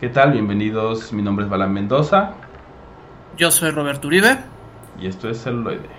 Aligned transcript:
¿Qué 0.00 0.08
tal? 0.08 0.32
Bienvenidos, 0.32 1.12
mi 1.12 1.20
nombre 1.20 1.44
es 1.44 1.50
Balán 1.50 1.74
Mendoza. 1.74 2.32
Yo 3.36 3.50
soy 3.50 3.70
Roberto 3.70 4.08
Uribe. 4.08 4.38
Y 4.98 5.06
esto 5.06 5.28
es 5.28 5.42
Celuloide. 5.42 5.90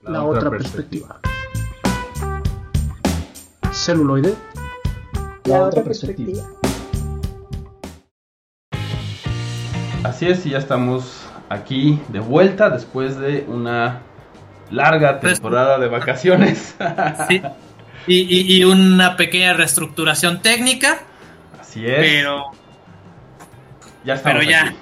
La, 0.00 0.24
otra, 0.24 0.48
perspectiva. 0.48 1.20
Celuloide. 3.70 4.34
La, 5.44 5.64
otra 5.64 5.84
perspectiva. 5.84 6.42
Así 10.04 10.26
es, 10.26 10.46
y 10.46 10.50
ya 10.50 10.58
estamos 10.58 11.26
aquí 11.50 12.00
de 12.08 12.20
vuelta 12.20 12.70
después 12.70 13.18
de 13.18 13.44
una 13.46 14.00
larga 14.70 15.20
pues, 15.20 15.34
temporada 15.34 15.78
de 15.78 15.88
vacaciones. 15.88 16.76
Sí. 17.28 17.42
Y, 18.06 18.64
una 18.64 19.18
pequeña 19.18 19.52
reestructuración 19.52 20.40
técnica. 20.40 21.02
Así 21.68 21.86
es. 21.86 21.96
Pero. 21.98 22.50
Ya 24.04 24.14
estamos 24.14 24.38
pero 24.38 24.50
ya. 24.50 24.64
Aquí. 24.64 24.76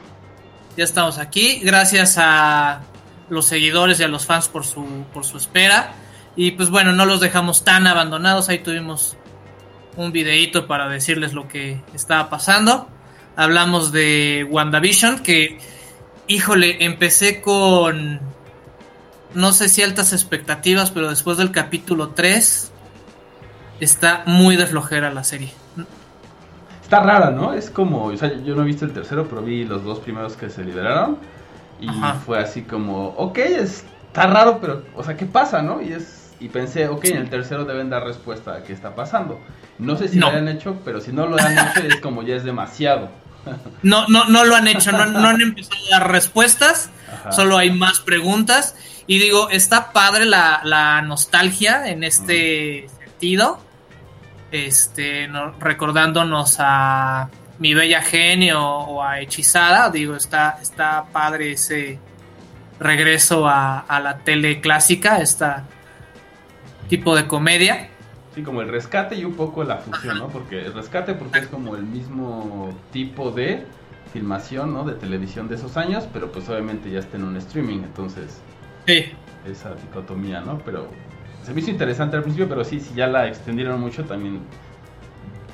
Ya 0.76 0.84
estamos 0.84 1.18
aquí. 1.18 1.60
Gracias 1.62 2.16
a 2.18 2.82
los 3.28 3.46
seguidores 3.46 3.98
y 4.00 4.04
a 4.04 4.08
los 4.08 4.26
fans 4.26 4.48
por 4.48 4.64
su, 4.64 4.84
por 5.12 5.24
su 5.24 5.36
espera. 5.38 5.94
Y 6.36 6.52
pues 6.52 6.70
bueno, 6.70 6.92
no 6.92 7.06
los 7.06 7.20
dejamos 7.20 7.64
tan 7.64 7.86
abandonados. 7.86 8.48
Ahí 8.48 8.58
tuvimos 8.58 9.16
un 9.96 10.12
videíto 10.12 10.66
para 10.66 10.88
decirles 10.88 11.32
lo 11.32 11.48
que 11.48 11.80
estaba 11.94 12.28
pasando. 12.28 12.88
Hablamos 13.34 13.92
de 13.92 14.46
WandaVision, 14.48 15.20
que, 15.20 15.58
híjole, 16.26 16.84
empecé 16.84 17.40
con, 17.40 18.20
no 19.34 19.52
sé 19.52 19.68
si 19.68 19.82
altas 19.82 20.12
expectativas, 20.12 20.90
pero 20.90 21.08
después 21.08 21.36
del 21.36 21.50
capítulo 21.50 22.10
3 22.10 22.72
está 23.80 24.22
muy 24.26 24.56
de 24.56 24.66
flojera 24.66 25.10
la 25.12 25.24
serie. 25.24 25.52
Está 26.86 27.00
rara, 27.00 27.32
¿no? 27.32 27.52
Es 27.52 27.68
como, 27.68 28.04
o 28.04 28.16
sea, 28.16 28.32
yo 28.44 28.54
no 28.54 28.62
he 28.62 28.64
visto 28.64 28.84
el 28.84 28.92
tercero, 28.92 29.26
pero 29.28 29.42
vi 29.42 29.64
los 29.64 29.82
dos 29.82 29.98
primeros 29.98 30.36
que 30.36 30.48
se 30.50 30.62
liberaron. 30.62 31.18
Y 31.80 31.88
fue 32.24 32.38
así 32.38 32.62
como, 32.62 33.08
ok, 33.08 33.38
está 33.38 34.28
raro, 34.28 34.58
pero, 34.60 34.84
o 34.94 35.02
sea, 35.02 35.16
¿qué 35.16 35.26
pasa, 35.26 35.62
no? 35.62 35.82
Y 35.82 35.92
es 35.92 36.26
y 36.38 36.48
pensé, 36.48 36.86
ok, 36.86 37.04
en 37.06 37.16
el 37.16 37.28
tercero 37.28 37.64
deben 37.64 37.90
dar 37.90 38.04
respuesta 38.04 38.54
a 38.54 38.62
qué 38.62 38.72
está 38.72 38.94
pasando. 38.94 39.40
No 39.80 39.96
sé 39.96 40.06
si 40.06 40.20
lo 40.20 40.28
han 40.28 40.46
hecho, 40.46 40.78
pero 40.84 41.00
si 41.00 41.10
no 41.10 41.26
lo 41.26 41.36
han 41.40 41.58
hecho 41.58 41.80
es 41.88 41.96
como 41.96 42.22
ya 42.22 42.36
es 42.36 42.44
demasiado. 42.44 43.10
No, 43.82 44.06
no, 44.08 44.24
no 44.24 44.44
lo 44.44 44.56
han 44.56 44.68
hecho, 44.68 44.90
no, 44.90 45.02
han 45.02 45.40
empezado 45.40 45.76
a 45.86 46.00
dar 46.00 46.10
respuestas, 46.10 46.90
solo 47.30 47.56
hay 47.56 47.70
más 47.70 48.00
preguntas. 48.00 48.76
Y 49.08 49.20
digo, 49.20 49.50
está 49.50 49.92
padre 49.92 50.24
la, 50.24 51.02
nostalgia 51.02 51.88
en 51.88 52.04
este 52.04 52.88
sentido 53.04 53.60
este, 54.50 55.28
recordándonos 55.58 56.56
a 56.58 57.28
mi 57.58 57.74
bella 57.74 58.02
genio 58.02 58.62
o 58.62 59.02
a 59.02 59.20
hechizada, 59.20 59.90
digo, 59.90 60.14
está, 60.14 60.58
está 60.60 61.06
padre 61.12 61.52
ese 61.52 61.98
regreso 62.78 63.46
a, 63.48 63.84
la 64.02 64.18
tele 64.18 64.60
clásica, 64.60 65.18
este 65.18 65.46
tipo 66.88 67.16
de 67.16 67.26
comedia. 67.26 67.88
Sí, 68.34 68.42
como 68.42 68.60
el 68.60 68.68
rescate 68.68 69.16
y 69.16 69.24
un 69.24 69.34
poco 69.34 69.64
la 69.64 69.78
fusión, 69.78 70.18
¿no? 70.18 70.28
Porque 70.28 70.66
el 70.66 70.74
rescate 70.74 71.14
porque 71.14 71.38
es 71.38 71.46
como 71.46 71.74
el 71.74 71.84
mismo 71.84 72.76
tipo 72.92 73.30
de 73.30 73.64
filmación, 74.12 74.74
¿no? 74.74 74.84
De 74.84 74.94
televisión 74.94 75.48
de 75.48 75.54
esos 75.54 75.78
años, 75.78 76.06
pero 76.12 76.30
pues 76.30 76.48
obviamente 76.50 76.90
ya 76.90 76.98
está 76.98 77.16
en 77.16 77.24
un 77.24 77.36
streaming, 77.36 77.78
entonces... 77.78 78.40
Sí. 78.86 79.06
Esa 79.46 79.74
dicotomía, 79.74 80.40
¿no? 80.40 80.58
Pero 80.58 80.88
se 81.46 81.54
me 81.54 81.60
hizo 81.60 81.70
interesante 81.70 82.16
al 82.16 82.22
principio, 82.22 82.48
pero 82.48 82.64
sí, 82.64 82.80
si 82.80 82.92
ya 82.94 83.06
la 83.06 83.28
extendieron 83.28 83.80
mucho, 83.80 84.04
también 84.04 84.40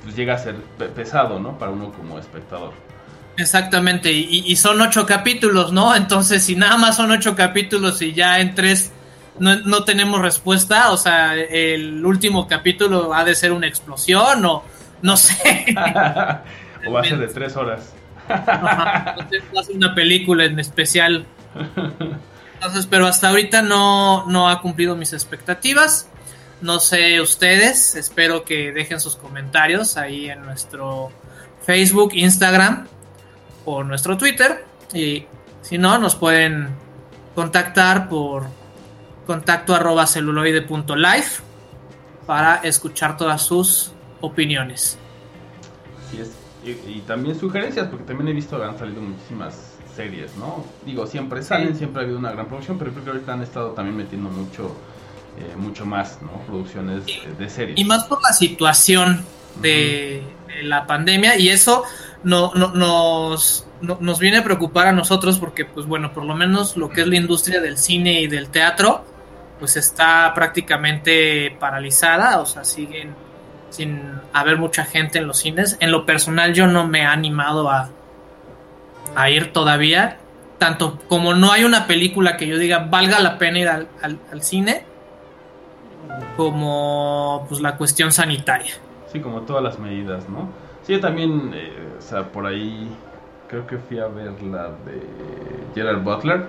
pues 0.03 0.17
llega 0.17 0.35
a 0.35 0.39
ser 0.39 0.55
pesado, 0.95 1.39
¿no? 1.39 1.59
Para 1.59 1.71
uno 1.71 1.93
como 1.93 2.19
espectador. 2.19 2.73
Exactamente, 3.37 4.11
y, 4.11 4.57
son 4.57 4.81
ocho 4.81 5.05
capítulos, 5.05 5.71
¿no? 5.73 5.95
Entonces, 5.95 6.43
si 6.43 6.57
nada 6.57 6.79
más 6.79 6.97
son 6.97 7.11
ocho 7.11 7.37
capítulos 7.37 8.01
y 8.01 8.15
ya 8.15 8.41
en 8.41 8.55
tres 8.55 8.91
no, 9.39 9.85
tenemos 9.85 10.21
respuesta, 10.21 10.93
o 10.93 10.97
sea, 10.97 11.35
el 11.35 12.05
último 12.05 12.47
capítulo 12.47 13.13
ha 13.13 13.25
de 13.25 13.35
ser 13.35 13.53
una 13.53 13.67
explosión 13.67 14.45
o 14.47 14.65
no 15.03 15.17
sé. 15.17 15.67
o 16.87 16.93
va 16.93 17.01
a 17.01 17.05
ser 17.05 17.19
de 17.19 17.29
tres 17.29 17.57
horas. 17.57 17.93
va 18.31 19.15
a 19.17 19.63
ser 19.63 19.77
una 19.77 19.95
película 19.95 20.45
en 20.45 20.59
especial. 20.59 21.27
Entonces, 22.63 22.87
pero 22.87 23.09
hasta 23.09 23.29
ahorita 23.29 23.61
no, 23.61 24.25
no 24.27 24.49
ha 24.49 24.61
cumplido 24.61 24.95
mis 24.95 25.13
expectativas. 25.13 26.09
No 26.61 26.79
sé 26.79 27.21
ustedes, 27.21 27.97
espero 27.97 28.45
que 28.45 28.71
dejen 28.71 29.01
sus 29.01 29.17
comentarios 29.17 29.97
ahí 29.97 30.31
en 30.31 30.43
nuestro 30.43 31.11
Facebook, 31.63 32.13
Instagram 32.15 32.87
o 33.65 33.83
nuestro 33.83 34.17
Twitter. 34.17 34.65
Y 34.95 35.27
si 35.61 35.77
no, 35.77 35.99
nos 35.99 36.15
pueden 36.15 36.69
contactar 37.35 38.09
por 38.09 38.45
contacto 39.27 39.75
arroba 39.75 40.07
celuloide.life 40.07 41.43
para 42.27 42.59
escuchar 42.59 43.17
todas 43.17 43.43
sus 43.43 43.91
opiniones. 44.21 44.97
Y, 46.65 47.01
también 47.01 47.37
sugerencias, 47.37 47.89
porque 47.89 48.05
también 48.05 48.29
he 48.29 48.33
visto 48.33 48.57
que 48.57 48.63
han 48.63 48.79
salido 48.79 49.03
muchísimas 49.03 49.72
series, 49.95 50.37
¿no? 50.37 50.65
Digo, 50.85 51.07
siempre 51.07 51.43
salen, 51.43 51.77
siempre 51.77 52.03
ha 52.03 52.05
habido 52.05 52.19
una 52.19 52.33
gran 52.33 52.47
producción, 52.47 52.79
pero 52.79 52.93
creo 52.93 53.05
que 53.05 53.11
ahorita 53.11 53.33
han 53.33 53.43
estado 53.43 53.71
también 53.71 53.97
metiendo 53.97 54.31
mucho, 54.31 54.75
eh, 55.39 55.55
mucho 55.57 55.85
más, 55.87 56.21
¿no? 56.23 56.31
Producciones 56.47 57.05
de 57.39 57.51
series. 57.51 57.79
Y 57.79 57.85
más 57.85 58.05
por 58.05 58.23
la 58.23 58.33
situación 58.33 59.25
de, 59.61 60.23
la 60.63 60.87
pandemia 60.87 61.39
y 61.39 61.49
eso 61.49 61.83
no, 62.25 62.53
nos, 62.55 63.67
nos 63.81 64.19
viene 64.19 64.39
a 64.39 64.45
preocupar 64.45 64.87
a 64.87 64.93
nosotros 64.93 65.39
porque, 65.39 65.65
pues 65.65 65.87
bueno, 65.87 66.13
por 66.13 66.25
lo 66.25 66.35
menos 66.35 66.77
lo 66.77 66.91
que 66.91 67.01
es 67.01 67.07
la 67.07 67.17
industria 67.17 67.61
del 67.61 67.79
cine 67.79 68.21
y 68.21 68.27
del 68.27 68.49
teatro, 68.49 69.05
pues 69.59 69.77
está 69.77 70.33
prácticamente 70.35 71.57
paralizada, 71.59 72.41
o 72.41 72.47
sea, 72.47 72.65
siguen 72.65 73.15
sin 73.71 74.03
haber 74.33 74.59
mucha 74.59 74.85
gente 74.85 75.19
en 75.19 75.27
los 75.27 75.39
cines. 75.39 75.77
En 75.81 75.91
lo 75.91 76.05
personal 76.05 76.53
yo 76.53 76.67
no 76.67 76.87
me 76.87 77.01
he 77.01 77.05
animado 77.05 77.71
a, 77.71 77.89
a 79.15 79.31
ir 79.31 79.53
todavía. 79.53 80.19
Tanto 80.59 80.99
como 81.09 81.35
no 81.35 81.51
hay 81.51 81.65
una 81.65 81.87
película 81.87 82.37
que 82.37 82.47
yo 82.47 82.57
diga 82.57 82.87
valga 82.91 83.19
la 83.19 83.39
pena 83.39 83.59
ir 83.59 83.69
al, 83.69 83.89
cine, 84.43 84.85
como 86.37 87.47
pues 87.49 87.61
la 87.61 87.77
cuestión 87.77 88.13
sanitaria. 88.13 88.73
Sí, 89.13 89.21
como 89.21 89.43
todas 89.43 89.63
las 89.63 89.79
medidas, 89.79 90.29
¿no? 90.29 90.49
Sí, 90.85 90.93
yo 90.93 91.01
también, 91.01 91.53
eh, 91.55 91.73
o 91.99 92.01
sea, 92.01 92.31
por 92.31 92.47
ahí 92.47 92.89
creo 93.49 93.67
que 93.67 93.77
fui 93.79 93.99
a 93.99 94.07
ver 94.07 94.41
la 94.43 94.69
de 94.69 95.03
Gerald 95.75 96.05
Butler 96.05 96.47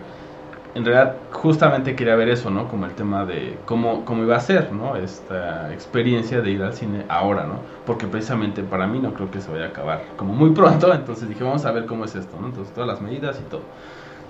en 0.75 0.85
realidad 0.85 1.17
justamente 1.31 1.95
quería 1.95 2.15
ver 2.15 2.29
eso, 2.29 2.49
¿no? 2.49 2.67
Como 2.67 2.85
el 2.85 2.95
tema 2.95 3.25
de 3.25 3.61
cómo, 3.65 4.05
cómo 4.05 4.23
iba 4.23 4.35
a 4.35 4.39
ser, 4.39 4.71
¿no? 4.73 4.95
Esta 4.95 5.71
experiencia 5.71 6.41
de 6.41 6.51
ir 6.51 6.63
al 6.63 6.73
cine 6.73 7.05
ahora, 7.09 7.45
¿no? 7.45 7.59
Porque 7.85 8.07
precisamente 8.07 8.63
para 8.63 8.87
mí 8.87 8.99
no 8.99 9.13
creo 9.13 9.29
que 9.29 9.39
se 9.39 9.51
vaya 9.51 9.65
a 9.65 9.67
acabar 9.69 10.13
como 10.15 10.33
muy 10.33 10.51
pronto, 10.51 10.93
entonces 10.95 11.29
dije, 11.29 11.43
vamos 11.43 11.65
a 11.65 11.71
ver 11.71 11.85
cómo 11.85 12.05
es 12.05 12.15
esto, 12.15 12.39
¿no? 12.39 12.47
Entonces 12.47 12.73
todas 12.73 12.87
las 12.87 13.01
medidas 13.01 13.39
y 13.39 13.43
todo. 13.43 13.61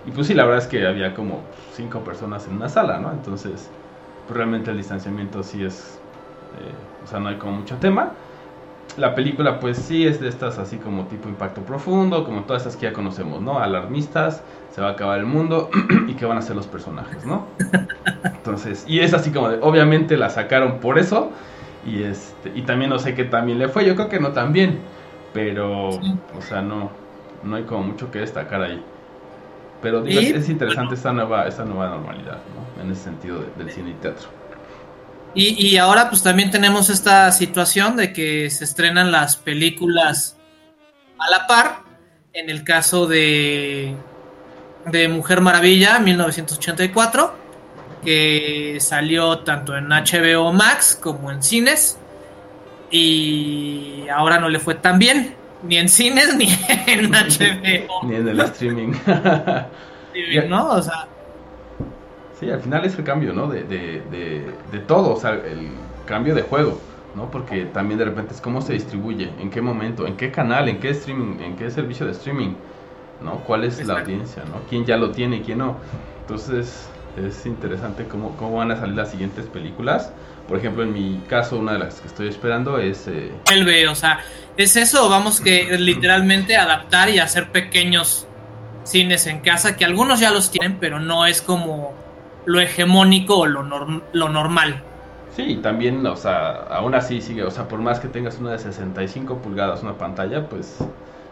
Y 0.05 0.11
pues 0.11 0.27
sí, 0.27 0.33
la 0.33 0.43
verdad 0.43 0.59
es 0.59 0.67
que 0.67 0.85
había 0.85 1.13
como 1.13 1.53
cinco 1.71 2.03
personas 2.03 2.45
en 2.47 2.55
una 2.55 2.67
sala, 2.67 2.99
¿no? 2.99 3.11
Entonces, 3.13 3.73
pues 4.25 4.37
realmente 4.37 4.71
el 4.71 4.77
distanciamiento 4.77 5.43
sí 5.43 5.63
es, 5.63 6.03
eh, 6.59 6.73
o 7.03 7.07
sea, 7.07 7.19
no 7.19 7.29
hay 7.29 7.37
como 7.37 7.53
mucho 7.53 7.77
tema 7.77 8.17
la 8.95 9.15
película 9.15 9.59
pues 9.59 9.77
sí 9.77 10.05
es 10.05 10.19
de 10.19 10.27
estas 10.29 10.59
así 10.59 10.77
como 10.77 11.07
tipo 11.07 11.29
impacto 11.29 11.65
profundo, 11.65 12.23
como 12.23 12.43
todas 12.45 12.63
estas 12.63 12.77
que 12.77 12.85
ya 12.85 12.93
conocemos, 12.93 13.41
¿no? 13.41 13.59
Alarmistas, 13.59 14.43
se 14.69 14.81
va 14.81 14.89
a 14.89 14.91
acabar 14.91 15.19
el 15.19 15.25
mundo 15.25 15.69
y 16.13 16.15
qué 16.15 16.25
van 16.25 16.37
a 16.37 16.39
hacer 16.39 16.55
los 16.55 16.67
personajes, 16.67 17.25
¿no? 17.25 17.47
Entonces, 18.23 18.85
y 18.87 18.99
es 18.99 19.13
así 19.13 19.31
como 19.31 19.49
de, 19.49 19.57
obviamente 19.61 20.17
la 20.17 20.29
sacaron 20.29 20.79
por 20.79 20.99
eso 20.99 21.31
y 21.85 22.03
este 22.03 22.51
y 22.55 22.61
también 22.61 22.89
no 22.89 22.99
sé 22.99 23.15
qué 23.15 23.25
también 23.25 23.59
le 23.59 23.67
fue, 23.67 23.85
yo 23.85 23.95
creo 23.95 24.09
que 24.09 24.19
no 24.19 24.31
tan 24.31 24.53
bien, 24.53 24.79
pero 25.33 25.89
o 25.89 26.41
sea, 26.47 26.61
no 26.61 26.91
no 27.43 27.55
hay 27.55 27.63
como 27.63 27.83
mucho 27.83 28.09
que 28.09 28.19
destacar 28.19 28.61
ahí. 28.61 28.81
Pero 29.81 30.01
digo, 30.01 30.21
es, 30.21 30.47
interesante 30.47 30.95
esta 30.95 31.11
nueva 31.11 31.47
esta 31.47 31.65
nueva 31.65 31.89
normalidad, 31.89 32.39
¿no? 32.55 32.81
En 32.81 32.91
ese 32.91 33.03
sentido 33.03 33.43
del 33.57 33.69
cine 33.69 33.89
y 33.89 33.93
teatro. 33.95 34.29
Y, 35.35 35.77
ahora 35.77 36.09
pues 36.09 36.21
también 36.21 36.51
tenemos 36.51 36.91
esta 36.91 37.31
situación 37.31 37.95
de 37.95 38.13
que 38.13 38.51
se 38.51 38.63
estrenan 38.65 39.11
las 39.11 39.35
películas 39.35 40.37
a 41.17 41.29
la 41.31 41.47
par. 41.47 41.81
En 42.33 42.51
el 42.51 42.63
caso 42.63 43.07
de, 43.07 43.95
de 44.85 45.07
Mujer 45.07 45.41
Maravilla, 45.41 45.99
1984, 45.99 47.33
que 48.03 48.77
salió 48.79 49.39
tanto 49.39 49.75
en 49.77 49.89
HBO 49.89 50.51
Max 50.53 50.97
como 51.01 51.31
en 51.31 51.41
cines. 51.43 51.97
Y 52.91 54.05
ahora 54.13 54.39
no 54.39 54.49
le 54.49 54.59
fue 54.59 54.75
tan 54.75 54.99
bien, 54.99 55.35
ni 55.63 55.77
en 55.77 55.89
cines 55.89 56.35
ni 56.37 56.47
en 56.87 57.11
HBO. 57.11 58.07
ni 58.07 58.15
en 58.15 58.27
el 58.27 58.39
streaming. 58.41 58.93
¿No? 60.49 60.69
O 60.71 60.81
sea, 60.81 61.07
Sí, 62.39 62.49
al 62.49 62.61
final 62.61 62.83
es 62.83 62.97
el 62.97 63.03
cambio, 63.03 63.31
¿no? 63.33 63.47
De, 63.47 63.63
de, 63.63 64.01
de, 64.71 64.79
todo, 64.79 65.13
o 65.13 65.19
sea, 65.19 65.31
el 65.31 65.69
cambio 66.05 66.35
de 66.35 66.41
juego. 66.41 66.79
¿no? 67.15 67.29
Porque 67.29 67.65
también 67.65 67.99
de 67.99 68.05
repente 68.05 68.33
es 68.33 68.41
cómo 68.41 68.61
se 68.61 68.73
distribuye, 68.73 69.29
en 69.39 69.49
qué 69.49 69.61
momento, 69.61 70.07
en 70.07 70.17
qué 70.17 70.31
canal, 70.31 70.67
en 70.67 70.79
qué 70.79 70.89
streaming, 70.89 71.39
en 71.41 71.55
qué 71.55 71.69
servicio 71.69 72.05
de 72.05 72.13
streaming, 72.13 72.55
¿no? 73.23 73.39
¿Cuál 73.39 73.63
es 73.63 73.85
la 73.85 73.99
audiencia, 73.99 74.43
¿no? 74.45 74.61
¿Quién 74.69 74.85
ya 74.85 74.97
lo 74.97 75.11
tiene 75.11 75.41
quién 75.41 75.59
no? 75.59 75.77
Entonces 76.21 76.87
es 77.17 77.45
interesante 77.45 78.05
cómo, 78.05 78.35
cómo 78.37 78.57
van 78.57 78.71
a 78.71 78.77
salir 78.77 78.95
las 78.95 79.11
siguientes 79.11 79.45
películas. 79.45 80.11
Por 80.47 80.57
ejemplo, 80.57 80.83
en 80.83 80.93
mi 80.93 81.21
caso, 81.29 81.57
una 81.57 81.73
de 81.73 81.79
las 81.79 82.01
que 82.01 82.07
estoy 82.07 82.27
esperando 82.27 82.77
es... 82.77 83.07
Eh... 83.07 83.31
ve, 83.65 83.87
o 83.87 83.95
sea, 83.95 84.19
es 84.57 84.75
eso, 84.75 85.09
vamos 85.09 85.39
que 85.39 85.77
literalmente 85.77 86.57
adaptar 86.57 87.09
y 87.09 87.19
hacer 87.19 87.51
pequeños 87.51 88.27
cines 88.83 89.27
en 89.27 89.39
casa, 89.39 89.77
que 89.77 89.85
algunos 89.85 90.19
ya 90.19 90.31
los 90.31 90.51
tienen, 90.51 90.77
pero 90.79 90.99
no 90.99 91.25
es 91.25 91.41
como 91.41 91.93
lo 92.45 92.59
hegemónico 92.59 93.39
o 93.39 93.45
lo, 93.45 93.63
lo 94.11 94.29
normal. 94.29 94.83
Sí, 95.35 95.59
también, 95.63 96.05
o 96.05 96.15
sea, 96.15 96.51
aún 96.69 96.93
así 96.93 97.21
sigue, 97.21 97.43
o 97.43 97.49
sea, 97.49 97.67
por 97.67 97.79
más 97.79 97.99
que 97.99 98.07
tengas 98.07 98.37
una 98.37 98.51
de 98.51 98.59
65 98.59 99.37
pulgadas, 99.37 99.81
una 99.81 99.97
pantalla, 99.97 100.47
pues 100.47 100.77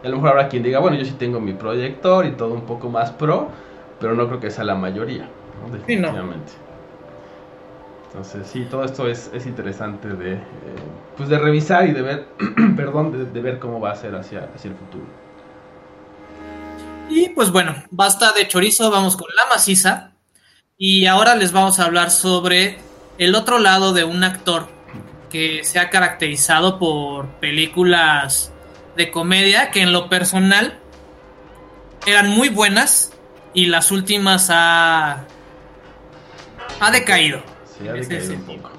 a 0.04 0.08
lo 0.08 0.16
mejor 0.16 0.30
habrá 0.30 0.48
quien 0.48 0.62
diga, 0.62 0.80
bueno, 0.80 0.96
yo 0.96 1.04
sí 1.04 1.12
tengo 1.12 1.40
mi 1.40 1.52
proyector 1.52 2.26
y 2.26 2.32
todo 2.32 2.54
un 2.54 2.62
poco 2.62 2.88
más 2.88 3.10
pro, 3.12 3.48
pero 4.00 4.14
no 4.14 4.26
creo 4.26 4.40
que 4.40 4.50
sea 4.50 4.64
la 4.64 4.74
mayoría, 4.74 5.28
definitivamente. 5.70 6.52
Entonces, 8.08 8.46
sí, 8.46 8.66
todo 8.70 8.84
esto 8.84 9.08
es, 9.08 9.30
es 9.32 9.46
interesante 9.46 10.08
de, 10.08 10.34
eh, 10.34 10.40
pues 11.16 11.28
de 11.28 11.38
revisar 11.38 11.86
y 11.86 11.92
de 11.92 12.02
ver, 12.02 12.28
perdón, 12.76 13.32
de, 13.32 13.40
ver 13.40 13.58
cómo 13.58 13.80
va 13.80 13.92
a 13.92 13.96
ser 13.96 14.14
hacia, 14.14 14.50
hacia 14.54 14.70
el 14.70 14.76
futuro. 14.76 15.04
Y 17.08 17.30
pues 17.30 17.50
bueno, 17.50 17.74
basta 17.90 18.32
de 18.32 18.46
chorizo, 18.48 18.90
vamos 18.90 19.16
con 19.16 19.28
la 19.34 19.46
maciza. 19.46 20.12
Y 20.76 21.06
ahora 21.06 21.36
les 21.36 21.52
vamos 21.52 21.78
a 21.78 21.84
hablar 21.84 22.10
sobre 22.10 22.78
el 23.18 23.34
otro 23.34 23.58
lado 23.58 23.92
de 23.92 24.04
un 24.04 24.24
actor 24.24 24.66
que 25.30 25.64
se 25.64 25.78
ha 25.78 25.88
caracterizado 25.88 26.78
por 26.78 27.26
películas 27.40 28.52
de 28.96 29.10
comedia 29.10 29.70
que 29.70 29.82
en 29.82 29.92
lo 29.92 30.08
personal 30.08 30.78
eran 32.06 32.28
muy 32.28 32.48
buenas 32.48 33.12
y 33.54 33.66
las 33.66 33.90
últimas 33.90 34.48
ha, 34.50 35.24
ha 36.80 36.90
decaído. 36.90 37.42
Sí, 37.78 37.88
ha 37.88 37.92
decaído 37.92 38.34
un 38.34 38.42
poco. 38.42 38.70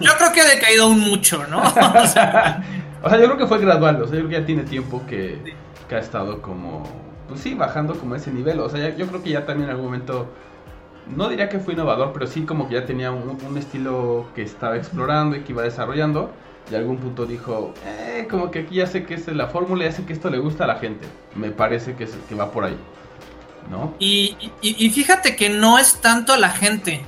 yo, 0.00 0.10
creo 0.18 0.32
que 0.32 0.40
ha 0.40 0.48
decaído 0.48 0.88
un 0.88 1.00
mucho, 1.00 1.46
¿no? 1.46 1.58
o, 1.62 2.06
sea, 2.06 2.62
yo 3.02 3.24
creo 3.24 3.36
que 3.36 3.46
fue 3.46 3.58
gradual, 3.58 4.02
o 4.02 4.06
sea, 4.06 4.16
yo 4.16 4.26
creo 4.26 4.28
que 4.28 4.40
ya 4.40 4.46
tiene 4.46 4.62
tiempo 4.64 5.04
que, 5.06 5.56
que 5.88 5.94
ha 5.94 5.98
estado 5.98 6.42
como, 6.42 6.84
pues 7.28 7.40
sí, 7.40 7.54
bajando 7.54 7.94
como 7.94 8.14
ese 8.14 8.30
nivel, 8.30 8.60
o 8.60 8.68
sea, 8.68 8.94
yo 8.96 9.06
creo 9.06 9.22
que 9.22 9.30
ya 9.30 9.46
también 9.46 9.64
en 9.64 9.70
algún 9.70 9.86
momento 9.86 10.28
no 11.14 11.28
diría 11.28 11.48
que 11.48 11.58
fue 11.58 11.74
innovador, 11.74 12.12
pero 12.12 12.26
sí 12.26 12.42
como 12.42 12.68
que 12.68 12.74
ya 12.74 12.86
tenía 12.86 13.10
un, 13.10 13.56
estilo 13.56 14.26
que 14.34 14.42
estaba 14.42 14.76
explorando 14.76 15.36
y 15.36 15.40
que 15.40 15.52
iba 15.52 15.62
desarrollando. 15.62 16.30
Y 16.70 16.74
a 16.74 16.78
algún 16.78 16.98
punto 16.98 17.24
dijo, 17.24 17.72
eh, 17.84 18.26
como 18.28 18.50
que 18.50 18.60
aquí 18.60 18.76
ya 18.76 18.86
sé 18.86 19.04
que 19.04 19.14
es 19.14 19.26
la 19.28 19.46
fórmula, 19.46 19.84
ya 19.84 19.92
sé 19.92 20.04
que 20.04 20.12
esto 20.12 20.28
le 20.28 20.38
gusta 20.38 20.64
a 20.64 20.66
la 20.66 20.76
gente. 20.76 21.06
Me 21.34 21.50
parece 21.50 21.94
que, 21.94 22.06
que 22.28 22.34
va 22.34 22.50
por 22.50 22.64
ahí. 22.64 22.76
¿No? 23.70 23.94
Y, 23.98 24.36
y, 24.62 24.88
fíjate 24.88 25.36
que 25.36 25.50
no 25.50 25.78
es 25.78 26.00
tanto 26.00 26.32
a 26.32 26.38
la 26.38 26.48
gente, 26.48 27.02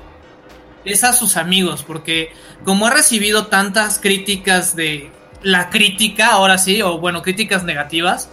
es 0.85 1.05
a 1.05 1.15
sus 1.15 1.39
amigos, 1.39 1.83
porque 1.83 2.33
como 2.67 2.87
ha 2.87 2.91
recibido 2.91 3.47
tantas 3.47 3.99
críticas 3.99 4.77
de 4.77 5.11
la 5.43 5.71
crítica, 5.71 6.33
ahora 6.33 6.59
sí, 6.59 6.83
o 6.83 6.99
bueno, 6.99 7.23
críticas 7.23 7.65
negativas, 7.65 8.29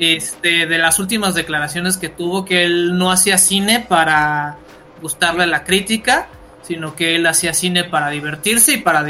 este, 0.00 0.66
de 0.66 0.78
las 0.78 0.98
últimas 0.98 1.34
declaraciones 1.34 1.96
que 1.96 2.08
tuvo, 2.08 2.44
que 2.44 2.64
él 2.64 2.98
no 2.98 3.12
hacía 3.12 3.38
cine 3.38 3.86
para 3.88 4.56
gustarle 5.00 5.46
la 5.46 5.62
crítica, 5.62 6.28
sino 6.62 6.96
que 6.96 7.14
él 7.14 7.26
hacía 7.26 7.54
cine 7.54 7.84
para 7.84 8.10
divertirse 8.10 8.74
y 8.74 8.78
para 8.78 9.04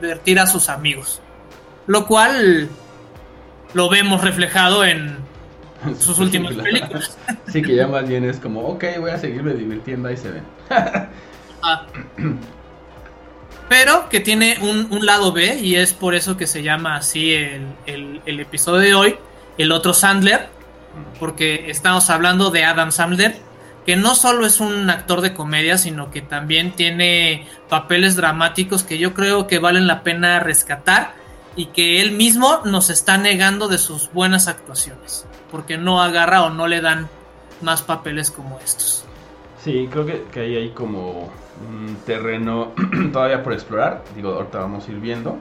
divertir 0.00 0.38
a 0.40 0.46
sus 0.46 0.68
amigos. 0.68 1.20
Lo 1.86 2.06
cual 2.06 2.68
lo 3.74 3.88
vemos 3.88 4.22
reflejado 4.22 4.84
en 4.84 5.16
sus 5.98 6.18
últimas 6.18 6.54
películas. 6.54 7.16
Sí, 7.48 7.62
que 7.62 7.76
ya 7.76 7.86
más 7.86 8.06
bien 8.06 8.24
es 8.24 8.38
como, 8.38 8.60
ok, 8.60 8.84
voy 9.00 9.10
a 9.10 9.18
seguirme 9.18 9.54
divirtiendo, 9.54 10.08
ahí 10.08 10.16
se 10.16 10.30
ven. 10.30 10.44
Ah. 11.60 11.86
Pero 13.68 14.08
que 14.08 14.20
tiene 14.20 14.58
un, 14.60 15.04
lado 15.04 15.32
B 15.32 15.58
y 15.58 15.74
es 15.74 15.92
por 15.92 16.14
eso 16.14 16.36
que 16.36 16.46
se 16.46 16.62
llama 16.62 16.94
así 16.94 17.34
el, 17.34 18.20
el 18.24 18.38
episodio 18.38 18.78
de 18.78 18.94
hoy, 18.94 19.16
el 19.58 19.72
otro 19.72 19.92
Sandler, 19.92 20.46
porque 21.18 21.68
estamos 21.68 22.10
hablando 22.10 22.50
de 22.50 22.64
Adam 22.64 22.92
Sandler, 22.92 23.40
que 23.88 23.96
no 23.96 24.14
solo 24.14 24.44
es 24.44 24.60
un 24.60 24.90
actor 24.90 25.22
de 25.22 25.32
comedia, 25.32 25.78
sino 25.78 26.10
que 26.10 26.20
también 26.20 26.72
tiene 26.72 27.46
papeles 27.70 28.16
dramáticos 28.16 28.84
que 28.84 28.98
yo 28.98 29.14
creo 29.14 29.46
que 29.46 29.58
valen 29.58 29.86
la 29.86 30.02
pena 30.02 30.40
rescatar 30.40 31.14
y 31.56 31.68
que 31.68 32.02
él 32.02 32.12
mismo 32.12 32.60
nos 32.66 32.90
está 32.90 33.16
negando 33.16 33.66
de 33.66 33.78
sus 33.78 34.12
buenas 34.12 34.46
actuaciones, 34.46 35.26
porque 35.50 35.78
no 35.78 36.02
agarra 36.02 36.42
o 36.42 36.50
no 36.50 36.66
le 36.66 36.82
dan 36.82 37.08
más 37.62 37.80
papeles 37.80 38.30
como 38.30 38.58
estos. 38.58 39.06
Sí, 39.64 39.88
creo 39.90 40.04
que, 40.04 40.24
que 40.30 40.40
ahí 40.40 40.68
como 40.74 41.30
un 41.66 41.96
terreno 42.04 42.72
todavía 43.14 43.42
por 43.42 43.54
explorar, 43.54 44.04
digo, 44.14 44.34
ahorita 44.34 44.58
vamos 44.58 44.86
a 44.86 44.92
ir 44.92 45.00
viendo. 45.00 45.38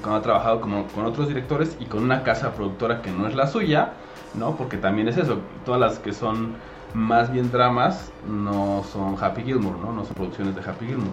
Cuando 0.00 0.16
ha 0.16 0.22
trabajado 0.22 0.62
como, 0.62 0.86
con 0.86 1.04
otros 1.04 1.28
directores 1.28 1.76
y 1.78 1.84
con 1.84 2.04
una 2.04 2.22
casa 2.22 2.54
productora 2.54 3.02
que 3.02 3.10
no 3.10 3.28
es 3.28 3.34
la 3.34 3.48
suya, 3.48 3.92
¿no? 4.32 4.56
Porque 4.56 4.78
también 4.78 5.08
es 5.08 5.18
eso, 5.18 5.40
todas 5.66 5.78
las 5.78 5.98
que 5.98 6.14
son 6.14 6.56
más 6.94 7.32
bien 7.32 7.50
dramas 7.50 8.12
no 8.26 8.84
son 8.84 9.16
Happy 9.20 9.42
Gilmore, 9.42 9.78
¿no? 9.80 9.92
No 9.92 10.04
son 10.04 10.14
producciones 10.14 10.54
de 10.54 10.62
Happy 10.62 10.86
Gilmore. 10.86 11.10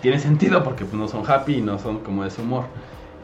Tiene 0.00 0.18
sentido 0.20 0.62
porque 0.62 0.84
pues, 0.84 0.94
no 0.94 1.08
son 1.08 1.24
happy 1.28 1.56
y 1.56 1.60
no 1.60 1.78
son 1.78 1.98
como 1.98 2.24
ese 2.24 2.40
humor. 2.40 2.64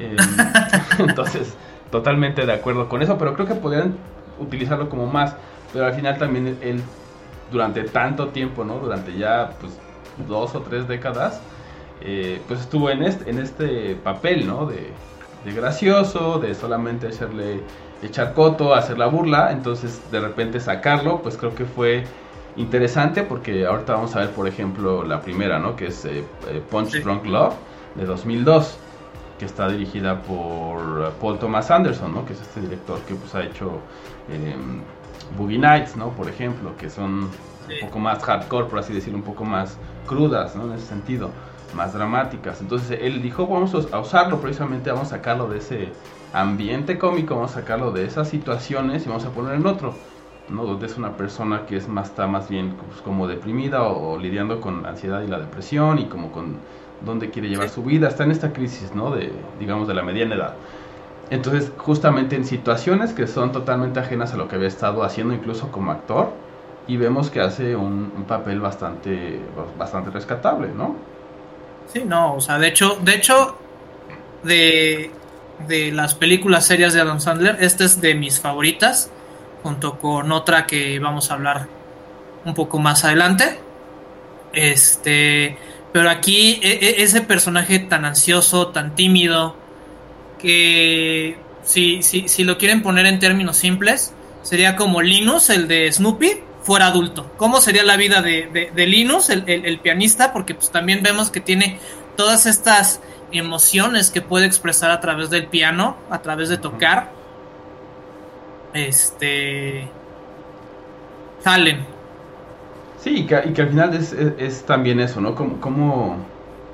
Em, 0.00 0.16
entonces, 0.98 1.54
totalmente 1.90 2.44
de 2.44 2.52
acuerdo 2.52 2.88
con 2.88 3.00
eso, 3.00 3.16
pero 3.16 3.34
creo 3.34 3.46
que 3.46 3.54
podrían 3.54 3.94
utilizarlo 4.40 4.88
como 4.88 5.06
más. 5.06 5.36
Pero 5.72 5.86
al 5.86 5.94
final 5.94 6.18
también 6.18 6.58
él, 6.60 6.82
durante 7.52 7.84
tanto 7.84 8.28
tiempo, 8.28 8.64
¿no? 8.64 8.80
Durante 8.80 9.16
ya 9.16 9.52
pues 9.60 9.78
dos 10.28 10.54
o 10.56 10.62
tres 10.62 10.88
décadas, 10.88 11.40
eh, 12.00 12.42
pues 12.48 12.60
estuvo 12.60 12.90
en 12.90 13.04
este, 13.04 13.30
en 13.30 13.38
este 13.38 13.94
papel, 13.94 14.48
¿no? 14.48 14.66
De, 14.66 14.92
de 15.44 15.52
gracioso, 15.52 16.40
de 16.40 16.56
solamente 16.56 17.06
hacerle 17.06 17.60
echar 18.02 18.34
coto, 18.34 18.74
hacer 18.74 18.98
la 18.98 19.06
burla, 19.06 19.52
entonces 19.52 20.00
de 20.10 20.20
repente 20.20 20.60
sacarlo, 20.60 21.20
pues 21.22 21.36
creo 21.36 21.54
que 21.54 21.64
fue 21.64 22.04
interesante 22.56 23.22
porque 23.22 23.66
ahorita 23.66 23.94
vamos 23.94 24.16
a 24.16 24.20
ver, 24.20 24.30
por 24.30 24.48
ejemplo, 24.48 25.04
la 25.04 25.20
primera, 25.20 25.58
¿no? 25.58 25.76
Que 25.76 25.88
es 25.88 26.04
eh, 26.04 26.24
eh, 26.48 26.62
Punch 26.70 27.02
Drunk 27.02 27.26
Love 27.26 27.54
de 27.94 28.04
2002, 28.04 28.78
que 29.38 29.44
está 29.44 29.68
dirigida 29.68 30.20
por 30.22 31.12
Paul 31.20 31.38
Thomas 31.38 31.70
Anderson, 31.70 32.14
¿no? 32.14 32.24
Que 32.24 32.32
es 32.32 32.40
este 32.40 32.60
director 32.60 32.98
que 33.00 33.14
pues 33.14 33.34
ha 33.34 33.42
hecho 33.42 33.80
em, 34.30 34.80
Boogie 35.36 35.58
Nights, 35.58 35.96
¿no? 35.96 36.10
Por 36.10 36.28
ejemplo, 36.28 36.76
que 36.76 36.90
son 36.90 37.24
un 37.24 37.80
poco 37.80 37.98
más 37.98 38.22
hardcore, 38.22 38.66
por 38.66 38.78
así 38.78 38.92
decirlo, 38.92 39.18
un 39.18 39.24
poco 39.24 39.44
más 39.44 39.78
crudas, 40.06 40.56
¿no? 40.56 40.64
En 40.64 40.72
ese 40.72 40.86
sentido, 40.86 41.30
más 41.74 41.92
dramáticas. 41.92 42.60
Entonces 42.60 42.98
él 43.00 43.22
dijo, 43.22 43.46
vamos 43.46 43.74
a 43.92 43.98
usarlo 43.98 44.40
precisamente, 44.40 44.90
vamos 44.90 45.08
a 45.08 45.16
sacarlo 45.16 45.48
de 45.48 45.58
ese 45.58 45.88
ambiente 46.32 46.98
cómico, 46.98 47.34
vamos 47.34 47.52
a 47.52 47.60
sacarlo 47.60 47.90
de 47.92 48.04
esas 48.04 48.28
situaciones 48.28 49.04
y 49.04 49.08
vamos 49.08 49.24
a 49.24 49.30
poner 49.30 49.54
en 49.54 49.66
otro, 49.66 49.94
¿no? 50.48 50.64
Donde 50.64 50.86
es 50.86 50.96
una 50.96 51.16
persona 51.16 51.66
que 51.66 51.76
es 51.76 51.88
más, 51.88 52.10
está 52.10 52.26
más 52.26 52.48
bien 52.48 52.76
pues, 52.88 53.00
como 53.02 53.26
deprimida 53.26 53.82
o, 53.82 54.18
lidiando 54.18 54.60
con 54.60 54.82
la 54.82 54.90
ansiedad 54.90 55.22
y 55.22 55.26
la 55.26 55.38
depresión 55.38 55.98
y 55.98 56.06
como 56.06 56.32
con 56.32 56.56
dónde 57.04 57.30
quiere 57.30 57.48
llevar 57.48 57.68
su 57.68 57.82
vida, 57.82 58.08
está 58.08 58.24
en 58.24 58.30
esta 58.30 58.52
crisis, 58.52 58.94
¿no? 58.94 59.10
De, 59.10 59.32
digamos, 59.58 59.88
de 59.88 59.94
la 59.94 60.02
mediana 60.02 60.34
edad. 60.34 60.54
Entonces, 61.30 61.72
justamente 61.78 62.36
en 62.36 62.44
situaciones 62.44 63.12
que 63.12 63.26
son 63.26 63.52
totalmente 63.52 64.00
ajenas 64.00 64.34
a 64.34 64.36
lo 64.36 64.48
que 64.48 64.56
había 64.56 64.68
estado 64.68 65.02
haciendo 65.04 65.32
incluso 65.32 65.70
como 65.70 65.92
actor, 65.92 66.30
y 66.86 66.96
vemos 66.96 67.30
que 67.30 67.40
hace 67.40 67.76
un, 67.76 68.12
un 68.16 68.24
papel 68.24 68.60
bastante, 68.60 69.38
bastante 69.78 70.10
rescatable, 70.10 70.68
¿no? 70.74 70.96
Sí, 71.86 72.04
no, 72.04 72.34
o 72.34 72.40
sea, 72.40 72.58
de 72.58 72.68
hecho, 72.68 72.98
de 73.02 73.14
hecho, 73.14 73.56
de 74.42 75.10
de 75.66 75.92
las 75.92 76.14
películas 76.14 76.66
serias 76.66 76.92
de 76.92 77.00
Adam 77.00 77.20
Sandler. 77.20 77.58
Esta 77.60 77.84
es 77.84 78.00
de 78.00 78.14
mis 78.14 78.40
favoritas, 78.40 79.10
junto 79.62 79.98
con 79.98 80.32
otra 80.32 80.66
que 80.66 80.98
vamos 80.98 81.30
a 81.30 81.34
hablar 81.34 81.68
un 82.44 82.54
poco 82.54 82.78
más 82.78 83.04
adelante. 83.04 83.60
Este, 84.52 85.56
pero 85.92 86.10
aquí 86.10 86.60
e, 86.62 86.70
e, 86.70 87.02
ese 87.02 87.20
personaje 87.20 87.78
tan 87.78 88.04
ansioso, 88.04 88.68
tan 88.68 88.94
tímido, 88.94 89.56
que 90.38 91.38
si, 91.62 92.02
si, 92.02 92.28
si 92.28 92.44
lo 92.44 92.58
quieren 92.58 92.82
poner 92.82 93.06
en 93.06 93.18
términos 93.18 93.56
simples, 93.56 94.12
sería 94.42 94.76
como 94.76 95.02
Linus, 95.02 95.50
el 95.50 95.68
de 95.68 95.90
Snoopy, 95.92 96.42
fuera 96.62 96.86
adulto. 96.86 97.30
¿Cómo 97.36 97.60
sería 97.60 97.82
la 97.84 97.96
vida 97.96 98.22
de, 98.22 98.70
de, 98.74 98.86
Linus, 98.86 99.30
el, 99.30 99.44
el, 99.46 99.78
pianista? 99.80 100.32
Porque 100.32 100.54
pues 100.54 100.70
también 100.70 101.02
vemos 101.02 101.30
que 101.30 101.40
tiene 101.40 101.78
todas 102.16 102.46
estas 102.46 103.00
emociones 103.32 104.10
que 104.10 104.22
puede 104.22 104.46
expresar 104.46 104.90
a 104.90 105.00
través 105.00 105.30
del 105.30 105.46
piano, 105.46 105.96
a 106.10 106.20
través 106.20 106.48
de 106.48 106.58
tocar, 106.58 107.10
este 108.74 109.88
salen. 111.40 111.84
Sí, 112.98 113.20
y 113.20 113.26
que, 113.26 113.34
al 113.34 113.68
final 113.68 113.94
es, 113.94 114.64
también 114.64 115.00
eso, 115.00 115.20
¿no? 115.20 115.34
Como, 115.34 116.16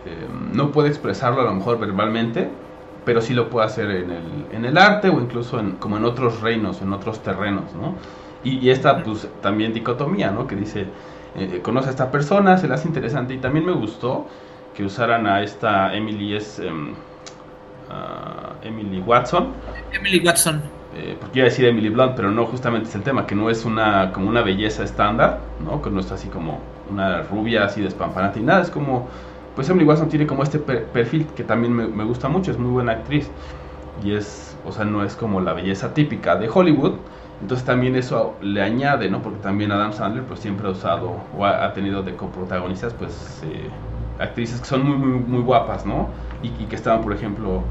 eh, 0.05 0.27
no 0.53 0.73
puede 0.73 0.89
expresarlo 0.89 1.41
a 1.41 1.45
lo 1.45 1.55
mejor 1.55 1.79
verbalmente, 1.79 2.49
pero 3.05 3.21
sí 3.21 3.33
lo 3.33 3.49
puede 3.49 3.67
hacer 3.67 3.91
en 3.91 4.11
el, 4.11 4.47
en 4.51 4.65
el 4.65 4.77
arte 4.77 5.09
o 5.09 5.21
incluso 5.21 5.61
en, 5.61 5.73
como 5.73 5.97
en 5.97 6.05
otros 6.05 6.41
reinos, 6.41 6.83
en 6.83 6.93
otros 6.93 7.23
terrenos, 7.23 7.73
¿no? 7.75 7.95
Y, 8.43 8.71
esta, 8.71 9.03
pues, 9.03 9.29
también 9.41 9.73
dicotomía, 9.73 10.31
¿no? 10.31 10.47
Que 10.47 10.55
dice, 10.55 10.87
eh, 11.37 11.61
conoce 11.63 11.89
a 11.89 11.91
esta 11.91 12.11
persona, 12.13 12.59
se 12.59 12.69
le 12.69 12.75
hace 12.75 12.87
interesante. 12.87 13.35
Y 13.35 13.39
también 13.39 13.67
me 13.67 13.73
gustó 13.73 14.27
que 14.77 14.85
usaran 14.85 15.27
a 15.27 15.43
esta 15.43 15.95
Emily, 15.95 16.37
es 16.37 16.59
em, 16.59 16.95
Emily 18.63 19.01
Watson. 19.01 19.53
Emily 19.93 20.23
Watson. 20.25 20.63
Eh, 20.95 21.17
porque 21.21 21.39
iba 21.41 21.47
a 21.47 21.51
decir 21.51 21.67
Emily 21.67 21.89
Blunt, 21.89 22.13
pero 22.15 22.31
no, 22.31 22.47
justamente 22.47 22.89
es 22.89 22.95
el 22.95 23.03
tema, 23.03 23.27
que 23.27 23.35
no 23.35 23.51
es 23.51 23.65
una, 23.65 24.13
como 24.13 24.29
una 24.29 24.43
belleza 24.43 24.83
estándar, 24.83 25.41
¿no? 25.65 25.83
Que 25.83 25.91
no 25.91 26.01
es 26.01 26.11
así 26.13 26.29
como 26.29 26.61
una 26.91 27.23
rubia 27.23 27.65
así 27.65 27.81
despampanante 27.81 28.41
y 28.41 28.43
nada, 28.43 28.63
es 28.63 28.71
como, 28.71 29.09
pues 29.55 29.69
Emily 29.69 29.85
Watson 29.85 30.09
tiene 30.09 30.27
como 30.27 30.43
este 30.43 30.59
perfil 30.59 31.27
que 31.37 31.43
también 31.43 31.75
me, 31.75 31.87
me 31.87 32.05
gusta 32.05 32.29
mucho, 32.29 32.51
es 32.51 32.59
muy 32.59 32.71
buena 32.71 32.93
actriz. 32.93 33.31
Y 34.05 34.13
es, 34.13 34.57
o 34.67 34.73
sea, 34.73 34.85
no 34.85 35.05
es 35.05 35.17
como 35.17 35.41
la 35.41 35.55
belleza 35.55 35.95
típica 35.95 36.37
de 36.37 36.51
Hollywood, 36.53 36.95
entonces 37.41 37.67
también 37.67 37.97
eso 37.97 38.35
le 38.41 38.63
añade, 38.63 39.11
¿no? 39.11 39.23
Porque 39.23 39.39
también 39.41 39.73
Adam 39.73 39.93
Sandler 39.93 40.25
pues 40.25 40.41
siempre 40.41 40.67
ha 40.69 40.71
usado 40.71 41.17
o 41.37 41.45
ha, 41.45 41.73
tenido 41.73 42.03
de 42.03 42.15
coprotagonistas 42.15 42.95
pues 42.95 43.43
eh, 43.45 43.69
actrices 44.19 44.61
que 44.61 44.67
son 44.67 44.85
muy, 44.85 44.97
muy, 44.97 45.19
muy 45.19 45.41
guapas, 45.43 45.87
¿no? 45.87 46.09
Y, 46.43 46.51
que 46.67 46.77
estaban, 46.77 47.03
por 47.03 47.13
ejemplo, 47.13 47.63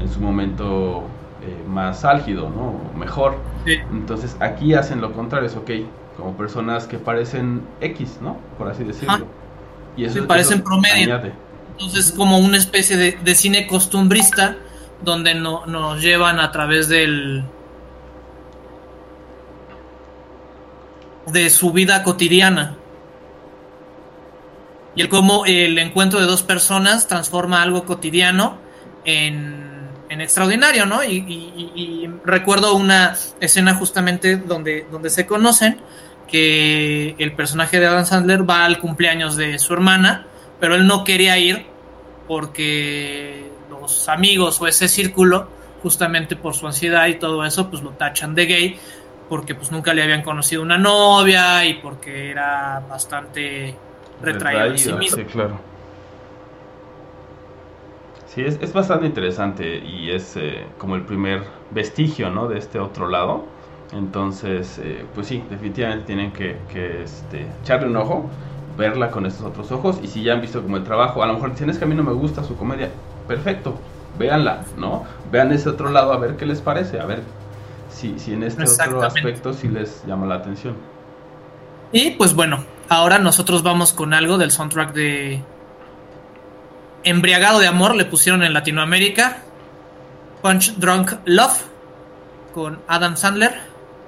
en 0.00 0.08
su 0.08 0.20
momento 0.20 1.04
eh, 1.42 1.62
más 1.68 2.04
álgido, 2.04 2.50
¿no? 2.50 2.98
Mejor. 2.98 3.36
Entonces 3.66 4.36
aquí 4.40 4.74
hacen 4.74 5.00
lo 5.00 5.12
contrario, 5.12 5.48
es 5.48 5.56
ok, 5.56 5.70
como 6.16 6.36
personas 6.36 6.86
que 6.86 6.98
parecen 6.98 7.62
X, 7.80 8.18
¿no? 8.20 8.38
Por 8.58 8.68
así 8.68 8.84
decirlo. 8.84 9.26
Y 9.96 10.04
eso, 10.04 10.26
parecen 10.26 10.62
promedio. 10.62 11.20
Entonces 11.72 12.12
como 12.12 12.38
una 12.38 12.56
especie 12.56 12.96
de, 12.96 13.18
de 13.22 13.34
cine 13.34 13.66
costumbrista 13.66 14.56
donde 15.04 15.34
no, 15.34 15.66
nos 15.66 16.00
llevan 16.00 16.38
a 16.40 16.50
través 16.52 16.88
del 16.88 17.44
de 21.26 21.50
su 21.50 21.72
vida 21.72 22.02
cotidiana. 22.02 22.76
Y 24.94 25.00
el 25.00 25.08
cómo 25.08 25.44
el 25.46 25.78
encuentro 25.78 26.20
de 26.20 26.26
dos 26.26 26.42
personas 26.42 27.08
transforma 27.08 27.62
algo 27.62 27.84
cotidiano 27.84 28.58
en, 29.04 29.90
extraordinario, 30.08 30.84
¿no? 30.84 31.02
Y, 31.02 32.10
recuerdo 32.24 32.74
una 32.74 33.16
escena 33.40 33.74
justamente 33.74 34.36
donde, 34.36 34.86
donde 34.90 35.10
se 35.10 35.26
conocen, 35.26 35.80
que 36.28 37.14
el 37.18 37.32
personaje 37.32 37.80
de 37.80 37.86
Adam 37.86 38.06
Sandler 38.06 38.48
va 38.48 38.64
al 38.64 38.78
cumpleaños 38.78 39.36
de 39.36 39.58
su 39.58 39.72
hermana, 39.72 40.26
pero 40.60 40.76
él 40.76 40.86
no 40.86 41.04
quería 41.04 41.36
ir 41.38 41.66
porque 42.28 43.50
los 43.68 44.08
amigos 44.08 44.60
o 44.60 44.66
ese 44.66 44.88
círculo, 44.88 45.48
justamente 45.82 46.36
por 46.36 46.54
su 46.54 46.66
ansiedad 46.66 47.06
y 47.08 47.14
todo 47.14 47.44
eso, 47.44 47.68
pues 47.68 47.82
lo 47.82 47.90
tachan 47.90 48.34
de 48.34 48.46
gay 48.46 48.80
porque 49.28 49.54
pues 49.54 49.72
nunca 49.72 49.94
le 49.94 50.02
habían 50.02 50.22
conocido 50.22 50.60
una 50.60 50.76
novia 50.76 51.64
y 51.64 51.74
porque 51.74 52.30
era 52.30 52.82
bastante 52.86 53.74
retraído, 54.22 55.00
sí 55.00 55.08
Sí, 55.08 55.24
claro. 55.24 55.58
Sí, 58.26 58.42
es, 58.42 58.58
es 58.62 58.72
bastante 58.72 59.04
interesante 59.06 59.78
y 59.78 60.10
es 60.10 60.36
eh, 60.36 60.64
como 60.78 60.96
el 60.96 61.02
primer 61.02 61.42
vestigio, 61.70 62.30
¿no? 62.30 62.48
De 62.48 62.58
este 62.58 62.78
otro 62.78 63.08
lado. 63.08 63.44
Entonces, 63.92 64.80
eh, 64.82 65.04
pues 65.14 65.26
sí, 65.26 65.44
definitivamente 65.50 66.06
tienen 66.06 66.32
que, 66.32 66.56
que 66.72 67.02
este, 67.02 67.46
echarle 67.62 67.88
un 67.88 67.96
ojo, 67.96 68.30
verla 68.78 69.10
con 69.10 69.26
estos 69.26 69.44
otros 69.44 69.70
ojos 69.70 70.00
y 70.02 70.06
si 70.06 70.22
ya 70.22 70.32
han 70.32 70.40
visto 70.40 70.62
como 70.62 70.78
el 70.78 70.84
trabajo, 70.84 71.22
a 71.22 71.26
lo 71.26 71.34
mejor 71.34 71.50
dicen 71.50 71.68
es 71.68 71.78
que 71.78 71.84
a 71.84 71.88
mí 71.88 71.94
no 71.94 72.02
me 72.02 72.12
gusta 72.12 72.42
su 72.42 72.56
comedia, 72.56 72.88
perfecto, 73.28 73.74
véanla, 74.18 74.64
¿no? 74.78 75.04
Vean 75.30 75.52
ese 75.52 75.68
otro 75.68 75.90
lado 75.90 76.14
a 76.14 76.16
ver 76.16 76.36
qué 76.36 76.46
les 76.46 76.62
parece, 76.62 77.00
a 77.00 77.04
ver 77.04 77.22
si, 77.90 78.32
en 78.32 78.42
este 78.42 78.64
otro 78.64 79.02
aspecto 79.02 79.52
sí 79.52 79.68
les 79.68 80.04
llama 80.06 80.26
la 80.26 80.36
atención. 80.36 80.74
Y 81.92 82.12
pues 82.12 82.34
bueno, 82.34 82.64
ahora 82.92 83.18
nosotros 83.18 83.62
vamos 83.62 83.92
con 83.92 84.14
algo 84.14 84.38
del 84.38 84.50
soundtrack 84.50 84.92
de 84.92 85.42
Embriagado 87.04 87.58
de 87.58 87.66
Amor, 87.66 87.94
le 87.94 88.04
pusieron 88.04 88.42
en 88.42 88.52
Latinoamérica. 88.52 89.38
Punch 90.42 90.74
Drunk 90.76 91.12
Love 91.24 91.62
con 92.52 92.80
Adam 92.88 93.16
Sandler 93.16 93.54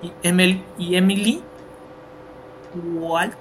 y, 0.02 0.12
Emily, 0.22 0.62
y 0.78 0.96
Emily 0.96 1.42
Watson. 2.74 3.38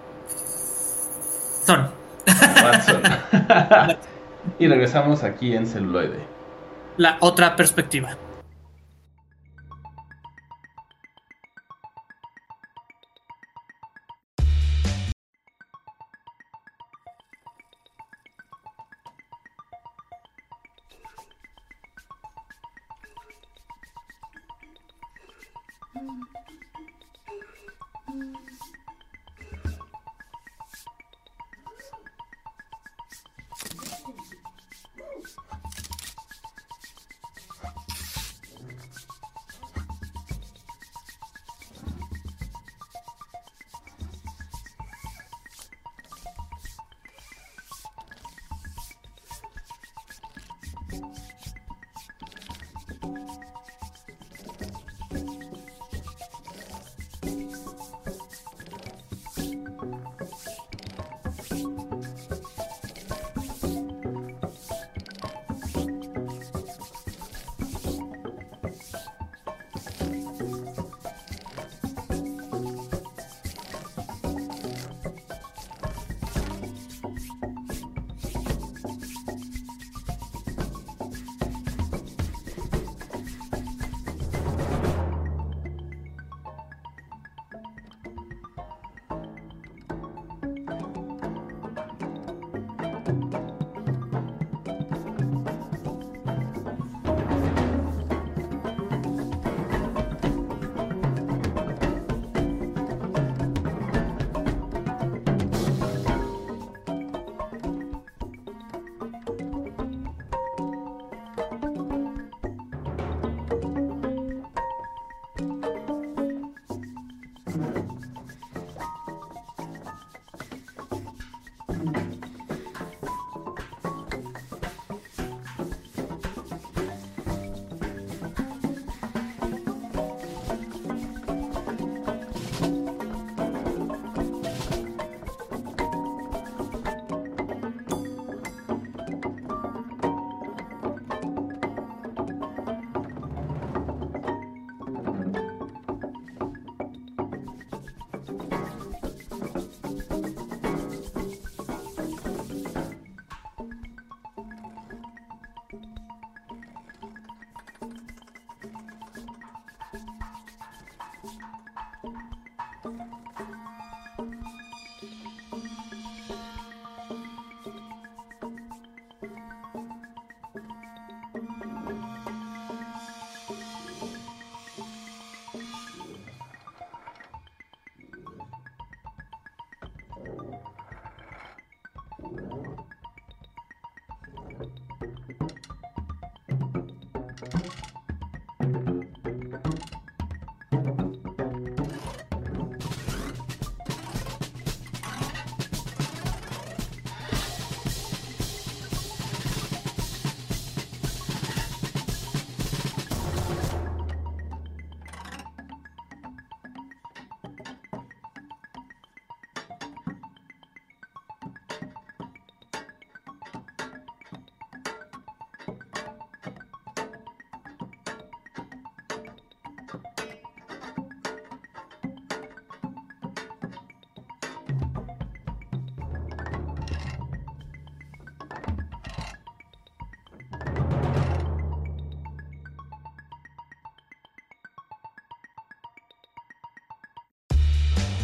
y 4.60 4.68
regresamos 4.68 5.24
aquí 5.24 5.56
en 5.56 5.68
celuloide. 5.68 6.20
La 6.98 7.18
otra 7.20 7.56
perspectiva. 7.56 8.16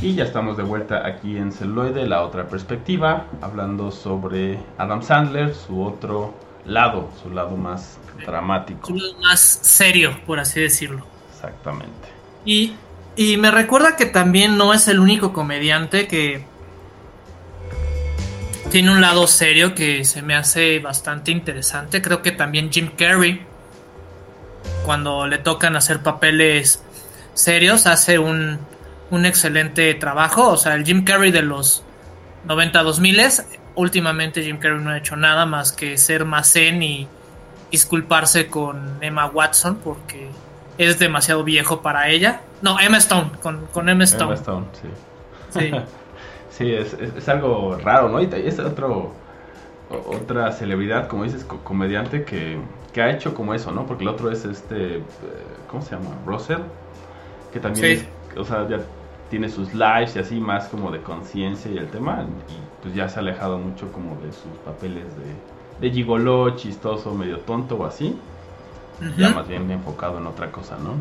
Y 0.02 0.16
ya 0.16 0.24
estamos 0.24 0.56
de 0.56 0.64
vuelta 0.64 1.06
aquí 1.06 1.36
en 1.36 1.52
Celuloide, 1.52 2.08
la 2.08 2.24
otra 2.24 2.48
perspectiva, 2.48 3.26
hablando 3.42 3.92
sobre 3.92 4.58
Adam 4.78 5.04
Sandler, 5.04 5.54
su 5.54 5.84
otro 5.84 6.34
lado, 6.66 7.10
su 7.22 7.30
lado 7.32 7.58
más 7.58 7.98
dramático. 8.26 8.88
Su 8.88 8.96
lado 8.96 9.20
más 9.20 9.42
serio, 9.42 10.18
por 10.26 10.40
así 10.40 10.62
decirlo. 10.62 11.06
Exactamente. 11.34 12.08
Y, 12.46 12.76
y 13.18 13.36
me 13.36 13.52
recuerda 13.52 13.98
que 13.98 14.06
también 14.06 14.58
no 14.58 14.74
es 14.74 14.88
el 14.88 15.02
único 15.02 15.34
comediante 15.34 16.08
que 16.08 16.46
tiene 18.72 18.92
un 18.92 19.02
lado 19.02 19.28
serio 19.28 19.76
que 19.76 20.06
se 20.06 20.22
me 20.22 20.34
hace 20.34 20.80
bastante 20.80 21.32
interesante. 21.32 22.02
Creo 22.02 22.22
que 22.22 22.32
también 22.32 22.72
Jim 22.72 22.92
Carrey, 22.96 23.42
cuando 24.86 25.28
le 25.28 25.40
tocan 25.40 25.76
hacer 25.76 26.02
papeles 26.04 26.82
serios, 27.34 27.86
hace 27.86 28.18
un 28.18 28.60
un 29.12 29.26
excelente 29.26 29.94
trabajo. 29.96 30.50
O 30.50 30.58
sea, 30.58 30.76
el 30.76 30.86
Jim 30.86 31.04
Carrey 31.04 31.32
de 31.32 31.42
los 31.42 31.84
90 32.46 32.84
2000 32.84 33.22
últimamente 33.76 34.44
Jim 34.44 34.58
Carrey 34.58 34.80
no 34.82 34.92
ha 34.92 34.98
hecho 34.98 35.16
nada 35.16 35.46
más 35.46 35.72
que 35.72 35.98
ser 35.98 36.26
más 36.26 36.52
zen 36.52 36.84
y 36.84 37.08
disculparse 37.72 38.48
con 38.48 38.98
Emma 39.02 39.28
Watson 39.28 39.80
porque 39.84 40.30
es 40.78 41.00
demasiado 41.00 41.44
viejo 41.44 41.82
para 41.82 42.10
ella. 42.10 42.42
No, 42.62 42.80
Emma 42.80 42.98
Stone, 42.98 43.32
con, 43.42 43.66
con 43.68 43.90
Emma 43.90 44.06
Stone. 44.06 44.34
Emma 44.34 44.36
Stone, 44.36 44.66
sí. 44.82 44.90
Sí, 45.60 45.72
sí 46.50 46.74
es, 46.74 46.94
es, 46.94 47.30
algo 47.30 47.78
raro, 47.78 48.10
¿no? 48.10 48.22
Y 48.22 48.30
es 48.34 48.60
otro, 48.60 49.14
otra 49.90 50.52
celebridad, 50.52 51.08
como 51.08 51.24
dices, 51.24 51.44
comediante 51.44 52.24
que, 52.24 52.60
que, 52.94 53.02
ha 53.02 53.12
hecho 53.12 53.34
como 53.34 53.54
eso, 53.54 53.72
¿no? 53.72 53.86
Porque 53.86 54.04
el 54.04 54.10
otro 54.10 54.32
es 54.32 54.46
este, 54.46 54.98
eh, 54.98 55.04
¿cómo 55.68 55.82
se 55.82 55.92
llama? 55.92 56.16
Russell, 56.26 56.62
que 57.52 57.60
también 57.60 58.08
o 58.38 58.44
sea, 58.44 58.68
ya 58.68 58.80
tiene 59.30 59.50
sus 59.50 59.74
lives 59.74 60.16
y 60.16 60.20
así 60.20 60.40
más 60.40 60.68
como 60.68 60.92
de 60.92 61.00
conciencia 61.02 61.72
y 61.72 61.78
el 61.78 61.88
tema 61.88 62.26
y 62.50 62.82
pues 62.82 62.96
ya 62.96 63.08
se 63.08 63.18
ha 63.18 63.22
alejado 63.22 63.58
mucho 63.58 63.92
como 63.92 64.16
de 64.22 64.32
sus 64.32 64.52
papeles 64.66 65.06
de, 65.18 65.88
de 65.88 65.94
gigoló, 65.94 66.56
chistoso, 66.56 67.14
medio 67.14 67.40
tonto 67.40 67.76
o 67.76 67.86
así. 67.86 68.16
Ya 69.18 69.30
más 69.30 69.48
bien 69.48 69.72
enfocado 69.72 70.18
en 70.18 70.28
otra 70.28 70.52
cosa, 70.52 70.78
¿no? 70.78 70.96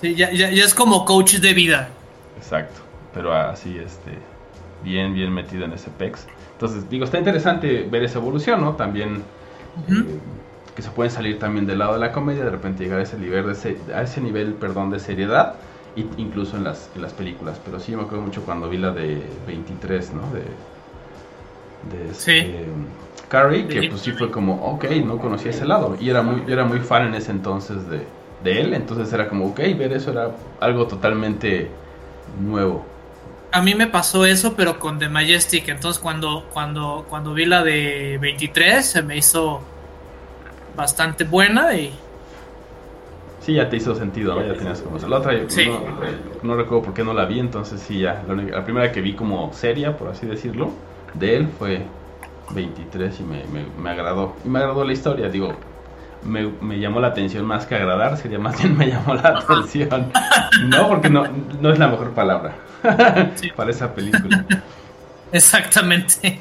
Sí, 0.00 0.14
ya, 0.14 0.32
ya, 0.32 0.48
es 0.48 0.74
como 0.74 1.04
coach 1.04 1.34
de 1.34 1.52
vida. 1.52 1.90
Exacto, 2.38 2.80
pero 3.12 3.34
así 3.34 3.76
este 3.76 4.18
bien 4.82 5.12
bien 5.12 5.32
metido 5.32 5.66
en 5.66 5.72
ese 5.72 5.90
pex. 5.90 6.26
Entonces, 6.52 6.88
digo, 6.88 7.04
está 7.04 7.18
interesante 7.18 7.86
ver 7.90 8.04
esa 8.04 8.18
evolución, 8.18 8.62
¿no? 8.62 8.74
También 8.74 9.22
eh, 9.88 10.18
que 10.74 10.80
se 10.80 10.88
pueden 10.90 11.12
salir 11.12 11.38
también 11.38 11.66
del 11.66 11.80
lado 11.80 11.94
de 11.94 11.98
la 11.98 12.12
comedia, 12.12 12.42
de 12.44 12.50
repente 12.50 12.84
llegar 12.84 13.00
a 13.00 13.02
ese 13.02 13.18
nivel 13.18 13.44
de, 13.44 13.94
a 13.94 14.02
ese 14.02 14.22
nivel, 14.22 14.54
perdón, 14.54 14.90
de 14.90 14.98
seriedad 14.98 15.56
incluso 15.96 16.56
en 16.56 16.64
las, 16.64 16.90
en 16.94 17.02
las 17.02 17.12
películas. 17.12 17.60
Pero 17.64 17.80
sí 17.80 17.94
me 17.94 18.02
acuerdo 18.02 18.22
mucho 18.24 18.42
cuando 18.42 18.68
vi 18.68 18.78
la 18.78 18.92
de 18.92 19.22
23, 19.46 20.12
¿no? 20.14 20.22
De, 20.32 20.42
de 21.96 22.10
este, 22.10 22.66
Carrie, 23.28 23.66
que 23.66 23.88
pues 23.88 24.02
sí 24.02 24.12
fue 24.12 24.30
como, 24.30 24.54
ok, 24.72 24.84
no 25.04 25.18
conocía 25.18 25.50
ese 25.50 25.64
lado. 25.64 25.96
Y 26.00 26.10
era 26.10 26.22
muy, 26.22 26.44
yo 26.46 26.52
era 26.52 26.64
muy 26.64 26.80
fan 26.80 27.06
en 27.06 27.14
ese 27.14 27.30
entonces 27.30 27.88
de, 27.88 28.04
de 28.42 28.60
él, 28.60 28.74
entonces 28.74 29.12
era 29.12 29.28
como, 29.28 29.46
ok, 29.46 29.58
ver 29.78 29.92
eso 29.92 30.10
era 30.10 30.30
algo 30.60 30.86
totalmente 30.86 31.70
nuevo. 32.40 32.84
A 33.52 33.62
mí 33.62 33.74
me 33.74 33.86
pasó 33.86 34.24
eso, 34.24 34.54
pero 34.56 34.78
con 34.78 34.98
The 34.98 35.08
Majestic. 35.08 35.68
Entonces, 35.68 36.00
cuando, 36.00 36.46
cuando, 36.52 37.04
cuando 37.08 37.34
vi 37.34 37.46
la 37.46 37.64
de 37.64 38.18
23, 38.20 38.86
se 38.86 39.02
me 39.02 39.16
hizo 39.16 39.60
bastante 40.76 41.24
buena 41.24 41.74
y 41.74 41.92
Sí, 43.40 43.54
ya 43.54 43.70
te 43.70 43.76
hizo 43.76 43.94
sentido, 43.94 44.34
¿no? 44.34 44.46
Ya 44.46 44.54
tenías 44.54 44.82
como... 44.82 44.98
La 44.98 45.18
otra, 45.18 45.32
no, 46.42 46.56
recuerdo 46.56 46.82
por 46.82 46.94
qué 46.94 47.02
no 47.02 47.14
la 47.14 47.24
vi, 47.24 47.40
entonces 47.40 47.80
sí, 47.80 48.00
ya. 48.00 48.22
La, 48.28 48.64
primera 48.64 48.92
que 48.92 49.00
vi 49.00 49.14
como 49.14 49.52
seria, 49.54 49.96
por 49.96 50.08
así 50.08 50.26
decirlo, 50.26 50.72
de 51.14 51.36
él 51.36 51.48
fue 51.58 51.82
23 52.54 53.20
y 53.20 53.22
me, 53.22 53.42
me, 53.78 53.90
agradó. 53.90 54.36
Y 54.44 54.48
me 54.48 54.58
agradó 54.58 54.84
la 54.84 54.92
historia, 54.92 55.30
digo, 55.30 55.54
me, 56.22 56.48
me, 56.60 56.78
llamó 56.78 57.00
la 57.00 57.08
atención 57.08 57.46
más 57.46 57.64
que 57.64 57.76
agradar, 57.76 58.18
sería 58.18 58.38
más 58.38 58.58
bien 58.58 58.76
me 58.76 58.88
llamó 58.88 59.14
la 59.14 59.28
atención. 59.28 60.12
No, 60.68 60.88
porque 60.88 61.08
no, 61.08 61.24
no 61.60 61.72
es 61.72 61.78
la 61.78 61.88
mejor 61.88 62.10
palabra 62.10 62.56
para 63.56 63.70
esa 63.70 63.94
película. 63.94 64.44
Exactamente. 65.32 66.40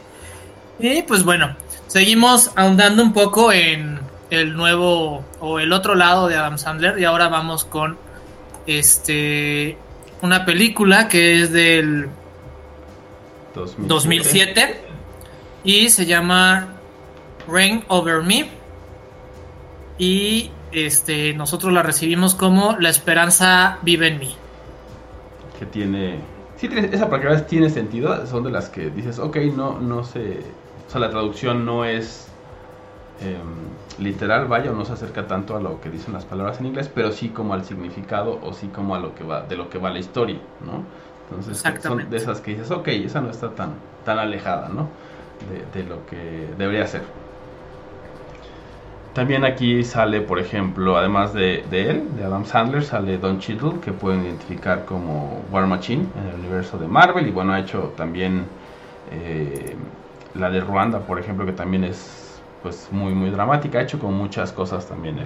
Y 0.80 1.04
pues 1.04 1.24
bueno, 1.24 1.56
seguimos 1.88 2.52
ahondando 2.56 3.04
un 3.04 3.14
poco 3.14 3.54
en 3.54 4.00
el 4.30 4.56
nuevo 4.56 5.24
o 5.40 5.60
el 5.60 5.74
otro 5.74 5.96
lado 5.96 6.28
de 6.28 6.36
Adam 6.36 6.58
Sandler 6.58 7.00
y 7.00 7.06
ahora 7.06 7.30
vamos 7.30 7.66
con 7.66 7.98
este 8.68 9.78
una 10.22 10.46
película 10.46 11.08
que 11.08 11.42
es 11.42 11.52
del 11.52 12.10
2007, 13.78 14.82
y 15.64 15.90
se 15.90 16.06
llama 16.06 16.68
Rain 17.48 17.84
Over 17.88 18.24
Me 18.24 18.50
y 19.98 20.52
este 20.72 21.34
nosotros 21.34 21.74
la 21.74 21.84
recibimos 21.84 22.36
como 22.36 22.78
La 22.78 22.90
esperanza 22.90 23.80
vive 23.82 24.08
en 24.08 24.20
mí. 24.20 24.36
Que 25.58 25.66
tiene 25.66 26.20
sí 26.58 26.70
esa 26.92 27.10
palabra 27.10 27.46
tiene 27.46 27.70
sentido, 27.70 28.26
son 28.28 28.44
de 28.44 28.52
las 28.52 28.70
que 28.70 28.90
dices, 28.90 29.20
ok, 29.20 29.38
no 29.56 29.80
no 29.80 30.04
sé, 30.04 30.40
o 30.88 30.92
sea, 30.92 31.02
la 31.02 31.10
traducción 31.10 31.66
no 31.66 31.86
es 31.86 32.29
Em, 33.22 34.02
literal, 34.02 34.48
vaya, 34.48 34.72
o 34.72 34.76
no 34.76 34.86
se 34.86 34.94
acerca 34.94 35.28
tanto 35.28 35.58
a 35.58 35.60
lo 35.60 35.82
que 35.82 35.90
dicen 35.90 36.14
las 36.14 36.24
palabras 36.24 36.60
en 36.62 36.68
inglés, 36.68 36.90
pero 36.94 37.12
sí 37.12 37.30
como 37.30 37.54
al 37.54 37.66
significado 37.66 38.40
o 38.42 38.54
sí 38.54 38.68
como 38.68 38.96
a 38.96 39.00
lo 39.00 39.14
que 39.14 39.26
va, 39.26 39.42
de 39.42 39.58
lo 39.58 39.70
que 39.70 39.78
va 39.78 39.90
la 39.90 40.00
historia, 40.00 40.38
¿no? 40.66 40.84
Entonces 41.30 41.82
son 41.82 42.10
de 42.10 42.18
esas 42.18 42.40
que 42.40 42.52
dices, 42.52 42.72
ok, 42.72 42.88
esa 42.88 43.20
no 43.20 43.30
está 43.30 43.50
tan, 43.50 43.74
tan 44.06 44.20
alejada, 44.20 44.70
¿no? 44.70 44.88
De, 45.74 45.84
lo 45.84 46.06
que 46.06 46.48
debería 46.58 46.88
ser. 46.88 47.02
También 49.14 49.44
aquí 49.44 49.84
sale, 49.84 50.22
por 50.22 50.40
ejemplo, 50.40 50.98
además 50.98 51.34
de, 51.34 51.64
él, 51.72 52.16
de 52.16 52.24
Adam 52.24 52.46
Sandler, 52.46 52.84
sale 52.84 53.18
Don 53.18 53.40
Cheadle, 53.40 53.80
que 53.82 53.92
pueden 53.92 54.24
identificar 54.24 54.86
como 54.86 55.44
War 55.52 55.68
Machine 55.68 56.06
en 56.22 56.30
el 56.30 56.36
universo 56.36 56.78
de 56.78 56.88
Marvel. 56.88 57.28
Y 57.28 57.32
bueno, 57.32 57.54
ha 57.54 57.60
hecho 57.60 57.94
también 57.96 58.46
eh, 59.12 59.76
la 60.36 60.50
de 60.50 60.62
Ruanda, 60.62 61.00
por 61.00 61.20
ejemplo, 61.20 61.46
que 61.46 61.54
también 61.54 61.84
es 61.84 62.29
pues 62.62 62.90
muy 62.92 63.14
muy 63.14 63.30
dramática, 63.30 63.80
ha 63.80 63.82
hecho 63.82 64.00
con 64.00 64.14
muchas 64.14 64.52
cosas 64.52 64.88
también. 64.88 65.20
Eh. 65.20 65.26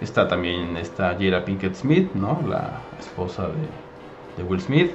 Está 0.00 0.26
también 0.26 0.76
esta 0.76 1.16
Jada 1.18 1.44
Pinkett 1.44 1.74
Smith, 1.74 2.12
¿no? 2.14 2.42
La 2.48 2.80
esposa 2.98 3.48
de, 4.36 4.42
Will 4.42 4.60
Smith. 4.60 4.90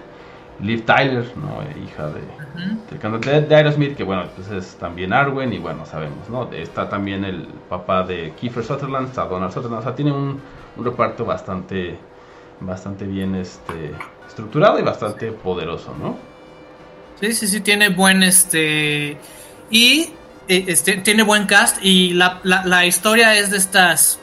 Liv 0.60 0.86
Tyler, 0.86 1.23
¿no? 1.36 1.62
Eh, 1.62 1.84
hija 1.86 2.10
de, 2.10 3.41
de, 3.41 3.56
Aerosmith, 3.56 3.95
que 3.95 4.04
bueno, 4.04 4.23
pues 4.36 4.50
es 4.50 4.76
también 4.78 5.13
Arwen 5.13 5.54
y 5.54 5.60
bueno, 5.60 5.86
sabemos, 5.86 6.28
¿no? 6.30 6.52
Está 6.52 6.89
también 6.89 7.23
el 7.23 7.47
papá 7.69 8.02
de 8.02 8.32
Kiefer 8.32 8.63
Sutherland, 8.63 9.10
está 9.10 9.26
Donald 9.26 9.54
Sutherland, 9.54 9.82
o 9.82 9.84
sea, 9.84 9.93
tiene 9.93 10.12
un, 10.12 10.41
un 10.76 10.84
reparto 10.84 11.26
bastante, 11.26 11.97
bastante 12.60 13.06
bien 13.06 13.36
este, 13.36 13.91
estructurado 14.28 14.80
y 14.80 14.82
bastante 14.82 15.32
poderoso, 15.32 15.93
¿no? 16.02 16.17
Sí, 17.19 17.34
sí, 17.34 17.47
sí, 17.47 17.62
tiene 17.62 17.89
buen 17.89 18.23
este... 18.23 19.17
Y 19.69 20.12
este, 20.47 20.97
tiene 20.97 21.23
buen 21.23 21.45
cast 21.45 21.77
y 21.81 22.13
la, 22.13 22.39
la, 22.43 22.86
historia 22.86 23.36
es 23.36 23.51
de 23.51 23.57
estas 23.57 24.19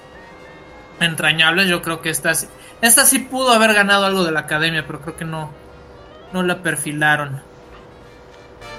entrañables. 1.01 1.69
Yo 1.69 1.83
creo 1.83 2.01
que 2.01 2.11
esta, 2.11 2.33
esta 2.81 3.05
sí 3.05 3.19
pudo 3.19 3.53
haber 3.53 3.75
ganado 3.75 4.07
algo 4.07 4.25
de 4.25 4.33
la 4.33 4.41
academia, 4.41 4.87
pero 4.87 5.01
creo 5.01 5.17
que 5.17 5.25
no, 5.25 5.53
no 6.33 6.43
la 6.43 6.63
perfilaron. 6.63 7.43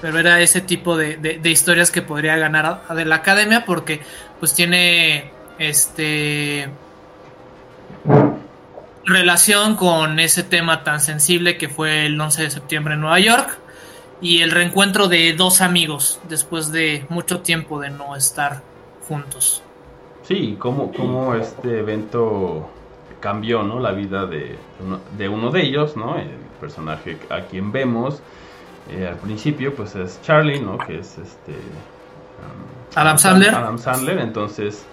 Pero 0.01 0.19
era 0.19 0.39
ese 0.41 0.61
tipo 0.61 0.97
de, 0.97 1.17
de, 1.17 1.49
historias 1.49 1.89
que 1.89 2.01
podría 2.01 2.35
ganar 2.37 2.81
de 2.89 3.05
la 3.05 3.15
academia 3.15 3.65
porque 3.65 4.01
pues 4.39 4.53
tiene 4.53 5.31
este 5.57 6.69
relación 9.05 9.75
con 9.75 10.19
ese 10.19 10.43
tema 10.43 10.83
tan 10.83 10.99
sensible 10.99 11.57
que 11.57 11.69
fue 11.69 12.07
el 12.07 12.19
11 12.19 12.43
de 12.43 12.49
septiembre 12.49 12.95
en 12.95 13.01
Nueva 13.01 13.19
York 13.19 13.59
y 14.21 14.41
el 14.41 14.51
reencuentro 14.51 15.07
de 15.07 15.33
dos 15.33 15.61
amigos 15.61 16.19
después 16.29 16.71
de 16.71 17.05
mucho 17.09 17.41
tiempo 17.41 17.79
de 17.79 17.89
no 17.89 18.15
estar 18.15 18.61
juntos. 19.07 19.61
Sí, 20.23 20.55
cómo, 20.57 20.91
cómo 20.91 21.35
este 21.35 21.79
evento 21.79 22.67
cambió 23.19 23.63
¿no? 23.63 23.79
la 23.79 23.91
vida 23.91 24.25
de 24.25 24.57
uno, 24.83 24.99
de 25.17 25.29
uno 25.29 25.51
de 25.51 25.61
ellos, 25.61 25.95
¿no? 25.95 26.17
el 26.17 26.29
personaje 26.59 27.17
a 27.29 27.41
quien 27.41 27.71
vemos 27.71 28.21
eh, 28.89 29.07
al 29.07 29.17
principio 29.17 29.75
pues 29.75 29.95
es 29.95 30.21
Charlie, 30.21 30.59
¿no? 30.59 30.77
que 30.77 30.99
es 30.99 31.17
este... 31.17 31.51
Um, 31.51 32.95
Adam 32.95 33.17
Sandler. 33.17 33.53
Adam 33.53 33.77
Sandler, 33.77 34.19
entonces 34.19 34.85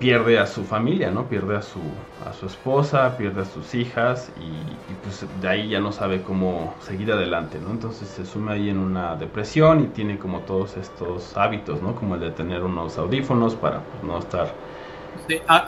pierde 0.00 0.38
a 0.38 0.46
su 0.46 0.64
familia, 0.64 1.10
¿no? 1.10 1.26
Pierde 1.26 1.58
a 1.58 1.62
su, 1.62 1.78
a 2.26 2.32
su 2.32 2.46
esposa, 2.46 3.18
pierde 3.18 3.42
a 3.42 3.44
sus 3.44 3.74
hijas 3.74 4.32
y, 4.40 4.94
pues 5.04 5.26
de 5.42 5.48
ahí 5.48 5.68
ya 5.68 5.78
no 5.78 5.92
sabe 5.92 6.22
cómo 6.22 6.74
seguir 6.80 7.12
adelante, 7.12 7.58
¿no? 7.62 7.70
Entonces 7.70 8.08
se 8.08 8.24
sume 8.24 8.52
ahí 8.52 8.70
en 8.70 8.78
una 8.78 9.14
depresión 9.14 9.82
y 9.82 9.86
tiene 9.88 10.18
como 10.18 10.40
todos 10.40 10.78
estos 10.78 11.36
hábitos, 11.36 11.82
¿no? 11.82 11.94
Como 11.94 12.14
el 12.14 12.22
de 12.22 12.30
tener 12.30 12.62
unos 12.62 12.96
audífonos 12.96 13.54
para 13.54 13.80
pues, 13.80 14.02
no 14.02 14.18
estar... 14.18 14.54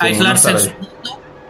aislarse 0.00 0.50
en 0.50 0.58
su 0.58 0.70
mundo. 0.70 0.88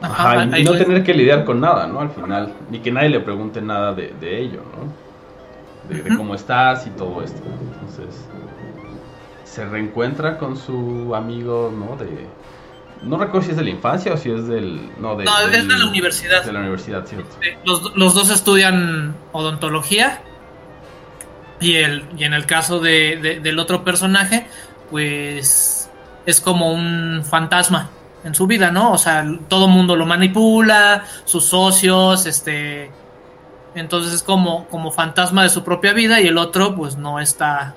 Ajá, 0.01 0.59
y, 0.59 0.65
no 0.65 0.73
tener 0.73 1.05
que 1.05 1.15
lidiar 1.15 1.45
con 1.45 1.61
nada, 1.61 1.87
¿no? 1.87 2.01
Al 2.01 2.11
final, 2.11 2.53
ni 2.69 2.81
que 2.81 2.91
nadie 2.91 3.11
le 3.11 3.21
pregunte 3.21 3.63
nada 3.63 3.95
de, 3.95 4.13
ello, 4.41 4.61
¿no? 4.77 5.95
De, 5.95 6.17
cómo 6.17 6.35
estás 6.35 6.85
y 6.89 6.91
todo 6.91 7.23
esto. 7.23 7.41
Entonces, 7.75 8.29
se 9.45 9.65
reencuentra 9.67 10.37
con 10.37 10.57
su 10.57 11.15
amigo, 11.15 11.73
¿no? 11.73 11.97
De, 11.97 12.27
no 13.03 13.19
recuerdo 13.19 13.47
si 13.47 13.51
es 13.51 13.57
de 13.57 13.65
la 13.65 13.71
infancia 13.71 14.15
o 14.15 14.17
si 14.17 14.31
es 14.31 14.47
del... 14.47 14.91
No, 15.01 15.17
de, 15.17 15.25
es 15.25 15.69
de 15.69 15.77
la 15.77 15.87
universidad. 15.87 16.45
De 16.45 16.53
la 16.53 16.61
universidad, 16.61 17.05
cierto. 17.05 17.37
Los, 17.65 17.95
los 17.97 18.15
dos 18.15 18.31
estudian 18.31 19.15
odontología 19.33 20.23
y, 21.61 21.77
el, 21.77 22.05
y 22.17 22.25
en 22.25 22.33
el 22.33 22.47
caso 22.47 22.81
de, 22.81 23.41
del 23.43 23.59
otro 23.59 23.85
personaje, 23.85 24.47
pues 24.91 25.91
es 26.27 26.41
como 26.41 26.73
un 26.73 27.25
fantasma 27.29 27.91
en 28.25 28.35
su 28.35 28.47
vida, 28.47 28.71
¿no? 28.71 28.93
O 28.93 28.99
sea, 28.99 29.27
todo 29.49 29.67
mundo 29.67 29.97
lo 29.97 30.07
manipula, 30.07 31.05
sus 31.25 31.45
socios, 31.45 32.27
este... 32.27 32.91
Entonces 33.75 34.13
es 34.13 34.23
como, 34.23 34.69
como 34.69 34.93
fantasma 34.93 35.43
de 35.43 35.49
su 35.49 35.65
propia 35.65 35.95
vida 35.95 36.21
y 36.21 36.27
el 36.27 36.37
otro 36.37 36.77
pues 36.77 36.97
no 36.97 37.21
está 37.21 37.75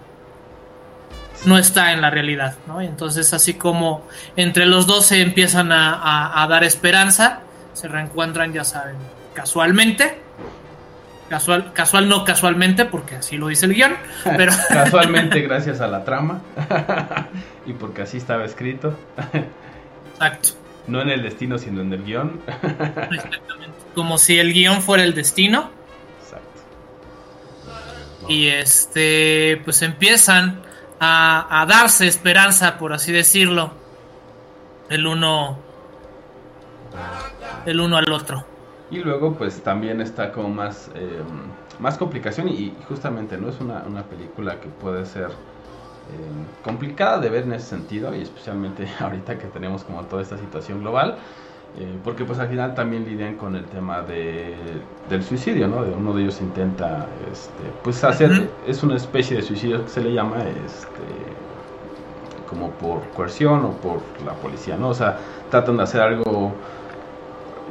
no 1.46 1.58
está 1.58 1.92
en 1.94 2.02
la 2.02 2.10
realidad, 2.10 2.56
¿no? 2.68 2.82
Y 2.82 2.86
entonces 2.86 3.34
así 3.34 3.56
como 3.56 4.08
entre 4.36 4.66
los 4.66 4.88
dos 4.88 5.06
se 5.08 5.22
empiezan 5.22 5.72
a, 5.72 6.46
dar 6.50 6.64
esperanza, 6.64 7.42
se 7.74 7.88
reencuentran, 7.88 8.54
ya 8.54 8.64
saben, 8.64 8.96
casualmente, 9.34 10.18
casual, 11.30 11.74
casual 11.74 12.08
no 12.10 12.24
casualmente, 12.24 12.86
porque 12.86 13.16
así 13.16 13.38
lo 13.38 13.48
dice 13.48 13.66
el 13.66 13.74
guion, 13.74 13.96
pero... 14.24 14.52
casualmente 14.70 15.42
gracias 15.48 15.82
a 15.82 15.88
la 15.88 16.04
trama 16.04 16.42
y 17.66 17.74
porque 17.74 18.04
así 18.04 18.18
estaba 18.18 18.46
escrito. 18.46 18.98
Exacto. 20.14 20.50
No 20.88 21.02
en 21.02 21.10
el 21.10 21.24
destino, 21.24 21.58
sino 21.58 21.82
en 21.82 21.92
el 21.94 22.04
guion. 22.04 22.42
Exactamente. 22.48 23.76
Como 23.96 24.18
si 24.20 24.38
el 24.38 24.54
guion 24.54 24.84
fuera 24.84 25.04
el 25.04 25.16
destino. 25.16 25.72
Exacto. 26.24 26.62
Y 28.30 28.48
este, 28.48 29.60
pues 29.66 29.82
empiezan 29.82 30.62
a, 31.06 31.66
darse 31.68 32.08
esperanza, 32.08 32.78
por 32.78 32.94
así 32.94 33.12
decirlo, 33.12 33.72
el 34.90 35.08
uno, 35.08 35.58
el 37.66 37.80
uno 37.80 37.98
al 37.98 38.12
otro. 38.12 38.46
Y 38.92 39.00
luego 39.00 39.34
pues 39.34 39.62
también 39.64 40.02
está 40.02 40.32
como 40.32 40.50
más, 40.50 40.90
eh, 40.96 41.22
más 41.80 41.98
complicación 41.98 42.50
y, 42.50 42.74
justamente 42.88 43.38
no 43.38 43.50
es 43.50 43.60
una, 43.60 43.84
una, 43.88 44.04
película 44.04 44.60
que 44.60 44.68
puede 44.68 45.06
ser 45.06 45.28
eh, 45.28 46.64
complicada 46.64 47.20
de 47.20 47.30
ver 47.30 47.44
en 47.44 47.54
ese 47.54 47.68
sentido 47.68 48.16
y 48.16 48.22
especialmente 48.22 48.88
ahorita 49.00 49.38
que 49.38 49.48
tenemos 49.48 49.84
como 49.84 50.04
toda 50.04 50.22
esta 50.22 50.38
situación 50.38 50.82
global. 50.82 51.18
Eh, 51.78 51.98
porque 52.04 52.24
pues 52.24 52.40
al 52.40 52.48
final 52.48 52.74
también 52.74 53.04
lidian 53.04 53.36
con 53.36 53.56
el 53.56 53.66
tema 53.66 54.02
de, 54.02 54.56
del 55.10 55.24
suicidio, 55.24 55.68
¿no? 55.68 55.84
De 55.84 55.92
uno 55.92 56.14
de 56.14 56.24
ellos 56.24 56.40
intenta, 56.40 57.08
este, 57.30 57.64
pues 57.84 58.02
hacer, 58.06 58.50
es 58.66 58.82
una 58.82 58.96
especie 58.96 59.36
de 59.36 59.44
suicidio 59.44 59.84
que 59.84 59.90
se 59.90 60.02
le 60.02 60.14
llama, 60.14 60.38
este, 60.66 61.04
como 62.50 62.70
por 62.72 63.02
coerción 63.10 63.66
o 63.66 63.72
por 63.72 64.00
la 64.26 64.34
policía, 64.34 64.78
¿no? 64.78 64.90
O 64.90 64.94
sea, 64.94 65.18
tratan 65.50 65.76
de 65.76 65.84
hacer 65.84 66.02
algo 66.02 66.54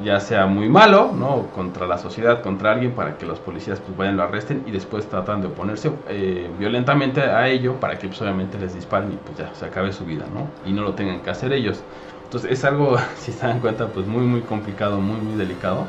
ya 0.02 0.18
sea 0.20 0.46
muy 0.46 0.68
malo, 0.68 1.12
¿no? 1.12 1.46
Contra 1.54 1.86
la 1.86 1.98
sociedad, 1.98 2.42
contra 2.42 2.72
alguien, 2.72 2.92
para 2.92 3.16
que 3.16 3.26
los 3.26 3.38
policías 3.38 3.80
pues 3.80 3.96
vayan, 3.96 4.16
lo 4.16 4.24
arresten 4.24 4.64
y 4.66 4.70
después 4.70 5.06
tratan 5.06 5.40
de 5.40 5.48
oponerse 5.48 5.92
eh, 6.08 6.50
violentamente 6.58 7.20
a 7.20 7.48
ello 7.48 7.74
para 7.74 7.98
que 7.98 8.08
pues, 8.08 8.20
obviamente 8.22 8.58
les 8.58 8.74
disparen 8.74 9.12
y 9.12 9.16
pues 9.16 9.38
ya 9.38 9.54
se 9.54 9.66
acabe 9.66 9.92
su 9.92 10.04
vida, 10.04 10.24
¿no? 10.34 10.48
Y 10.68 10.72
no 10.72 10.82
lo 10.82 10.94
tengan 10.94 11.20
que 11.20 11.30
hacer 11.30 11.52
ellos. 11.52 11.82
Entonces 12.24 12.50
es 12.50 12.64
algo, 12.64 12.96
si 13.18 13.32
se 13.32 13.46
dan 13.46 13.60
cuenta, 13.60 13.88
pues 13.88 14.06
muy, 14.06 14.24
muy 14.24 14.40
complicado, 14.40 15.00
muy, 15.00 15.20
muy 15.20 15.36
delicado. 15.36 15.86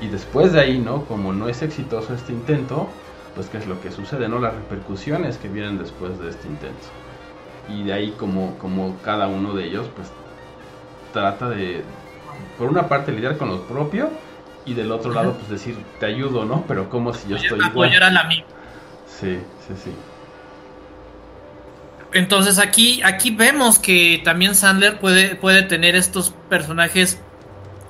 Y 0.00 0.08
después 0.08 0.52
de 0.52 0.60
ahí, 0.60 0.78
¿no? 0.78 1.04
Como 1.04 1.32
no 1.32 1.48
es 1.48 1.62
exitoso 1.62 2.14
este 2.14 2.32
intento, 2.32 2.88
pues 3.34 3.48
qué 3.48 3.58
es 3.58 3.66
lo 3.66 3.80
que 3.80 3.90
sucede, 3.90 4.28
¿no? 4.28 4.38
Las 4.38 4.54
repercusiones 4.54 5.38
que 5.38 5.48
vienen 5.48 5.78
después 5.78 6.18
de 6.18 6.30
este 6.30 6.48
intento. 6.48 6.86
Y 7.68 7.84
de 7.84 7.92
ahí 7.92 8.14
como, 8.18 8.58
como 8.58 8.96
cada 9.04 9.28
uno 9.28 9.54
de 9.54 9.64
ellos, 9.64 9.86
pues 9.94 10.10
trata 11.12 11.48
de, 11.48 11.84
por 12.58 12.68
una 12.68 12.88
parte, 12.88 13.12
lidiar 13.12 13.36
con 13.36 13.48
lo 13.48 13.62
propio 13.62 14.10
y 14.64 14.74
del 14.74 14.90
otro 14.90 15.12
lado, 15.12 15.34
pues 15.34 15.48
decir, 15.48 15.76
te 16.00 16.06
ayudo, 16.06 16.44
¿no? 16.44 16.64
Pero 16.66 16.88
como 16.88 17.14
si 17.14 17.28
yo 17.28 17.36
estoy 17.36 17.58
igual. 17.58 17.68
a 17.68 17.70
Sí, 19.06 19.38
sí, 19.66 19.74
sí. 19.84 19.92
Entonces 22.14 22.58
aquí, 22.58 23.00
aquí 23.02 23.30
vemos 23.30 23.78
que 23.78 24.20
también 24.24 24.54
Sandler 24.54 24.98
puede, 24.98 25.34
puede 25.34 25.62
tener 25.62 25.96
estos 25.96 26.34
personajes 26.48 27.20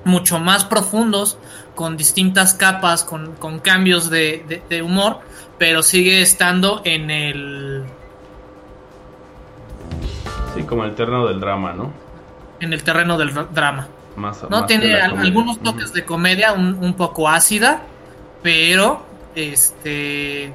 mucho 0.04 0.38
más 0.38 0.64
profundos, 0.64 1.38
con 1.74 1.96
distintas 1.96 2.54
capas, 2.54 3.04
con, 3.04 3.35
cambios 3.61 4.11
de, 4.11 4.82
humor, 4.85 5.20
pero 5.58 5.82
sigue 5.82 6.20
estando 6.22 6.82
en 6.85 7.11
el... 7.11 7.85
Sí, 10.54 10.62
como 10.64 10.85
el 10.85 10.94
terreno 10.94 11.26
del 11.26 11.40
drama, 11.40 11.72
¿no? 11.72 11.92
En 12.61 12.72
el 12.72 12.82
terreno 12.82 13.16
del 13.16 13.32
drama. 13.52 13.88
Más, 14.16 14.44
no 14.50 14.66
tiene 14.66 15.00
algunos 15.00 15.61
toques 15.61 15.94
de 15.94 16.04
comedia 16.04 16.52
un, 16.52 16.74
un, 16.74 16.94
poco 16.94 17.30
ácida, 17.30 17.82
pero 18.42 19.06
este 19.35 20.52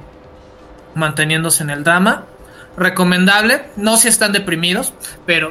manteniéndose 0.94 1.64
en 1.64 1.70
el 1.70 1.82
drama 1.82 2.24
recomendable. 2.78 3.62
No 3.76 3.96
si 3.96 4.08
están 4.08 4.32
deprimidos, 4.32 4.94
pero. 5.26 5.50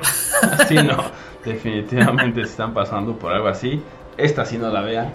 sí, 0.68 0.76
no. 0.76 1.04
Definitivamente 1.46 2.42
están 2.42 2.74
pasando 2.74 3.18
por 3.18 3.34
algo 3.34 3.48
así. 3.48 3.82
Esta 4.18 4.46
sí 4.46 4.58
no 4.58 4.70
la 4.70 4.82
vean. 4.82 5.14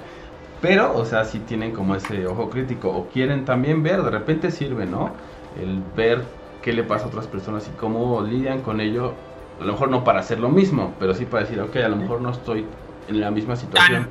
Pero, 0.61 0.97
o 0.97 1.05
sea, 1.05 1.25
si 1.25 1.41
tienen 1.41 1.73
como 1.73 1.97
ese 1.97 2.27
ojo 2.27 2.49
crítico 2.49 2.89
o 2.89 3.09
quieren 3.09 3.45
también 3.45 3.83
ver, 3.83 4.03
de 4.03 4.11
repente 4.11 4.51
sirve, 4.51 4.87
¿no? 4.87 5.13
El 5.61 5.83
ver 5.97 6.23
qué 6.63 6.73
le 6.73 6.85
pasa 6.85 7.07
a 7.07 7.09
otras 7.09 7.27
personas 7.27 7.69
y 7.69 7.77
cómo 7.77 8.23
lidian 8.23 8.63
con 8.63 8.81
ello. 8.81 9.15
A 9.61 9.65
lo 9.65 9.73
mejor 9.73 9.91
no 9.91 10.05
para 10.05 10.21
hacer 10.21 10.39
lo 10.39 10.49
mismo, 10.49 10.95
pero 10.99 11.15
sí 11.15 11.27
para 11.27 11.45
decir, 11.45 11.61
ok, 11.61 11.77
a 11.77 11.89
lo 11.89 11.97
mejor 11.97 12.21
no 12.21 12.31
estoy 12.31 12.65
en 13.09 13.21
la 13.21 13.31
misma 13.31 13.57
situación. 13.57 14.09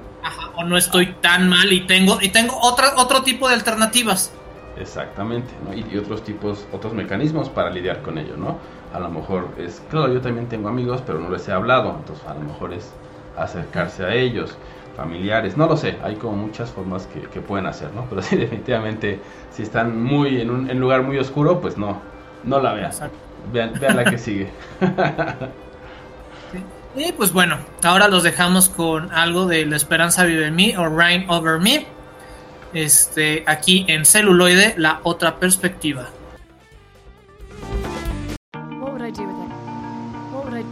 o 0.55 0.63
no 0.65 0.77
estoy 0.77 1.07
tan 1.21 1.49
mal 1.49 1.71
y 1.71 1.87
tengo, 1.87 2.19
y 2.21 2.29
tengo 2.29 2.57
otra, 2.61 2.93
otro 2.97 3.23
tipo 3.23 3.47
de 3.47 3.55
alternativas. 3.55 4.33
Exactamente, 4.77 5.51
¿no? 5.65 5.73
Y, 5.73 5.97
otros 5.97 6.23
tipos, 6.23 6.65
otros 6.71 6.93
mecanismos 6.93 7.49
para 7.49 7.69
lidiar 7.69 8.01
con 8.01 8.17
ello, 8.17 8.37
¿no? 8.37 8.57
A 8.93 8.99
lo 8.99 9.09
mejor 9.09 9.49
es, 9.57 9.81
claro, 9.89 10.13
yo 10.13 10.21
también 10.21 10.47
tengo 10.47 10.69
amigos, 10.69 11.03
pero 11.05 11.19
no 11.19 11.29
les 11.29 11.47
he 11.47 11.51
hablado, 11.51 11.95
entonces 11.97 12.25
a 12.27 12.33
lo 12.33 12.41
mejor 12.41 12.73
es 12.73 12.91
acercarse 13.37 14.05
a 14.05 14.13
ellos, 14.13 14.57
familiares, 14.95 15.57
no 15.57 15.67
lo 15.67 15.77
sé, 15.77 15.97
hay 16.03 16.15
como 16.15 16.35
muchas 16.35 16.69
formas 16.69 17.07
que, 17.07 17.41
pueden 17.41 17.65
hacer, 17.65 17.93
¿no? 17.93 18.05
Pero 18.09 18.21
sí, 18.21 18.37
definitivamente, 18.37 19.19
si 19.51 19.63
están 19.63 20.01
muy 20.01 20.41
en 20.41 20.49
un 20.49 20.79
lugar 20.79 21.03
muy 21.03 21.17
oscuro, 21.17 21.59
pues 21.59 21.77
no, 21.77 22.01
no 22.43 22.59
la 22.59 22.73
vean. 22.73 22.91
Vean, 23.51 23.73
vean 23.79 23.97
la 23.97 24.05
que 24.05 24.17
sigue. 24.17 24.49
Y 26.93 27.13
pues 27.13 27.31
bueno, 27.31 27.57
ahora 27.83 28.09
los 28.09 28.23
dejamos 28.23 28.67
con 28.67 29.13
algo 29.13 29.45
de 29.45 29.65
La 29.65 29.77
Esperanza 29.77 30.25
Vive 30.25 30.47
en 30.47 30.55
mí 30.55 30.75
o 30.75 30.89
Rain 30.89 31.25
Over 31.29 31.57
Me 31.59 31.85
este, 32.73 33.43
aquí 33.47 33.85
en 33.87 34.05
celuloide 34.05 34.73
la 34.77 34.99
otra 35.03 35.37
perspectiva. 35.39 36.09
Would 40.43 40.55
I, 40.55 40.63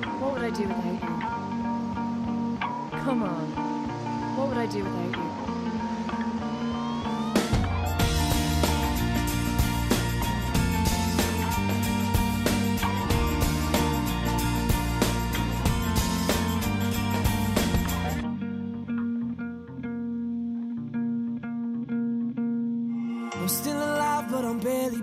what 4.36 4.50
would 4.50 4.58
I 4.58 4.66
do 4.66 4.84
without 4.84 5.16
you? 5.18 5.29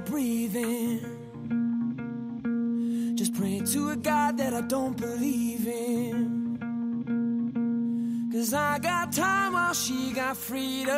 Come 0.07 0.15
Just 3.17 3.35
What 3.37 3.67
to 3.67 3.91
a 3.91 3.97
God 3.97 4.39
that? 4.39 4.55
I 4.55 4.61
don't 4.61 4.97
believe 4.97 5.67
in. 5.67 6.47
Cause 8.33 8.55
I 8.55 8.79
got 8.79 9.13
time 9.13 9.55
while 9.55 9.75
she 9.75 10.13
got 10.13 10.37
freedom. 10.37 10.95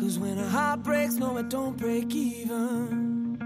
Cause 0.00 0.18
when 0.18 0.38
a 0.38 0.48
heart 0.48 0.82
breaks, 0.82 1.16
no, 1.16 1.36
it 1.36 1.50
don't 1.50 1.76
break 1.76 2.14
even. 2.14 3.36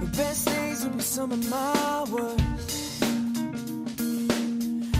The 0.00 0.06
best 0.16 0.46
days 0.46 0.84
will 0.84 0.92
be 0.92 1.00
some 1.00 1.32
of 1.32 1.50
my 1.50 2.04
worst. 2.12 3.02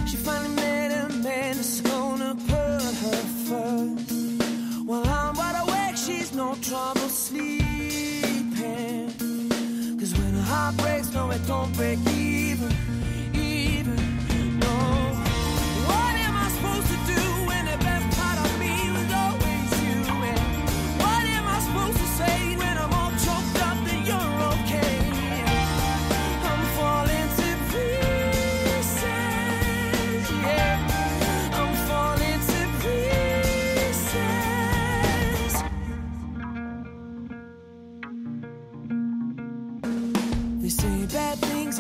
She 0.09 0.17
finally 0.17 0.55
met 0.57 0.91
a 0.91 1.09
man 1.13 1.57
that's 1.57 1.81
gonna 1.83 2.35
put 2.35 2.83
her 3.05 3.23
first. 3.47 4.13
While 4.85 5.07
I'm 5.07 5.38
trouble 6.69 7.09
sleeping. 7.09 7.63
Cause 9.99 10.13
when 10.19 10.35
a 10.35 10.43
heart 10.43 10.77
breaks, 10.77 11.13
no, 11.15 11.31
it 11.31 11.47
don't 11.47 11.75
break 11.75 11.99
even. 12.09 12.88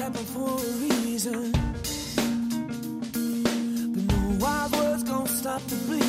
happen 0.08 0.24
for 0.24 0.48
a 0.48 0.62
reason. 1.04 1.52
But 3.92 4.04
no 4.04 4.38
wise 4.40 4.72
words 4.72 5.02
gonna 5.02 5.28
stop 5.28 5.62
the 5.66 5.76
bleeding. 5.86 6.07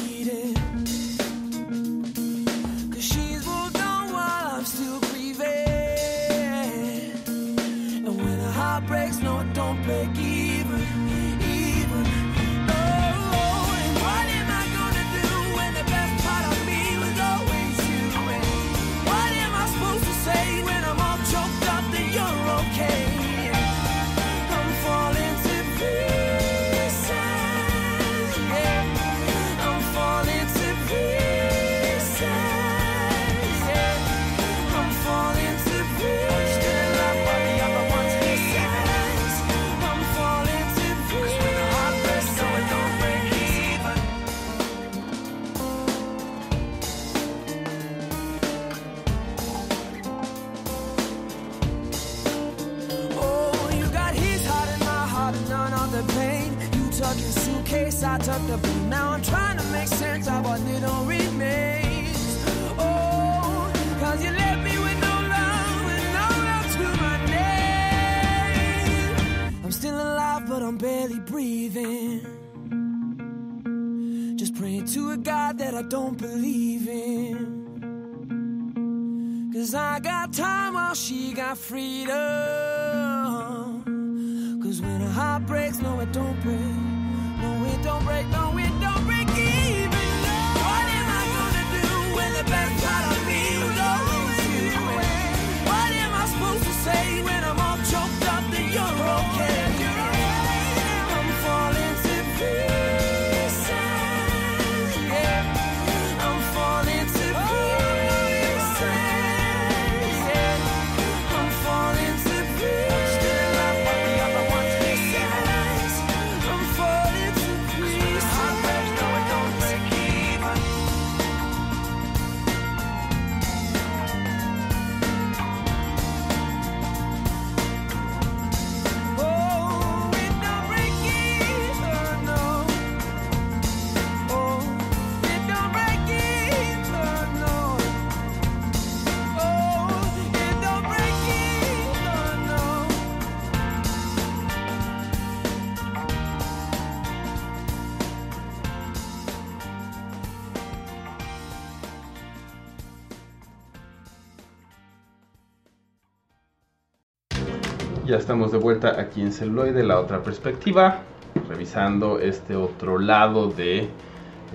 Ya 158.09 158.17
estamos 158.17 158.51
de 158.51 158.57
vuelta 158.57 158.99
aquí 158.99 159.21
en 159.21 159.31
Celuloide, 159.31 159.83
la 159.83 159.99
otra 159.99 160.23
perspectiva, 160.23 161.01
revisando 161.47 162.17
este 162.17 162.55
otro 162.55 162.97
lado 162.97 163.49
de 163.49 163.87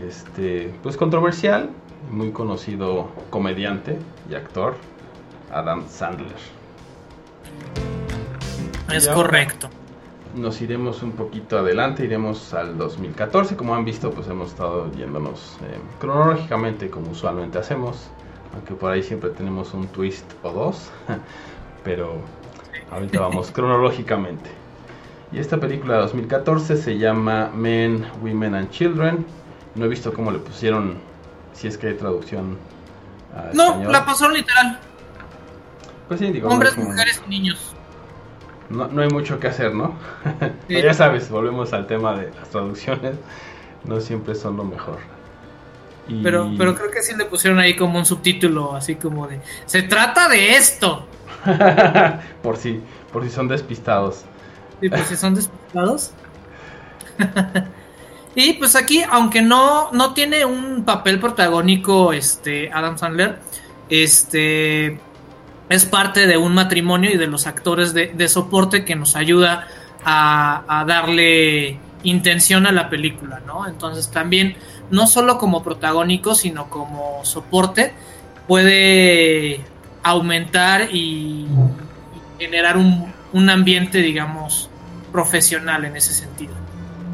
este, 0.05 0.75
pues 0.83 0.97
controversial, 0.97 1.71
muy 2.11 2.33
conocido 2.33 3.11
comediante 3.31 3.97
y 4.29 4.35
actor, 4.35 4.75
Adam 5.53 5.85
Sandler. 5.89 6.35
Es 8.93 9.05
Ya. 9.05 9.15
correcto. 9.15 9.69
Nos 10.35 10.61
iremos 10.61 11.05
un 11.05 11.13
poquito 11.13 11.57
adelante, 11.57 12.05
iremos 12.05 12.53
al 12.55 12.77
2014, 12.77 13.55
como 13.55 13.77
han 13.77 13.85
visto, 13.85 14.11
pues 14.11 14.27
hemos 14.27 14.49
estado 14.49 14.91
yéndonos 14.95 15.59
eh, 15.63 15.79
cronológicamente 16.01 16.91
como 16.91 17.13
usualmente 17.13 17.57
hacemos, 17.59 18.09
aunque 18.53 18.75
por 18.75 18.91
ahí 18.91 19.05
siempre 19.05 19.31
tenemos 19.31 19.75
un 19.75 19.87
twist 19.87 20.29
o 20.43 20.51
dos, 20.51 20.91
pero 21.85 22.17
ahorita 22.91 23.21
vamos 23.21 23.51
cronológicamente. 23.53 24.51
Y 25.33 25.39
esta 25.39 25.59
película 25.59 25.95
de 25.95 26.01
2014 26.03 26.77
se 26.77 26.99
llama 26.99 27.51
Men, 27.55 28.07
Women 28.23 28.55
and 28.55 28.71
Children. 28.71 29.27
No 29.75 29.85
he 29.87 29.89
visto 29.89 30.13
cómo 30.13 30.31
le 30.31 30.39
pusieron, 30.39 30.95
si 31.53 31.67
es 31.67 31.77
que 31.77 31.89
hay 31.89 31.95
traducción. 31.95 32.57
a 33.35 33.53
No, 33.55 33.65
español. 33.71 33.93
la 33.93 34.05
pasaron 34.05 34.35
literal. 34.35 34.79
Pues 36.07 36.21
sí, 36.21 36.31
digo, 36.31 36.49
Hombres, 36.49 36.75
como- 36.75 36.91
mujeres 36.91 37.21
y 37.27 37.31
niños. 37.31 37.75
No, 38.71 38.87
no 38.89 39.03
hay 39.03 39.09
mucho 39.09 39.41
que 39.41 39.49
hacer, 39.49 39.75
¿no? 39.75 39.95
Sí. 40.69 40.81
ya 40.83 40.95
sabes, 40.95 41.29
volvemos 41.31 41.73
al 41.73 41.87
tema 41.87 42.15
de 42.17 42.31
las 42.39 42.49
traducciones. 42.51 43.17
No 43.85 44.01
siempre 44.01 44.35
son 44.35 44.57
lo 44.57 44.65
mejor. 44.65 44.99
Y- 46.07 46.23
Pero, 46.23 46.51
pero 46.57 46.75
creo 46.75 46.91
que 46.91 47.03
sí 47.03 47.15
le 47.17 47.25
pusieron 47.25 47.59
ahí 47.59 47.75
como 47.77 47.99
un 47.99 48.07
subtítulo, 48.07 48.75
así 48.77 48.95
como 48.97 49.27
de, 49.27 49.41
se 49.67 49.83
trata 49.83 50.29
de 50.29 50.55
esto. 50.57 51.07
por 52.43 52.57
si, 52.57 52.81
por 53.13 53.25
si 53.25 53.31
son 53.31 53.49
despistados. 53.49 54.25
Y 54.81 54.89
pues 54.89 55.07
si 55.07 55.17
son 55.17 55.35
despistados. 55.35 56.13
y 58.35 58.55
pues 58.55 58.77
aquí, 58.77 59.03
aunque 59.11 59.43
no, 59.43 59.93
no 59.93 60.15
tiene 60.15 60.45
un 60.45 60.85
papel 60.85 61.21
protagónico, 61.21 62.13
este, 62.13 62.71
Adam 62.73 62.99
Sandler, 62.99 63.39
este 63.89 64.99
es 65.69 65.87
parte 65.87 66.27
de 66.27 66.37
un 66.37 66.55
matrimonio 66.55 67.11
y 67.11 67.17
de 67.17 67.27
los 67.27 67.47
actores 67.47 67.95
de, 67.95 68.29
soporte 68.29 68.85
que 68.85 68.97
nos 68.97 69.17
ayuda 69.17 69.67
a, 70.05 70.63
a 70.69 70.85
darle 70.85 71.79
intención 72.03 72.67
a 72.67 72.73
la 72.73 72.91
película, 72.91 73.41
¿no? 73.47 73.67
Entonces 73.67 74.11
también, 74.11 74.57
no 74.91 75.07
solo 75.07 75.39
como 75.39 75.63
protagónico, 75.63 76.35
sino 76.35 76.69
como 76.69 77.25
soporte, 77.25 77.95
puede 78.47 79.65
aumentar 80.05 80.89
y, 80.93 81.47
y 82.13 82.23
generar 82.39 82.77
un, 82.77 83.13
un 83.33 83.51
ambiente, 83.51 83.99
digamos, 83.99 84.71
profesional 85.13 85.85
en 85.85 85.97
ese 85.97 86.15
sentido. 86.15 86.55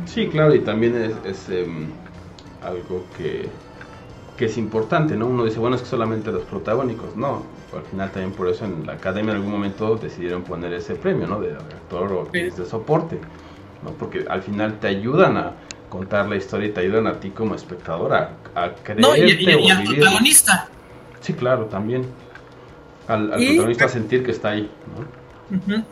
Sí, 0.07 0.29
claro, 0.29 0.55
y 0.55 0.61
también 0.61 0.97
es, 0.97 1.13
es, 1.25 1.49
em, 1.51 1.89
algo 2.63 3.05
que, 3.17 3.49
que 4.37 4.47
es 4.47 4.57
importante, 4.59 5.17
¿no? 5.17 5.27
Uno 5.27 5.45
dice, 5.45 5.59
bueno, 5.59 5.77
es 5.77 5.83
que 5.83 5.89
solamente 5.89 6.33
los 6.33 6.43
protagónicos, 6.45 7.17
no. 7.17 7.45
Al 7.75 7.83
final 7.85 8.11
también 8.11 8.33
por 8.33 8.49
eso 8.49 8.65
en 8.65 8.87
la 8.87 8.95
academia 8.95 9.31
en 9.33 9.37
algún 9.39 9.53
momento 9.53 9.97
decidieron 9.97 10.43
poner 10.43 10.73
ese 10.73 10.97
premio, 10.97 11.27
¿no? 11.27 11.41
De 11.41 11.53
actor 11.53 12.13
o 12.13 12.23
actriz 12.23 12.57
de 12.57 12.67
soporte, 12.67 13.19
¿no? 13.85 13.91
Porque 13.93 14.25
al 14.29 14.43
final 14.43 14.79
te 14.81 14.89
ayudan 14.89 15.37
a 15.37 15.53
contar 15.89 16.29
la 16.29 16.37
historia 16.37 16.69
y 16.69 16.73
te 16.73 16.81
ayudan 16.81 17.07
a 17.07 17.21
ti 17.21 17.31
como 17.31 17.55
espectador 17.55 18.15
a, 18.15 18.31
a 18.55 18.75
creerte 18.75 19.03
No, 19.03 19.17
y, 19.17 19.21
y- 19.21 19.67
y 19.67 19.71
al 19.71 19.85
protagonista. 19.85 20.69
Sí, 21.21 21.35
claro, 21.35 21.67
también. 21.67 22.07
Al, 23.11 23.33
al 23.33 23.43
Y- 23.43 23.47
protagonista 23.49 23.89
sentir 23.89 24.23
que 24.25 24.31
está 24.31 24.51
ahí, 24.51 24.71
¿no? 25.69 25.85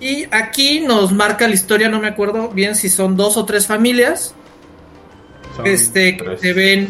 Y 0.00 0.24
aquí 0.30 0.80
nos 0.80 1.12
marca 1.12 1.46
la 1.46 1.52
historia, 1.54 1.88
no 1.90 2.00
me 2.00 2.08
acuerdo 2.08 2.48
bien 2.48 2.74
si 2.74 2.88
son 2.88 3.16
dos 3.16 3.36
o 3.36 3.44
tres 3.44 3.66
familias. 3.66 4.34
Son 5.56 5.66
Este, 5.66 6.16
que 6.16 6.38
se 6.38 6.52
ven- 6.54 6.88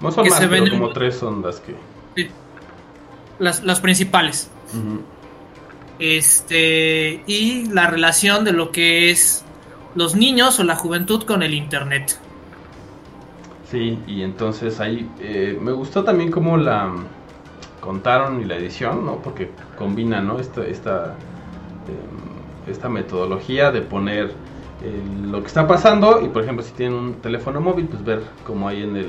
No 0.00 0.12
son 0.12 0.24
que 0.24 0.30
más, 0.30 0.38
se 0.40 0.46
pero 0.48 0.62
ven 0.64 0.72
en- 0.74 0.78
como 0.80 0.92
tres 0.92 1.14
son 1.16 1.40
las 1.42 1.60
que... 1.60 1.74
Sí, 2.14 2.28
Las, 3.38 3.64
las 3.64 3.80
principales. 3.80 4.50
Este, 5.98 7.22
y 7.26 7.66
la 7.72 7.86
relación 7.86 8.44
de 8.44 8.52
lo 8.52 8.70
que 8.70 9.10
es 9.10 9.42
los 9.94 10.14
niños 10.14 10.60
o 10.60 10.64
la 10.64 10.76
juventud 10.76 11.22
con 11.22 11.42
el 11.42 11.54
internet. 11.54 12.18
Sí, 13.70 13.98
y 14.06 14.22
entonces 14.22 14.78
ahí 14.80 15.08
eh, 15.20 15.58
me 15.60 15.72
gustó 15.72 16.04
también 16.04 16.30
cómo 16.30 16.56
la 16.58 16.92
contaron 17.86 18.42
y 18.42 18.46
la 18.46 18.56
edición, 18.58 19.06
¿no? 19.06 19.22
Porque 19.22 19.50
combina, 19.78 20.20
¿no? 20.22 20.40
Esta, 20.40 20.66
esta, 20.66 21.14
eh, 21.88 22.70
esta 22.70 22.88
metodología 22.90 23.72
de 23.72 23.82
poner 23.82 24.26
eh, 24.82 25.02
lo 25.32 25.40
que 25.42 25.46
está 25.48 25.66
pasando 25.66 26.22
y, 26.24 26.28
por 26.28 26.42
ejemplo, 26.44 26.64
si 26.64 26.72
tienen 26.74 26.98
un 26.98 27.14
teléfono 27.22 27.60
móvil, 27.60 27.88
pues 27.88 28.04
ver 28.04 28.22
como 28.44 28.68
hay 28.68 28.82
en 28.82 28.96
el 28.96 29.06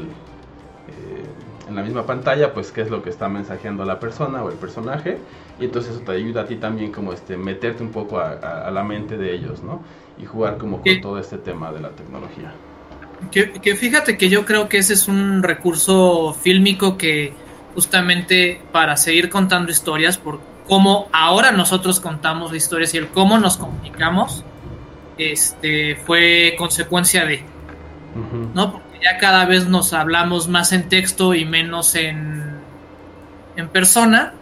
eh, 0.88 1.26
en 1.68 1.76
la 1.76 1.84
misma 1.84 2.06
pantalla, 2.06 2.54
pues 2.54 2.72
qué 2.72 2.82
es 2.82 2.90
lo 2.90 3.04
que 3.04 3.10
está 3.10 3.28
mensajeando 3.30 3.84
la 3.86 4.00
persona 4.00 4.44
o 4.44 4.50
el 4.50 4.56
personaje 4.58 5.20
y 5.60 5.66
entonces 5.66 5.96
eso 5.96 6.02
te 6.06 6.13
ayuda 6.13 6.42
a 6.44 6.48
ti 6.48 6.58
también 6.58 6.92
como 6.94 7.13
este 7.13 7.38
meterte 7.38 7.84
un 7.84 7.92
poco 7.92 8.20
a, 8.20 8.32
a- 8.42 8.68
a 8.68 8.72
la 8.72 8.84
mente 8.84 9.18
de 9.18 9.34
ellos, 9.36 9.63
¿no? 9.63 9.84
Y 10.18 10.26
jugar 10.26 10.58
como 10.58 10.82
con 10.82 11.02
todo 11.02 11.20
este 11.20 11.38
tema 11.40 11.72
de 11.74 11.82
la 11.82 11.96
tecnología. 11.96 12.54
Que, 13.32 13.52
que 13.52 13.76
fíjate 13.76 14.18
que 14.18 14.30
yo 14.30 14.46
creo 14.46 14.70
que 14.70 14.78
ese 14.78 14.94
es 14.94 15.08
un 15.08 15.42
recurso 15.44 16.34
fílmico 16.34 16.98
que 16.98 17.46
justamente 17.78 18.60
para 18.72 18.98
seguir 18.98 19.30
contando 19.30 19.72
historias, 19.72 20.18
por 20.18 20.40
cómo 20.68 21.10
ahora 21.13 21.52
nosotros 21.52 22.00
contamos 22.00 22.52
historias 22.56 22.96
y 22.96 22.98
el 22.98 23.10
cómo 23.10 23.38
nos 23.38 23.58
comunicamos, 23.58 24.44
este 25.20 25.96
fue 25.96 26.56
consecuencia 26.58 27.28
de. 27.28 27.44
¿no? 28.56 28.72
Porque 28.72 28.98
ya 29.04 29.20
cada 29.20 29.46
vez 29.46 29.68
nos 29.68 29.94
hablamos 29.94 30.48
más 30.48 30.74
en 30.74 30.90
texto 30.90 31.36
y 31.36 31.46
menos 31.46 31.94
en, 31.94 32.56
en 33.56 33.68
persona 33.68 34.34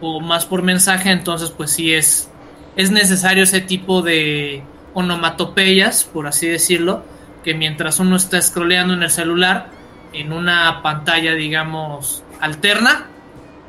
o 0.00 0.18
más 0.18 0.44
por 0.44 0.62
mensaje, 0.62 1.12
entonces 1.12 1.50
pues 1.50 1.70
sí 1.70 1.94
es, 1.94 2.28
es 2.74 2.90
necesario 2.90 3.44
ese 3.44 3.60
tipo 3.60 4.02
de 4.02 4.64
onomatopeyas, 4.92 6.02
por 6.02 6.26
así 6.26 6.48
decirlo, 6.48 7.04
que 7.44 7.54
mientras 7.54 8.00
uno 8.00 8.16
está 8.16 8.42
scrolleando 8.42 8.92
en 8.92 9.04
el 9.04 9.10
celular, 9.12 9.75
en 10.20 10.32
una 10.32 10.82
pantalla, 10.82 11.34
digamos, 11.34 12.26
alterna, 12.38 13.16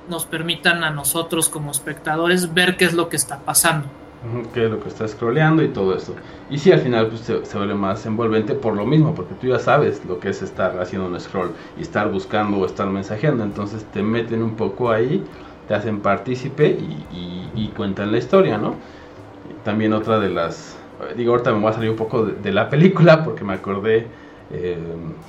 nos 0.06 0.26
permitan 0.26 0.84
a 0.84 0.92
nosotros 0.92 1.50
como 1.50 1.72
espectadores 1.72 2.54
ver 2.54 2.78
qué 2.78 2.86
es 2.86 2.94
lo 2.94 3.10
que 3.10 3.18
está 3.18 3.46
pasando. 3.46 3.98
Qué 4.54 4.66
es 4.66 4.72
lo 4.72 4.80
que 4.80 4.90
está 4.90 5.08
scrolleando 5.08 5.64
y 5.64 5.70
todo 5.70 5.96
eso. 5.96 6.16
Y 6.50 6.58
sí, 6.58 6.72
al 6.72 6.80
final 6.80 7.08
pues, 7.08 7.22
se, 7.22 7.46
se 7.46 7.58
vuelve 7.58 7.76
más 7.76 8.06
envolvente 8.06 8.56
por 8.56 8.74
lo 8.76 8.86
mismo, 8.86 9.14
porque 9.14 9.36
tú 9.36 9.48
ya 9.48 9.60
sabes 9.60 10.04
lo 10.06 10.20
que 10.20 10.30
es 10.30 10.42
estar 10.42 10.80
haciendo 10.82 11.08
un 11.08 11.20
scroll 11.20 11.52
y 11.78 11.82
estar 11.84 12.10
buscando 12.12 12.58
o 12.58 12.66
estar 12.66 12.88
mensajeando. 12.88 13.44
Entonces 13.44 13.86
te 13.92 14.02
meten 14.02 14.42
un 14.42 14.56
poco 14.56 14.90
ahí, 14.92 15.24
te 15.68 15.76
hacen 15.76 16.02
partícipe 16.02 16.68
y, 16.68 17.06
y- 17.16 17.52
y 17.56 17.68
cuentan 17.70 18.12
la 18.12 18.18
historia, 18.18 18.58
¿no? 18.58 18.76
También 19.64 19.94
otra 19.94 20.20
de 20.20 20.30
las... 20.30 20.78
Digo, 21.16 21.32
ahorita 21.34 21.54
me 21.54 21.60
voy 21.60 21.70
a 21.72 21.74
salir 21.74 21.90
un 21.92 21.96
poco 21.98 22.26
de, 22.26 22.34
de 22.34 22.52
la 22.54 22.70
película 22.70 23.24
porque 23.24 23.44
me 23.44 23.54
acordé 23.54 24.08
eh, 24.50 24.78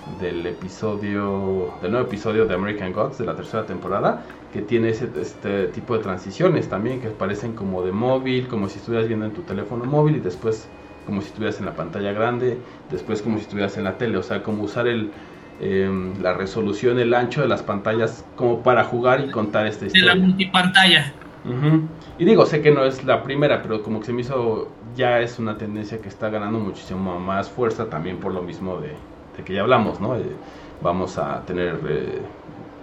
del 0.04 0.46
episodio, 0.46 1.78
del 1.80 1.90
nuevo 1.92 2.06
episodio 2.06 2.46
de 2.46 2.54
American 2.54 2.92
Gods 2.92 3.18
de 3.18 3.24
la 3.26 3.34
tercera 3.36 3.66
temporada, 3.66 4.26
que 4.50 4.62
tiene 4.62 4.90
ese, 4.90 5.10
este 5.20 5.68
tipo 5.68 5.96
de 5.96 6.02
transiciones 6.02 6.68
también, 6.68 7.00
que 7.00 7.10
parecen 7.10 7.54
como 7.54 7.84
de 7.84 7.92
móvil, 7.92 8.48
como 8.48 8.68
si 8.68 8.78
estuvieras 8.78 9.08
viendo 9.08 9.26
en 9.26 9.32
tu 9.32 9.44
teléfono 9.44 9.84
móvil 9.84 10.16
y 10.16 10.20
después 10.20 10.72
como 11.04 11.20
si 11.22 11.28
estuvieras 11.28 11.58
en 11.58 11.66
la 11.66 11.74
pantalla 11.76 12.12
grande, 12.12 12.64
después 12.88 13.22
como 13.22 13.36
si 13.38 13.42
estuvieras 13.44 13.76
en 13.78 13.84
la 13.84 13.96
tele, 13.98 14.18
o 14.18 14.22
sea, 14.22 14.42
como 14.42 14.62
usar 14.64 14.86
el, 14.86 15.14
eh, 15.58 15.88
la 16.18 16.34
resolución, 16.34 16.98
el 16.98 17.14
ancho 17.14 17.40
de 17.40 17.48
las 17.48 17.62
pantallas 17.62 18.30
como 18.34 18.62
para 18.62 18.84
jugar 18.84 19.20
y 19.24 19.30
contar 19.30 19.66
esta 19.66 19.86
De 19.86 19.88
historia. 19.88 20.14
la 20.14 20.14
multipantalla. 20.14 21.14
Ujú. 21.44 21.96
Y 22.16 22.24
digo, 22.24 22.44
sé 22.46 22.60
que 22.62 22.70
no 22.72 22.84
es 22.84 23.04
la 23.04 23.22
primera, 23.22 23.62
pero 23.62 23.82
como 23.82 24.00
que 24.00 24.06
se 24.06 24.12
me 24.12 24.22
hizo, 24.22 24.77
ya 24.94 25.20
es 25.20 25.38
una 25.38 25.58
tendencia 25.58 26.00
que 26.00 26.08
está 26.08 26.30
ganando 26.30 26.58
muchísimo 26.58 27.18
más 27.20 27.50
fuerza 27.50 27.88
también 27.90 28.20
por 28.20 28.32
lo 28.32 28.42
mismo 28.42 28.80
de, 28.80 29.04
de 29.36 29.44
que 29.44 29.54
ya 29.54 29.62
hablamos, 29.62 30.00
¿no? 30.00 30.16
Eh, 30.16 30.40
vamos 30.80 31.18
a 31.18 31.44
tener 31.46 31.80
eh, 31.88 32.22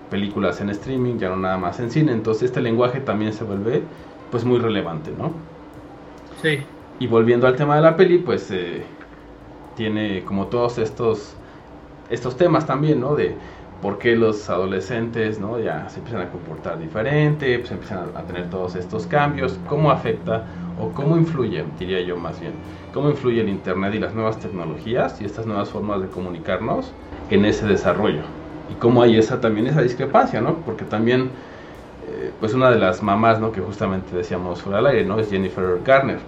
películas 0.10 0.62
en 0.62 0.70
streaming, 0.70 1.18
ya 1.18 1.30
no 1.30 1.38
nada 1.38 1.58
más 1.58 1.80
en 1.80 1.92
cine, 1.92 2.12
entonces 2.14 2.44
este 2.44 2.62
lenguaje 2.62 3.02
también 3.02 3.34
se 3.34 3.44
vuelve 3.44 3.90
pues 4.30 4.46
muy 4.46 4.60
relevante, 4.60 5.12
¿no? 5.12 5.46
Sí. 6.42 6.68
Y 7.00 7.08
volviendo 7.08 7.48
al 7.48 7.56
tema 7.56 7.76
de 7.76 7.82
la 7.82 7.96
peli, 7.98 8.20
pues 8.20 8.50
eh, 8.52 8.86
tiene 9.76 10.24
como 10.26 10.50
todos 10.50 10.78
estos 10.80 11.42
estos 12.10 12.38
temas 12.38 12.66
también, 12.68 13.02
¿no? 13.02 13.16
De 13.16 13.40
por 13.82 14.00
qué 14.00 14.16
los 14.16 14.50
adolescentes, 14.50 15.40
¿no? 15.40 15.60
Ya 15.60 15.90
se 15.90 16.00
empiezan 16.00 16.22
a 16.24 16.32
comportar 16.32 16.80
diferente, 16.80 17.60
pues 17.60 17.72
empiezan 17.72 18.12
a, 18.16 18.20
a 18.20 18.26
tener 18.26 18.50
todos 18.50 18.76
estos 18.76 19.08
cambios, 19.08 19.60
cómo 19.66 19.92
afecta 19.92 20.48
o 20.80 20.90
cómo 20.90 21.18
influye, 21.18 21.64
diría 21.80 22.02
yo 22.02 22.18
más 22.18 22.40
bien, 22.40 22.54
cómo 22.94 23.10
influye 23.10 23.42
el 23.42 23.50
internet 23.50 23.94
y 23.96 24.00
las 24.00 24.14
nuevas 24.14 24.40
tecnologías 24.40 25.22
y 25.22 25.26
estas 25.26 25.46
nuevas 25.46 25.70
formas 25.70 26.02
de 26.02 26.08
comunicarnos 26.08 26.92
en 27.30 27.46
ese 27.46 27.66
desarrollo. 27.66 28.22
Y 28.70 28.76
cómo 28.76 29.02
hay 29.02 29.18
esa 29.18 29.40
también 29.42 29.68
esa 29.68 29.82
discrepancia, 29.82 30.42
¿no? 30.42 30.56
Porque 30.66 30.86
también 30.86 31.30
eh, 32.08 32.32
pues 32.40 32.54
una 32.54 32.70
de 32.72 32.80
las 32.80 33.04
mamás, 33.04 33.40
¿no? 33.40 33.52
Que 33.52 33.62
justamente 33.62 34.16
decíamos 34.16 34.62
fuera 34.62 34.78
del 34.78 34.88
aire, 34.88 35.06
¿no? 35.06 35.20
Es 35.20 35.30
Jennifer 35.30 35.80
Garner. 35.86 36.20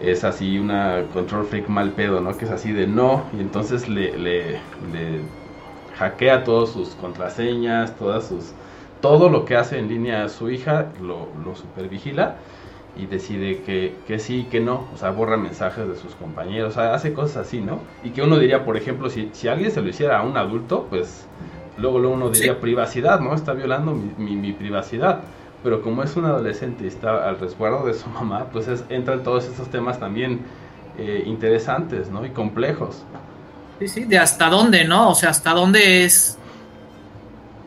Es 0.00 0.24
así 0.24 0.58
una 0.58 1.04
control 1.12 1.44
freak 1.44 1.68
mal 1.68 1.90
pedo, 1.90 2.20
¿no? 2.20 2.36
Que 2.36 2.44
es 2.44 2.50
así 2.50 2.72
de 2.72 2.86
no. 2.86 3.24
Y 3.36 3.40
entonces 3.40 3.88
le, 3.88 4.16
le, 4.16 4.60
le 4.92 5.22
hackea 5.98 6.44
todas 6.44 6.70
sus 6.70 6.90
contraseñas, 6.90 7.96
todas 7.96 8.26
sus... 8.26 8.52
Todo 9.00 9.28
lo 9.28 9.44
que 9.44 9.56
hace 9.56 9.78
en 9.78 9.88
línea 9.88 10.28
su 10.28 10.50
hija 10.50 10.86
lo, 11.00 11.28
lo 11.44 11.54
supervigila 11.54 12.36
y 12.96 13.06
decide 13.06 13.62
que, 13.62 13.94
que 14.06 14.18
sí, 14.18 14.46
que 14.50 14.60
no. 14.60 14.88
O 14.94 14.96
sea, 14.96 15.10
borra 15.10 15.36
mensajes 15.36 15.86
de 15.88 15.96
sus 15.96 16.14
compañeros. 16.14 16.72
O 16.72 16.74
sea, 16.80 16.94
hace 16.94 17.12
cosas 17.12 17.46
así, 17.46 17.60
¿no? 17.60 17.80
Y 18.02 18.10
que 18.10 18.22
uno 18.22 18.38
diría, 18.38 18.64
por 18.64 18.76
ejemplo, 18.76 19.08
si, 19.10 19.30
si 19.32 19.48
alguien 19.48 19.70
se 19.70 19.80
lo 19.82 19.88
hiciera 19.88 20.18
a 20.18 20.22
un 20.22 20.36
adulto, 20.36 20.86
pues 20.90 21.26
luego, 21.76 21.98
luego 21.98 22.14
uno 22.16 22.30
diría 22.30 22.54
Sí. 22.54 22.58
privacidad, 22.60 23.20
¿no? 23.20 23.34
Está 23.34 23.52
violando 23.52 23.92
mi, 23.92 24.12
mi, 24.18 24.36
mi 24.36 24.52
privacidad. 24.52 25.20
Pero 25.62 25.82
como 25.82 26.02
es 26.04 26.16
un 26.16 26.24
adolescente 26.24 26.84
y 26.84 26.86
está 26.88 27.28
al 27.28 27.38
resguardo 27.38 27.84
de 27.86 27.94
su 27.94 28.08
mamá, 28.10 28.46
pues 28.52 28.68
es, 28.68 28.84
entran 28.88 29.22
todos 29.22 29.44
estos 29.46 29.68
temas 29.70 29.98
también 30.00 30.40
eh, 30.98 31.22
interesantes, 31.26 32.10
¿no? 32.10 32.24
Y 32.26 32.30
complejos. 32.30 33.02
Sí, 33.78 33.86
sí, 33.86 34.04
de 34.04 34.18
hasta 34.18 34.48
dónde, 34.50 34.84
¿no? 34.84 35.10
O 35.10 35.14
sea, 35.14 35.30
hasta 35.30 35.52
dónde 35.52 36.04
es 36.04 36.36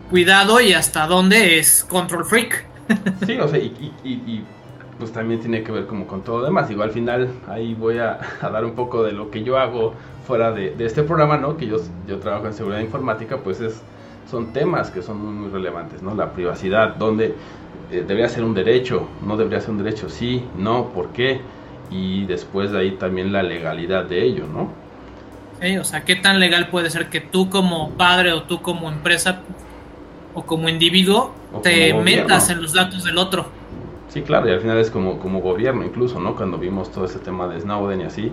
cuidado 0.09 0.59
y 0.59 0.73
hasta 0.73 1.07
dónde 1.07 1.59
es 1.59 1.85
control 1.85 2.25
freak. 2.25 2.65
Sí, 3.25 3.37
o 3.39 3.47
sea, 3.47 3.57
y, 3.59 3.67
y- 4.03 4.09
y- 4.09 4.13
y, 4.33 4.43
pues 5.01 5.11
también 5.11 5.39
tiene 5.39 5.63
que 5.63 5.71
ver 5.71 5.87
como 5.87 6.05
con 6.05 6.21
todo 6.21 6.39
lo 6.39 6.45
demás. 6.45 6.69
Digo, 6.69 6.83
al 6.83 6.91
final 6.91 7.27
ahí 7.47 7.73
voy 7.73 7.97
a, 7.97 8.19
a 8.41 8.49
dar 8.49 8.63
un 8.63 8.73
poco 8.73 9.01
de 9.03 9.11
lo 9.11 9.31
que 9.31 9.43
yo 9.43 9.57
hago 9.57 9.95
fuera 10.27 10.51
de, 10.51 10.75
de 10.75 10.85
este 10.85 11.01
programa, 11.01 11.37
¿no? 11.37 11.57
Que 11.57 11.65
yo, 11.65 11.77
yo 12.07 12.19
trabajo 12.19 12.45
en 12.45 12.53
seguridad 12.53 12.81
informática, 12.81 13.37
pues 13.37 13.59
es 13.61 13.81
son 14.29 14.53
temas 14.53 14.91
que 14.91 15.01
son 15.01 15.17
muy, 15.17 15.33
muy 15.33 15.49
relevantes, 15.49 16.03
¿no? 16.03 16.13
La 16.13 16.33
privacidad, 16.33 16.95
donde 16.95 17.33
eh, 17.91 18.05
debería 18.07 18.29
ser 18.29 18.43
un 18.43 18.53
derecho, 18.53 19.07
no 19.25 19.35
debería 19.35 19.59
ser 19.59 19.71
un 19.71 19.79
derecho, 19.79 20.07
sí, 20.07 20.45
no, 20.55 20.89
¿por 20.89 21.09
qué? 21.09 21.41
Y 21.89 22.25
después 22.25 22.71
de 22.71 22.79
ahí 22.79 22.91
también 22.91 23.33
la 23.33 23.41
legalidad 23.41 24.05
de 24.05 24.23
ello, 24.23 24.45
¿no? 24.45 24.69
¿sí? 25.59 25.77
O 25.79 25.83
sea, 25.83 26.05
¿qué 26.05 26.15
tan 26.15 26.39
legal 26.39 26.67
puede 26.69 26.91
ser 26.91 27.09
que 27.09 27.21
tú 27.21 27.49
como 27.49 27.89
padre 27.91 28.33
o 28.33 28.43
tú 28.43 28.61
como 28.61 28.87
empresa 28.87 29.41
o 30.35 30.43
como 30.43 30.69
individuo 30.69 31.33
O 31.51 31.59
te 31.59 31.89
como 31.89 32.03
metas 32.03 32.51
en 32.51 32.61
los 32.61 32.73
datos 32.73 33.03
del 33.03 33.17
otro? 33.17 33.60
Sí, 34.11 34.23
claro, 34.23 34.49
y 34.49 34.51
al 34.51 34.59
final 34.59 34.77
es 34.77 34.91
como, 34.91 35.19
como 35.19 35.39
gobierno 35.39 35.85
incluso, 35.85 36.19
¿no? 36.19 36.35
Cuando 36.35 36.57
vimos 36.57 36.91
todo 36.91 37.05
ese 37.05 37.19
tema 37.19 37.47
de 37.47 37.61
Snowden 37.61 38.01
y 38.01 38.03
así, 38.03 38.29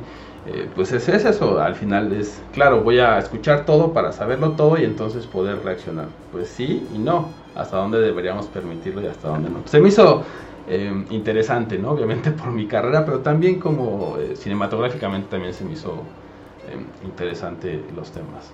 eh, 0.46 0.68
pues 0.74 0.90
es, 0.90 1.08
es 1.08 1.24
eso, 1.24 1.60
al 1.60 1.76
final 1.76 2.12
es, 2.12 2.42
claro, 2.52 2.80
voy 2.80 2.98
a 2.98 3.16
escuchar 3.18 3.64
todo 3.64 3.92
para 3.92 4.10
saberlo 4.10 4.52
todo 4.52 4.76
y 4.76 4.82
entonces 4.82 5.26
poder 5.26 5.62
reaccionar. 5.62 6.06
Pues 6.32 6.48
sí 6.48 6.84
y 6.92 6.98
no, 6.98 7.28
hasta 7.54 7.76
dónde 7.76 8.00
deberíamos 8.00 8.46
permitirlo 8.46 9.02
y 9.02 9.06
hasta 9.06 9.28
dónde 9.28 9.50
no. 9.50 9.62
Se 9.66 9.78
me 9.78 9.88
hizo 9.88 10.24
eh, 10.68 11.04
interesante, 11.10 11.78
¿no? 11.78 11.92
Obviamente 11.92 12.32
por 12.32 12.50
mi 12.50 12.66
carrera, 12.66 13.04
pero 13.04 13.20
también 13.20 13.60
como 13.60 14.16
eh, 14.18 14.34
cinematográficamente 14.34 15.28
también 15.30 15.54
se 15.54 15.64
me 15.64 15.74
hizo 15.74 16.02
interesante 17.04 17.82
los 17.96 18.10
temas. 18.10 18.52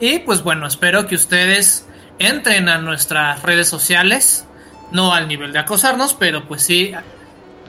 Y 0.00 0.20
pues 0.20 0.42
bueno, 0.42 0.66
espero 0.66 1.06
que 1.06 1.16
ustedes 1.16 1.86
entren 2.18 2.68
a 2.68 2.78
nuestras 2.78 3.42
redes 3.42 3.68
sociales, 3.68 4.47
no 4.92 5.12
al 5.12 5.28
nivel 5.28 5.52
de 5.52 5.58
acosarnos, 5.58 6.14
pero 6.14 6.46
pues 6.46 6.62
sí 6.62 6.92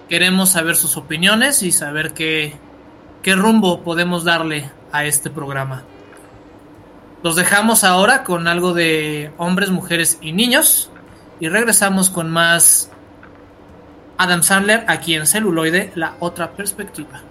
queremos 0.08 0.50
saber 0.50 0.76
sus 0.76 0.98
opiniones 0.98 1.62
y 1.64 1.72
saber 1.72 2.14
qué, 2.14 2.56
qué 3.22 3.36
rumbo 3.36 3.84
podemos 3.84 4.24
darle 4.24 4.72
a 4.92 5.06
este 5.06 5.30
programa. 5.30 5.84
Los 7.22 7.36
dejamos 7.36 7.84
ahora 7.84 8.24
con 8.24 8.48
algo 8.48 8.74
de 8.74 9.32
hombres, 9.38 9.70
mujeres 9.70 10.18
y 10.22 10.32
niños 10.32 10.90
y 11.40 11.50
regresamos 11.50 12.10
con 12.10 12.30
más 12.30 12.90
Adam 14.18 14.44
Sandler 14.44 14.86
aquí 14.88 15.16
en 15.16 15.28
celuloide, 15.28 15.92
la 15.96 16.16
otra 16.20 16.52
perspectiva. 16.52 17.22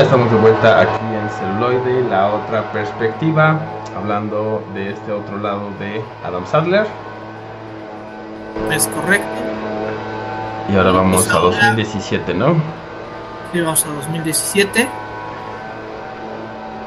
Ya 0.00 0.04
estamos 0.06 0.30
de 0.30 0.38
vuelta 0.38 0.80
aquí 0.80 1.04
en 1.04 1.28
celuloide, 1.28 2.08
la 2.08 2.28
otra 2.28 2.72
perspectiva, 2.72 3.60
hablando 3.94 4.64
de 4.72 4.92
este 4.92 5.12
otro 5.12 5.36
lado 5.36 5.68
de 5.78 6.02
Adam 6.24 6.46
Sadler. 6.46 6.86
Es 8.70 8.86
correcto. 8.86 9.26
Y 10.72 10.76
ahora 10.76 10.92
vamos 10.92 11.28
a 11.28 11.34
ahora- 11.34 11.56
2017, 11.56 12.32
¿no? 12.32 12.54
Sí, 13.52 13.60
vamos 13.60 13.84
a 13.84 13.88
2017. 13.90 14.88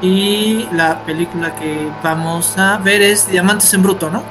Y 0.02 0.68
la 0.72 0.98
película 1.06 1.54
que 1.54 1.88
vamos 2.02 2.58
a 2.58 2.78
ver 2.78 3.00
es 3.00 3.28
Diamantes 3.30 3.72
en 3.74 3.82
Bruto, 3.84 4.10
¿no? 4.10 4.24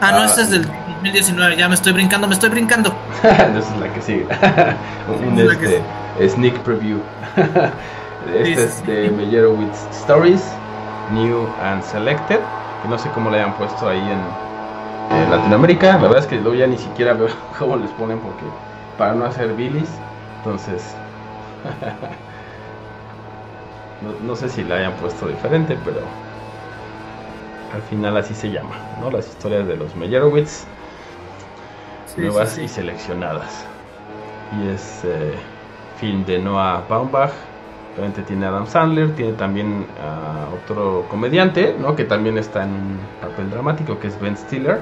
Ah, 0.00 0.10
no, 0.10 0.22
Ah. 0.22 0.24
esta 0.26 0.42
es 0.42 0.50
del 0.50 0.66
2019. 0.66 1.56
Ya 1.56 1.68
me 1.68 1.76
estoy 1.76 1.92
brincando, 1.92 2.26
me 2.26 2.34
estoy 2.34 2.50
brincando. 2.50 2.92
Esa 3.22 3.46
es 3.58 3.76
la 3.80 3.92
que 3.92 4.02
sigue. 4.02 4.26
Un 5.24 5.38
este, 5.38 5.82
sneak 6.28 6.58
preview. 6.64 6.98
este 8.32 8.64
es 8.64 8.86
de. 8.86 9.10
Meyerowitz 9.10 9.86
Stories, 9.90 10.42
New 11.12 11.48
and 11.60 11.82
Selected. 11.82 12.40
Que 12.82 12.88
no 12.88 12.98
sé 12.98 13.10
cómo 13.10 13.30
le 13.30 13.38
hayan 13.40 13.56
puesto 13.56 13.88
ahí 13.88 14.10
en, 14.10 14.36
en 15.10 15.30
Latinoamérica. 15.30 15.92
La 15.98 16.08
verdad 16.08 16.18
es 16.18 16.26
que 16.26 16.36
luego 16.36 16.54
ya 16.54 16.66
ni 16.66 16.78
siquiera 16.78 17.14
veo 17.14 17.28
cómo 17.58 17.76
les 17.76 17.90
ponen 17.92 18.20
porque 18.20 18.44
para 18.98 19.14
no 19.14 19.24
hacer 19.26 19.54
bilis. 19.54 19.90
Entonces, 20.38 20.96
no, 24.00 24.14
no 24.20 24.36
sé 24.36 24.48
si 24.48 24.64
la 24.64 24.76
hayan 24.76 24.96
puesto 24.96 25.26
diferente, 25.28 25.78
pero 25.84 26.00
al 27.70 27.82
final 27.82 28.16
así 28.16 28.34
se 28.34 28.50
llama, 28.50 28.76
¿no? 29.00 29.10
Las 29.10 29.26
historias 29.28 29.66
de 29.66 29.76
los 29.76 29.94
Meyerowitz 29.96 30.66
Sí, 32.06 32.22
nuevas 32.22 32.48
sí, 32.48 32.62
y 32.62 32.68
seleccionadas. 32.68 33.68
Y 34.50 34.68
es 34.68 35.00
eh, 35.04 35.34
film 35.96 36.24
de 36.24 36.38
Noah 36.38 36.84
Baumbach. 36.88 37.32
Obviamente 37.94 38.22
tiene 38.22 38.46
a 38.46 38.48
Adam 38.48 38.66
Sandler, 38.66 39.14
tiene 39.14 39.32
también 39.34 39.86
a 40.02 40.48
otro 40.54 41.06
comediante, 41.08 41.76
¿no? 41.78 41.94
Que 41.94 42.04
también 42.04 42.36
está 42.38 42.64
en 42.64 42.70
un 42.70 42.98
papel 43.20 43.50
dramático, 43.50 43.98
que 44.00 44.08
es 44.08 44.20
Ben 44.20 44.36
Stiller. 44.36 44.80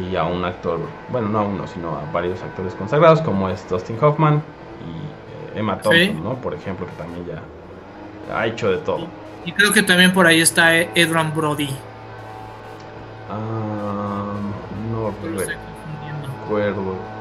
Y 0.00 0.16
a 0.16 0.24
un 0.24 0.44
actor, 0.44 0.80
bueno, 1.10 1.28
no 1.28 1.38
a 1.38 1.42
uno, 1.42 1.66
sino 1.68 1.90
a 1.96 2.02
varios 2.12 2.42
actores 2.42 2.74
consagrados, 2.74 3.22
como 3.22 3.48
es 3.48 3.68
Dustin 3.68 3.96
Hoffman 4.02 4.34
y 4.34 5.54
eh, 5.56 5.60
Emma 5.60 5.78
Thompson, 5.78 5.94
Sí. 6.16 6.20
¿no? 6.20 6.34
Por 6.34 6.54
ejemplo, 6.54 6.86
que 6.86 6.92
también 6.94 7.24
ya 7.26 8.36
ha 8.36 8.46
hecho 8.48 8.68
de 8.70 8.78
todo. 8.78 9.06
Y 9.44 9.52
creo 9.52 9.72
que 9.72 9.84
también 9.84 10.12
por 10.12 10.26
ahí 10.26 10.40
está 10.40 10.74
Edran 10.76 11.32
Brody. 11.32 11.70
Ah, 13.30 14.32
no 14.90 15.12
recuerdo. 16.42 17.15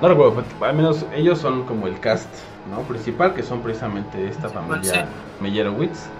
No 0.00 0.08
recuerdo, 0.08 0.44
al 0.60 0.74
menos 0.76 1.06
ellos 1.12 1.38
son 1.40 1.64
como 1.66 1.86
el 1.86 2.00
cast 2.00 2.36
¿no? 2.64 2.86
principal, 2.86 3.34
que 3.34 3.42
son 3.42 3.62
precisamente 3.62 4.28
esta 4.28 4.50
familia 4.50 5.10
Meyerowitz. 5.38 6.14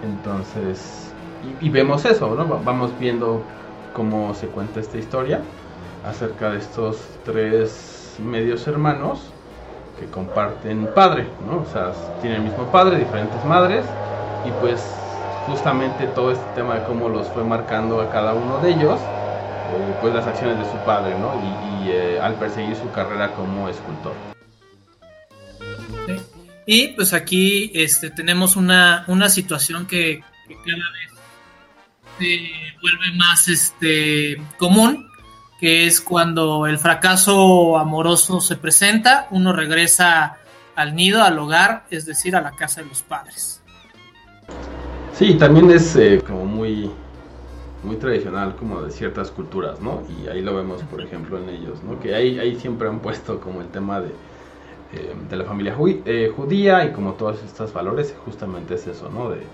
Entonces, 0.00 1.16
y, 1.40 1.66
y 1.66 1.70
vemos 1.70 2.04
eso, 2.04 2.34
¿no? 2.34 2.48
Va- 2.48 2.62
Vamos 2.62 2.98
viendo 2.98 3.48
cómo 3.92 4.34
se 4.34 4.50
cuenta 4.50 4.80
esta 4.80 4.98
historia 4.98 5.54
acerca 6.02 6.50
de 6.50 6.58
estos 6.58 7.20
tres 7.22 8.16
medios 8.18 8.66
hermanos 8.66 9.38
que 9.96 10.10
comparten 10.10 10.92
padre, 10.92 11.36
¿no? 11.40 11.62
O 11.62 11.66
sea, 11.66 11.92
tienen 12.18 12.38
el 12.38 12.44
mismo 12.44 12.70
padre, 12.70 12.98
diferentes 12.98 13.44
madres, 13.44 13.96
y 14.42 14.52
pues 14.52 15.32
justamente 15.38 16.08
todo 16.08 16.30
este 16.32 16.50
tema 16.50 16.74
de 16.76 16.84
cómo 16.84 17.08
los 17.08 17.30
fue 17.32 17.44
marcando 17.44 18.00
a 18.00 18.10
cada 18.10 18.34
uno 18.34 18.60
de 18.60 18.70
ellos, 18.70 19.12
eh, 19.76 19.96
pues 20.00 20.14
las 20.14 20.26
acciones 20.26 20.58
de 20.58 20.64
su 20.64 20.76
padre, 20.84 21.18
¿no? 21.18 21.34
Y, 21.34 21.88
y, 21.88 21.90
eh, 21.92 22.20
al 22.20 22.34
perseguir 22.34 22.76
su 22.76 22.90
carrera 22.90 23.32
como 23.32 23.68
escultor. 23.68 24.14
Sí. 26.06 26.16
Y 26.66 26.88
pues 26.88 27.12
aquí 27.12 27.70
este, 27.74 28.10
tenemos 28.10 28.56
una, 28.56 29.04
una 29.08 29.28
situación 29.28 29.86
que, 29.86 30.22
que 30.48 30.54
cada 30.56 30.90
vez 30.92 31.14
se 32.18 32.40
vuelve 32.80 33.16
más 33.16 33.48
este, 33.48 34.40
común, 34.56 35.08
que 35.60 35.86
es 35.86 36.00
cuando 36.00 36.66
el 36.66 36.78
fracaso 36.78 37.76
amoroso 37.76 38.40
se 38.40 38.56
presenta, 38.56 39.28
uno 39.30 39.52
regresa 39.52 40.38
al 40.76 40.94
nido, 40.94 41.22
al 41.22 41.38
hogar, 41.38 41.84
es 41.90 42.06
decir, 42.06 42.36
a 42.36 42.40
la 42.40 42.52
casa 42.52 42.82
de 42.82 42.88
los 42.88 43.02
padres. 43.02 43.62
Sí, 45.12 45.34
también 45.34 45.70
es 45.70 45.94
eh, 45.96 46.20
como 46.26 46.44
muy, 46.44 46.90
muy 47.84 47.96
tradicional 47.98 48.56
como 48.56 48.82
de 48.82 48.90
ciertas 48.90 49.30
culturas, 49.30 49.80
¿no? 49.80 50.06
Y 50.08 50.28
ahí 50.28 50.42
lo 50.42 50.54
vemos, 50.56 50.84
por 50.84 51.02
ejemplo, 51.02 51.38
en 51.38 51.48
ellos, 51.50 51.82
¿no? 51.84 52.00
Que 52.00 52.14
ahí, 52.14 52.38
ahí 52.38 52.58
siempre 52.58 52.88
han 52.88 53.00
puesto 53.02 53.40
como 53.40 53.60
el 53.62 53.70
tema 53.70 54.00
de, 54.00 54.20
eh, 54.90 55.14
de 55.16 55.36
la 55.36 55.44
familia 55.44 55.76
ju- 55.76 56.02
eh, 56.06 56.30
judía 56.34 56.84
y 56.86 56.92
como 56.92 57.14
todos 57.14 57.42
estos 57.44 57.72
valores, 57.72 58.14
justamente 58.18 58.74
es 58.74 58.86
eso, 58.86 59.10
¿no? 59.10 59.30
De 59.30 59.52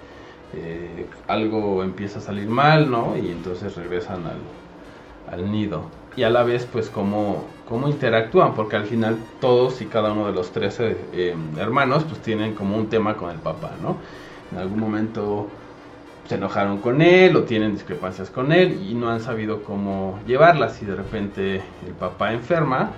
eh, 0.53 1.11
algo 1.27 1.83
empieza 1.85 2.19
a 2.21 2.23
salir 2.23 2.49
mal, 2.51 2.91
¿no? 2.91 3.17
Y 3.17 3.31
entonces 3.31 3.77
regresan 3.77 4.27
al, 4.27 4.53
al 5.27 5.51
nido. 5.51 5.93
Y 6.15 6.23
a 6.25 6.31
la 6.31 6.43
vez, 6.43 6.67
pues, 6.67 6.91
cómo, 6.91 7.57
cómo 7.65 7.89
interactúan, 7.89 8.55
porque 8.55 8.77
al 8.77 8.87
final 8.87 9.29
todos 9.39 9.81
y 9.81 9.89
cada 9.89 10.13
uno 10.13 10.27
de 10.27 10.33
los 10.33 10.53
13 10.53 11.09
eh, 11.13 11.37
hermanos, 11.57 12.05
pues, 12.05 12.21
tienen 12.23 12.55
como 12.55 12.77
un 12.77 12.89
tema 12.89 13.17
con 13.17 13.31
el 13.31 13.41
papá, 13.41 13.77
¿no? 13.81 14.03
En 14.51 14.59
algún 14.59 14.81
momento 14.81 15.55
se 16.31 16.37
enojaron 16.37 16.79
con 16.81 17.03
él 17.03 17.37
o 17.37 17.45
tienen 17.45 17.73
discrepancias 17.75 18.31
con 18.31 18.53
él 18.53 18.81
y 18.89 18.95
no 18.95 19.11
han 19.11 19.21
sabido 19.21 19.63
cómo 19.65 20.19
llevarlas 20.27 20.81
y 20.83 20.87
de 20.87 20.95
repente 20.97 21.57
el 21.87 21.95
papá 21.95 22.33
enferma 22.33 22.93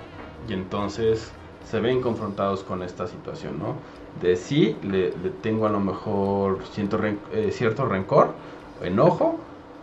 y 0.47 0.53
entonces 0.53 1.31
se 1.63 1.79
ven 1.79 2.01
confrontados 2.01 2.63
con 2.63 2.83
esta 2.83 3.07
situación, 3.07 3.59
¿no? 3.59 3.77
De 4.21 4.35
sí, 4.35 4.77
le, 4.83 5.11
le 5.17 5.29
tengo 5.41 5.65
a 5.65 5.69
lo 5.69 5.79
mejor 5.79 6.59
siento 6.71 6.97
ren- 6.97 7.19
eh, 7.31 7.49
cierto 7.51 7.85
rencor, 7.85 8.35
enojo, 8.81 9.39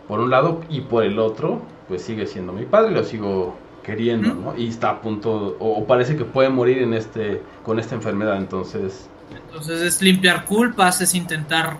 por 0.07 0.19
un 0.19 0.29
lado, 0.29 0.61
y 0.69 0.81
por 0.81 1.03
el 1.03 1.19
otro, 1.19 1.61
pues 1.87 2.03
sigue 2.03 2.27
siendo 2.27 2.53
mi 2.53 2.65
padre, 2.65 2.91
lo 2.91 3.03
sigo 3.03 3.55
queriendo, 3.83 4.33
¿no? 4.33 4.55
Y 4.57 4.67
está 4.69 4.89
a 4.91 5.01
punto, 5.01 5.57
o, 5.59 5.71
o 5.79 5.87
parece 5.87 6.15
que 6.15 6.25
puede 6.25 6.49
morir 6.49 6.79
en 6.81 6.93
este, 6.93 7.41
con 7.63 7.79
esta 7.79 7.95
enfermedad, 7.95 8.37
entonces 8.37 9.09
Entonces 9.29 9.81
es 9.81 10.01
limpiar 10.01 10.45
culpas, 10.45 11.01
es 11.01 11.15
intentar 11.15 11.79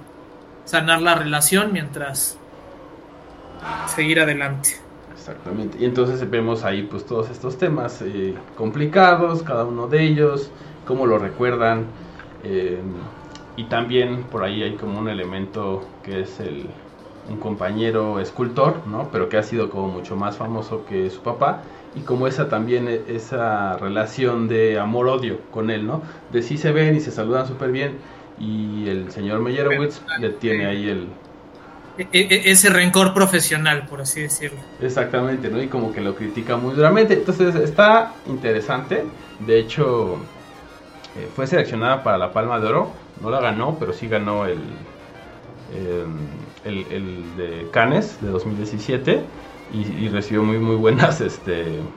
sanar 0.72 1.02
la 1.02 1.16
relación 1.16 1.74
mientras 1.74 2.38
seguir 3.94 4.20
adelante. 4.22 4.70
Exactamente. 5.14 5.78
Y 5.80 5.86
entonces 5.86 6.28
vemos 6.30 6.64
ahí 6.64 6.84
pues 6.84 7.06
todos 7.06 7.30
estos 7.30 7.58
temas 7.58 8.02
eh, 8.02 8.34
complicados, 8.58 9.44
cada 9.44 9.66
uno 9.66 9.88
de 9.88 10.04
ellos, 10.04 10.50
cómo 10.88 11.06
lo 11.06 11.18
recuerdan. 11.18 11.86
eh, 12.44 12.80
y 13.58 13.66
también 13.66 14.24
por 14.32 14.44
ahí 14.44 14.64
hay 14.64 14.76
como 14.76 14.98
un 14.98 15.10
elemento 15.10 15.86
que 16.04 16.22
es 16.22 16.40
el 16.40 16.68
un 17.30 17.38
compañero 17.38 18.20
escultor, 18.20 18.82
¿no? 18.88 19.10
Pero 19.12 19.30
que 19.30 19.38
ha 19.38 19.44
sido 19.44 19.70
como 19.70 19.88
mucho 19.88 20.16
más 20.16 20.38
famoso 20.38 20.86
que 20.86 21.10
su 21.10 21.22
papá. 21.22 21.62
Y 21.96 22.02
como 22.02 22.28
esa 22.28 22.50
también, 22.50 22.88
eh, 22.88 23.02
esa 23.08 23.78
relación 23.78 24.48
de 24.48 24.80
amor-odio 24.80 25.40
con 25.52 25.70
él, 25.70 25.86
¿no? 25.86 26.02
De 26.32 26.42
sí 26.42 26.58
se 26.58 26.72
ven 26.72 26.96
y 26.96 27.00
se 27.00 27.12
saludan 27.12 27.48
súper 27.48 27.72
bien. 27.72 27.98
Y 28.42 28.90
el 28.90 29.12
señor 29.12 29.40
Meyerowitz 29.42 30.02
le 30.20 30.30
tiene 30.32 30.66
ahí 30.66 30.90
el, 30.90 31.08
E- 31.98 32.10
e- 32.36 32.52
ese 32.54 32.70
rencor 32.70 33.14
profesional, 33.14 33.86
por 33.90 34.02
así 34.02 34.22
decirlo. 34.22 34.62
Exactamente, 34.82 35.50
¿no? 35.50 35.62
Y 35.62 35.68
como 35.68 35.92
que 35.92 36.02
lo 36.02 36.16
critica 36.16 36.58
muy 36.58 36.74
duramente. 36.76 37.14
Entonces 37.14 37.56
está 37.56 38.14
interesante. 38.26 39.04
De 39.40 39.60
hecho, 39.60 40.16
eh, 41.16 41.30
fue 41.36 41.48
seleccionada 41.48 42.04
para 42.04 42.18
la 42.18 42.34
Palma 42.34 42.60
de 42.60 42.68
Oro. 42.68 42.94
No 43.22 43.30
la 43.30 43.40
ganó, 43.42 43.78
pero 43.80 43.94
sí 43.94 44.08
ganó 44.08 44.46
el, 44.46 44.60
eh, 45.70 46.06
el, 46.64 46.88
el 46.92 47.36
de 47.36 47.70
Cannes 47.72 48.20
de 48.22 48.30
2017. 48.30 49.30
Y, 49.70 49.82
y 50.06 50.10
recibió 50.10 50.44
muy, 50.44 50.60
muy 50.60 50.76
buenas 50.76 51.22
este, 51.22 51.94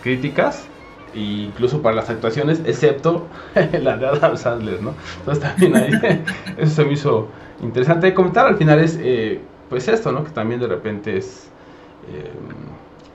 críticas. 0.00 0.70
Incluso 1.16 1.82
para 1.82 1.96
las 1.96 2.10
actuaciones, 2.10 2.60
excepto 2.64 3.26
la 3.80 3.96
de 3.96 4.06
Adam 4.06 4.36
Sandler, 4.36 4.82
¿no? 4.82 4.94
Entonces 5.18 5.42
también 5.42 5.76
ahí, 5.76 6.24
eso 6.58 6.74
se 6.74 6.84
me 6.84 6.92
hizo 6.92 7.28
interesante 7.62 8.12
comentar. 8.14 8.46
Al 8.46 8.56
final 8.56 8.80
es, 8.80 8.98
eh, 9.00 9.40
pues 9.68 9.88
esto, 9.88 10.12
¿no? 10.12 10.24
Que 10.24 10.30
también 10.30 10.60
de 10.60 10.68
repente 10.68 11.16
es 11.16 11.50
eh, 12.08 12.30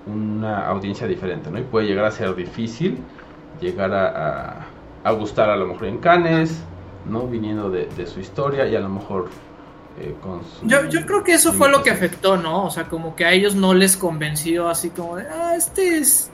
una 0.07 0.67
audiencia 0.67 1.07
diferente, 1.07 1.49
¿no? 1.51 1.59
Y 1.59 1.63
puede 1.63 1.87
llegar 1.87 2.05
a 2.05 2.11
ser 2.11 2.35
difícil 2.35 2.97
llegar 3.61 3.93
a, 3.93 4.07
a, 4.07 4.67
a 5.03 5.11
gustar 5.11 5.49
a 5.49 5.55
lo 5.55 5.67
mejor 5.67 5.85
en 5.85 5.99
Cannes, 5.99 6.63
¿no? 7.05 7.27
Viniendo 7.27 7.69
de, 7.69 7.85
de 7.85 8.07
su 8.07 8.19
historia 8.19 8.67
y 8.67 8.75
a 8.75 8.79
lo 8.79 8.89
mejor 8.89 9.29
eh, 9.99 10.15
con 10.21 10.41
su... 10.43 10.67
Yo, 10.67 10.85
yo 10.85 11.05
creo 11.05 11.23
que 11.23 11.33
eso 11.33 11.53
fue 11.53 11.69
lo 11.69 11.83
que 11.83 11.91
afectó, 11.91 12.37
¿no? 12.37 12.65
O 12.65 12.69
sea, 12.69 12.85
como 12.85 13.15
que 13.15 13.25
a 13.25 13.31
ellos 13.31 13.55
no 13.55 13.73
les 13.73 13.97
convenció 13.97 14.67
así 14.67 14.89
como 14.89 15.17
de, 15.17 15.27
ah, 15.27 15.55
este 15.55 15.97
es 15.97 16.30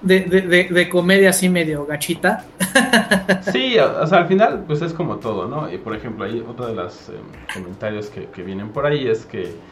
de, 0.00 0.20
de, 0.20 0.40
de, 0.42 0.64
de 0.70 0.88
comedia 0.88 1.30
así 1.30 1.48
medio 1.48 1.86
gachita. 1.86 2.52
Sí, 3.40 3.78
o 3.78 4.06
sea, 4.06 4.18
al 4.18 4.28
final, 4.28 4.64
pues 4.66 4.82
es 4.82 4.92
como 4.92 5.18
todo, 5.18 5.48
¿no? 5.48 5.70
Y 5.72 5.78
por 5.78 5.94
ejemplo, 5.96 6.24
ahí 6.26 6.40
otro 6.46 6.66
de 6.66 6.74
los 6.74 7.08
eh, 7.08 7.22
comentarios 7.48 8.10
que, 8.10 8.30
que 8.30 8.42
vienen 8.42 8.70
por 8.72 8.84
ahí 8.84 9.08
es 9.08 9.24
que, 9.24 9.62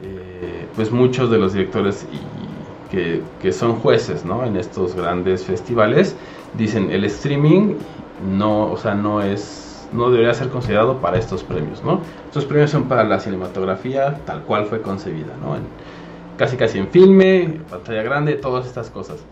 eh, 0.00 0.72
pues 0.74 0.90
muchos 0.90 1.30
de 1.30 1.38
los 1.38 1.52
directores 1.52 2.04
y 2.10 2.66
que, 2.88 3.34
que 3.38 3.52
son 3.52 3.74
jueces, 3.80 4.24
¿no? 4.24 4.44
En 4.46 4.56
estos 4.56 4.94
grandes 4.94 5.44
festivales, 5.44 6.18
dicen 6.54 6.90
el 6.90 7.04
streaming 7.04 7.80
no, 8.16 8.70
o 8.72 8.78
sea, 8.78 8.94
no 8.94 9.20
es, 9.22 9.88
no 9.92 10.10
debería 10.10 10.32
ser 10.32 10.48
considerado 10.48 11.00
para 11.02 11.18
estos 11.18 11.44
premios, 11.44 11.82
¿no? 11.84 12.06
Estos 12.26 12.46
premios 12.46 12.70
son 12.70 12.88
para 12.88 13.04
la 13.04 13.20
cinematografía 13.20 14.24
tal 14.24 14.44
cual 14.44 14.64
fue 14.66 14.80
concebida, 14.80 15.36
¿no? 15.36 15.54
En- 15.56 15.68
casi 16.36 16.56
casi 16.56 16.78
en 16.78 16.88
filme, 16.90 17.64
pantalla 17.68 18.02
grande, 18.02 18.34
todas 18.36 18.66
estas 18.66 18.90
cosas. 18.90 19.26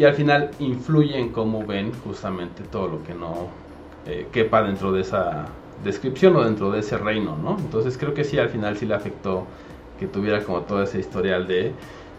Y 0.00 0.04
al 0.06 0.14
final 0.14 0.50
influye 0.60 1.18
en 1.18 1.28
cómo 1.28 1.66
ven 1.66 1.92
justamente 1.92 2.62
todo 2.62 2.88
lo 2.88 3.02
que 3.04 3.12
no 3.12 3.48
eh, 4.06 4.28
quepa 4.32 4.62
dentro 4.62 4.92
de 4.92 5.02
esa 5.02 5.44
descripción 5.84 6.34
o 6.36 6.42
dentro 6.42 6.70
de 6.70 6.80
ese 6.80 6.96
reino, 6.96 7.36
¿no? 7.36 7.58
Entonces 7.58 7.98
creo 7.98 8.14
que 8.14 8.24
sí, 8.24 8.38
al 8.38 8.48
final 8.48 8.78
sí 8.78 8.86
le 8.86 8.94
afectó 8.94 9.44
que 9.98 10.06
tuviera 10.06 10.42
como 10.42 10.62
todo 10.62 10.82
ese 10.82 11.00
historial 11.00 11.46
de 11.46 11.72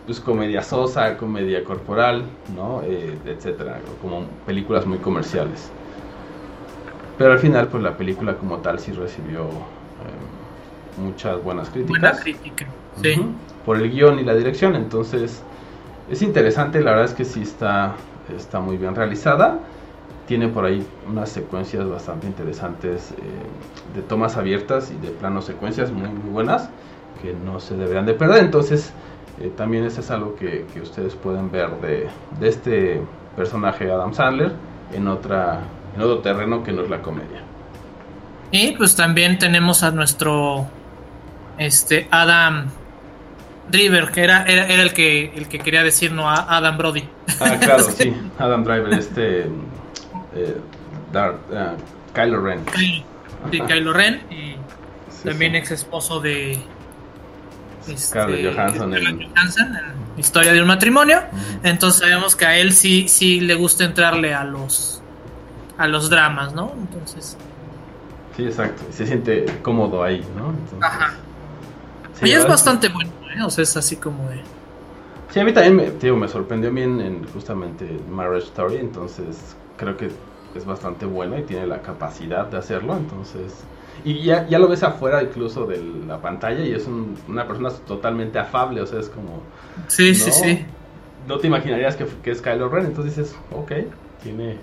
pues 0.05 0.19
comedia 0.19 0.61
sosa, 0.61 1.17
comedia 1.17 1.63
corporal, 1.63 2.21
¿no? 2.55 2.83
Eh, 2.83 3.17
etcétera, 3.25 3.79
como 3.99 4.25
películas 4.45 4.85
muy 4.85 4.99
comerciales. 4.99 5.71
Pero 7.17 7.31
al 7.31 7.39
final, 7.39 7.67
pues 7.69 7.81
la 7.81 7.97
película 7.97 8.35
como 8.35 8.57
tal 8.57 8.77
sí 8.77 8.91
recibió 8.91 9.45
eh, 9.45 11.01
muchas 11.01 11.43
buenas 11.43 11.67
críticas. 11.71 11.99
Buena 11.99 12.19
crítica. 12.19 12.67
Sí. 13.01 13.19
Por 13.65 13.77
el 13.77 13.89
guion 13.89 14.19
y 14.19 14.23
la 14.23 14.35
dirección. 14.35 14.75
Entonces, 14.75 15.41
es 16.11 16.21
interesante, 16.21 16.81
la 16.81 16.91
verdad 16.91 17.05
es 17.05 17.13
que 17.13 17.23
sí 17.23 17.41
está, 17.41 17.93
está 18.35 18.59
muy 18.59 18.77
bien 18.77 18.95
realizada. 18.95 19.59
Tiene 20.27 20.49
por 20.49 20.65
ahí 20.65 20.85
unas 21.09 21.29
secuencias 21.29 21.87
bastante 21.89 22.27
interesantes 22.27 23.11
eh, 23.11 23.95
de 23.95 24.01
tomas 24.01 24.37
abiertas 24.37 24.91
y 24.91 25.05
de 25.05 25.11
planos 25.11 25.45
secuencias 25.45 25.91
muy, 25.91 26.09
muy 26.09 26.29
buenas 26.29 26.69
que 27.21 27.33
no 27.33 27.59
se 27.59 27.75
deberían 27.75 28.05
de 28.05 28.13
perder. 28.13 28.43
Entonces, 28.43 28.91
eh, 29.39 29.51
también 29.55 29.85
eso 29.85 30.01
es 30.01 30.11
algo 30.11 30.35
que, 30.35 30.65
que 30.73 30.81
ustedes 30.81 31.15
pueden 31.15 31.49
ver 31.49 31.69
de, 31.81 32.07
de 32.39 32.47
este 32.47 33.01
personaje 33.35 33.89
Adam 33.89 34.13
Sandler 34.13 34.51
en, 34.93 35.07
otra, 35.07 35.61
en 35.95 36.01
otro 36.01 36.19
terreno 36.19 36.63
que 36.63 36.73
no 36.73 36.81
es 36.81 36.89
la 36.89 37.01
comedia. 37.01 37.41
Y 38.51 38.73
pues 38.73 38.95
también 38.95 39.39
tenemos 39.39 39.81
a 39.83 39.91
nuestro 39.91 40.67
este 41.57 42.07
Adam 42.11 42.67
Driver, 43.71 44.11
que 44.11 44.23
era, 44.23 44.43
era, 44.43 44.65
era 44.67 44.83
el 44.83 44.93
que 44.93 45.31
el 45.35 45.47
que 45.47 45.59
quería 45.59 45.83
decir 45.83 46.11
no 46.11 46.29
a 46.29 46.57
Adam 46.57 46.77
Brody. 46.77 47.03
Ah, 47.39 47.57
claro, 47.59 47.83
sí. 47.97 48.13
Adam 48.37 48.63
Driver, 48.63 48.93
este. 48.93 49.39
Eh, 50.35 50.57
Darth, 51.11 51.39
ah, 51.53 51.73
Kylo 52.13 52.41
Ren. 52.41 52.63
Sí, 52.75 53.03
Kylo 53.67 53.93
Ren 53.93 54.21
y 54.29 54.55
Sí, 55.09 55.27
también 55.29 55.51
sí. 55.51 55.57
ex 55.59 55.71
esposo 55.71 56.19
de 56.19 56.53
este, 57.81 57.97
Scarlett 57.97 58.53
Johansson 58.55 58.91
Scarlett 58.91 59.29
Johansson 59.35 59.75
en 59.75 60.19
Historia 60.19 60.53
de 60.53 60.61
un 60.61 60.67
matrimonio. 60.67 61.21
Entonces 61.63 62.01
sabemos 62.01 62.35
que 62.35 62.45
a 62.45 62.57
él 62.57 62.73
sí 62.73 63.07
sí 63.07 63.39
le 63.39 63.55
gusta 63.55 63.83
entrarle 63.83 64.33
a 64.33 64.43
los 64.43 65.01
a 65.77 65.87
los 65.87 66.09
dramas, 66.09 66.53
¿no? 66.53 66.73
Entonces, 66.77 67.37
Sí, 68.37 68.45
exacto. 68.45 68.83
Se 68.91 69.05
siente 69.05 69.45
cómodo 69.61 70.03
ahí, 70.03 70.23
¿no? 70.37 70.49
Entonces, 70.51 70.77
ajá. 70.81 71.13
sí, 72.13 72.29
y 72.29 72.31
es 72.31 72.47
bastante 72.47 72.87
bueno, 72.89 73.11
¿eh? 73.37 73.43
O 73.43 73.49
sea, 73.49 73.63
es 73.63 73.75
así 73.77 73.95
como 73.97 74.29
de 74.29 74.41
Sí, 75.29 75.39
a 75.39 75.45
mí 75.45 75.53
también 75.53 75.75
me, 75.77 75.91
digo, 75.91 76.17
me 76.17 76.27
sorprendió 76.27 76.71
bien 76.73 76.99
en 76.99 77.25
justamente 77.31 77.85
Marriage 78.09 78.47
Story, 78.47 78.77
entonces 78.77 79.55
creo 79.77 79.95
que 79.95 80.11
es 80.55 80.65
bastante 80.65 81.05
bueno 81.05 81.37
y 81.37 81.43
tiene 81.43 81.65
la 81.67 81.81
capacidad 81.81 82.47
de 82.47 82.57
hacerlo, 82.57 82.95
entonces... 82.97 83.63
Y 84.03 84.23
ya, 84.23 84.47
ya 84.47 84.59
lo 84.59 84.67
ves 84.67 84.83
afuera 84.83 85.21
incluso 85.23 85.65
de 85.67 85.81
la 86.07 86.19
pantalla 86.21 86.61
y 86.65 86.73
es 86.73 86.85
un- 86.87 87.15
una 87.29 87.47
persona 87.47 87.69
totalmente 87.87 88.39
afable, 88.39 88.81
o 88.81 88.85
sea, 88.85 88.99
es 88.99 89.07
como... 89.09 89.41
Sí, 89.87 90.13
sí, 90.15 90.31
sí. 90.31 90.65
No 91.27 91.37
te 91.37 91.47
imaginarías 91.47 91.95
que, 91.95 92.05
que 92.23 92.31
es 92.31 92.41
Kylo 92.41 92.67
Ren, 92.67 92.87
entonces 92.87 93.15
dices, 93.15 93.35
ok, 93.51 93.71
tiene, 94.21 94.57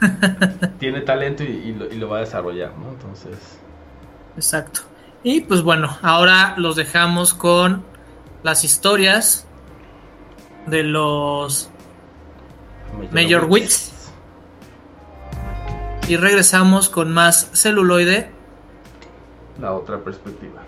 tiene 0.78 1.00
talento 1.02 1.44
y, 1.44 1.48
y 1.48 1.74
lo, 1.74 1.86
y 1.86 1.96
lo 1.96 2.08
va 2.08 2.16
a 2.18 2.20
desarrollar, 2.20 2.72
¿no? 2.76 2.88
Entonces... 2.90 3.58
Exacto. 4.36 4.80
Y 5.22 5.42
pues 5.42 5.62
bueno, 5.62 5.96
ahora 6.02 6.54
los 6.56 6.76
dejamos 6.76 7.34
con 7.34 7.82
las 8.42 8.64
historias 8.64 9.46
de 10.66 10.82
los 10.82 11.70
Mayor 13.12 13.46
Wits. 13.46 13.92
y 16.08 16.16
regresamos 16.16 16.88
con 16.88 17.12
más 17.12 17.50
celuloide. 17.52 18.30
La 19.60 19.74
otra 19.74 19.98
perspectiva. 20.02 20.62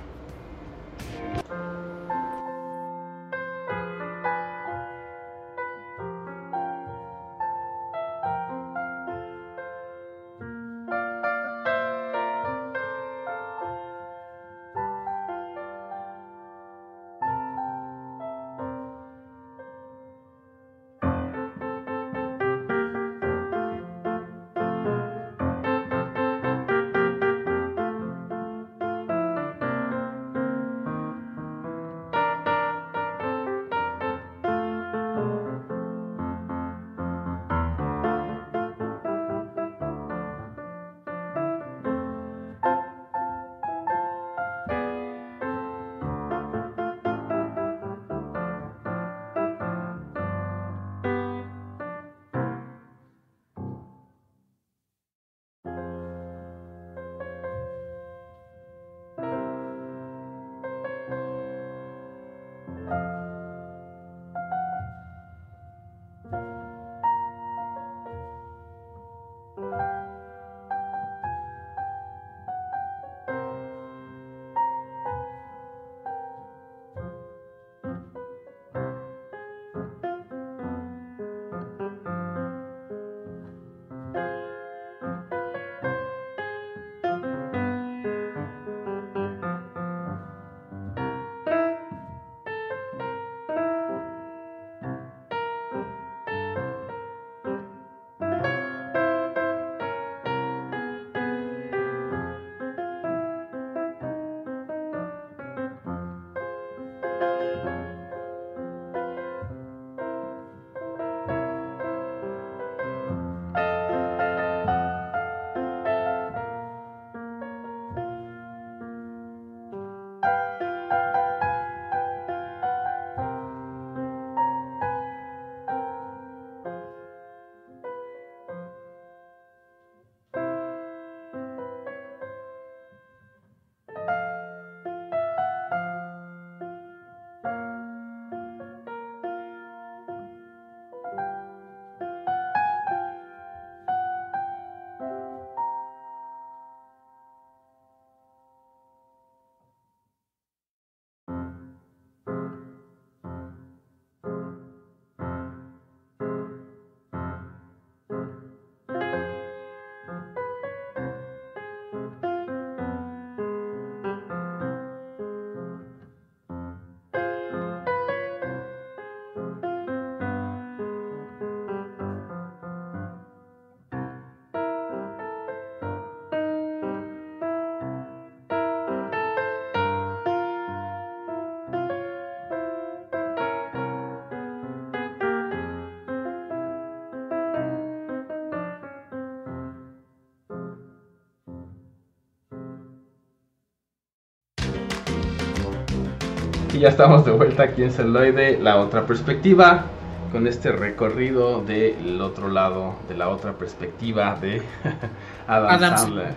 Y 196.72 196.78
ya 196.78 196.88
estamos 196.88 197.24
de 197.24 197.32
vuelta 197.32 197.64
aquí 197.64 197.82
en 197.82 197.90
Celoide, 197.90 198.58
la 198.58 198.76
otra 198.78 199.04
perspectiva, 199.04 199.86
con 200.30 200.46
este 200.46 200.70
recorrido 200.70 201.62
del 201.64 202.20
otro 202.20 202.48
lado, 202.48 202.94
de 203.08 203.16
la 203.16 203.28
otra 203.28 203.54
perspectiva 203.54 204.38
de 204.40 204.62
Adam, 205.48 205.68
Adam 205.68 205.98
Sandler. 205.98 206.34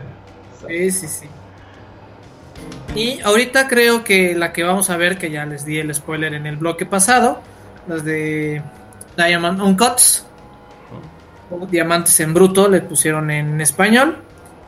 Sí, 0.67 0.91
sí, 0.91 1.07
sí. 1.07 1.27
Y 2.95 3.21
ahorita 3.21 3.67
creo 3.67 4.03
que 4.03 4.33
la 4.33 4.53
que 4.53 4.63
vamos 4.63 4.89
a 4.89 4.97
ver, 4.97 5.19
que 5.19 5.29
ya 5.29 5.45
les 5.45 5.65
di 5.65 5.77
el 5.77 5.93
spoiler 5.93 6.33
en 6.33 6.47
el 6.47 6.57
bloque 6.57 6.87
pasado, 6.87 7.39
las 7.87 8.03
de 8.03 8.63
Diamond 9.15 9.61
Uncuts, 9.61 10.25
o 11.51 11.67
Diamantes 11.67 12.19
en 12.21 12.33
Bruto, 12.33 12.67
le 12.67 12.81
pusieron 12.81 13.29
en 13.29 13.61
español. 13.61 14.17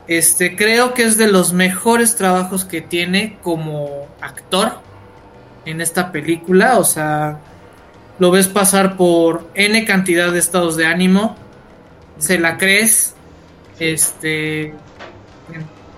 Este, 0.06 0.54
creo 0.54 0.94
que 0.94 1.02
es 1.02 1.18
de 1.18 1.26
los 1.26 1.52
mejores 1.52 2.14
trabajos 2.14 2.64
que 2.64 2.80
tiene 2.80 3.38
como 3.42 4.06
actor 4.20 4.85
en 5.66 5.80
esta 5.82 6.10
película. 6.10 6.78
O 6.78 6.84
sea, 6.84 7.40
lo 8.18 8.30
ves 8.30 8.48
pasar 8.48 8.96
por 8.96 9.50
N 9.54 9.84
cantidad 9.84 10.32
de 10.32 10.38
estados 10.38 10.76
de 10.76 10.86
ánimo, 10.86 11.36
se 12.18 12.38
la 12.38 12.56
crees, 12.56 13.14
este, 13.78 14.72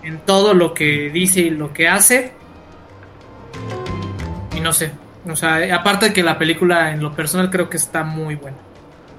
en, 0.02 0.18
todo 0.26 0.54
lo 0.54 0.74
que 0.74 1.10
dice 1.10 1.40
y 1.40 1.50
lo 1.50 1.72
que 1.72 1.86
hace. 1.86 2.32
Y 4.56 4.60
no 4.60 4.72
sé, 4.72 4.90
o 5.28 5.36
sea, 5.36 5.74
aparte 5.74 6.08
de 6.08 6.12
que 6.12 6.24
la 6.24 6.38
película 6.38 6.92
en 6.92 7.00
lo 7.00 7.14
personal 7.14 7.50
creo 7.50 7.70
que 7.70 7.76
está 7.76 8.02
muy 8.02 8.34
buena. 8.34 8.56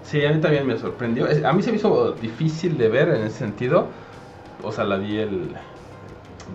Sí, 0.04 0.26
a 0.26 0.32
mí 0.32 0.42
también 0.42 0.66
me 0.66 0.78
sorprendió. 0.78 1.28
A 1.48 1.54
mí 1.54 1.62
se 1.62 1.72
me 1.72 1.78
hizo 1.78 2.14
difícil 2.14 2.78
de 2.78 2.90
ver 2.90 3.10
en 3.10 3.24
ese 3.24 3.38
sentido. 3.38 3.88
O 4.64 4.72
sea, 4.72 4.84
la 4.84 4.98
vi 4.98 5.20
el 5.20 5.56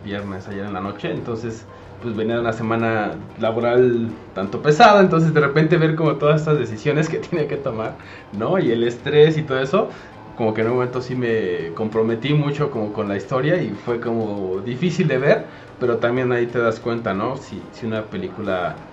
viernes 0.05 0.49
ayer 0.49 0.65
en 0.65 0.73
la 0.73 0.81
noche, 0.81 1.11
entonces 1.11 1.65
pues 2.05 2.17
venía 2.17 2.41
una 2.41 2.53
semana 2.55 3.29
laboral 3.39 4.21
tanto 4.35 4.63
pesada, 4.63 5.01
entonces 5.03 5.35
de 5.35 5.41
repente 5.41 5.79
ver 5.79 5.97
como 5.97 6.19
todas 6.19 6.43
estas 6.43 6.59
decisiones 6.61 7.09
que 7.09 7.19
tiene 7.21 7.49
que 7.49 7.57
tomar, 7.59 7.99
¿no? 8.33 8.59
Y 8.61 8.71
el 8.73 8.85
estrés 8.85 9.39
y 9.39 9.45
todo 9.45 9.61
eso, 9.61 9.91
como 10.37 10.55
que 10.55 10.61
en 10.63 10.69
un 10.69 10.75
momento 10.75 11.03
sí 11.03 11.17
me 11.17 11.75
comprometí 11.75 12.35
mucho 12.35 12.71
como 12.71 12.93
con 12.93 13.09
la 13.09 13.17
historia 13.17 13.63
y 13.63 13.75
fue 13.75 14.01
como 14.01 14.61
difícil 14.63 15.09
de 15.09 15.19
ver, 15.19 15.49
pero 15.79 15.99
también 15.99 16.33
ahí 16.33 16.47
te 16.49 16.59
das 16.61 16.81
cuenta, 16.81 17.15
¿no? 17.15 17.37
Si, 17.37 17.73
si 17.73 17.87
una 17.87 18.11
película 18.11 18.91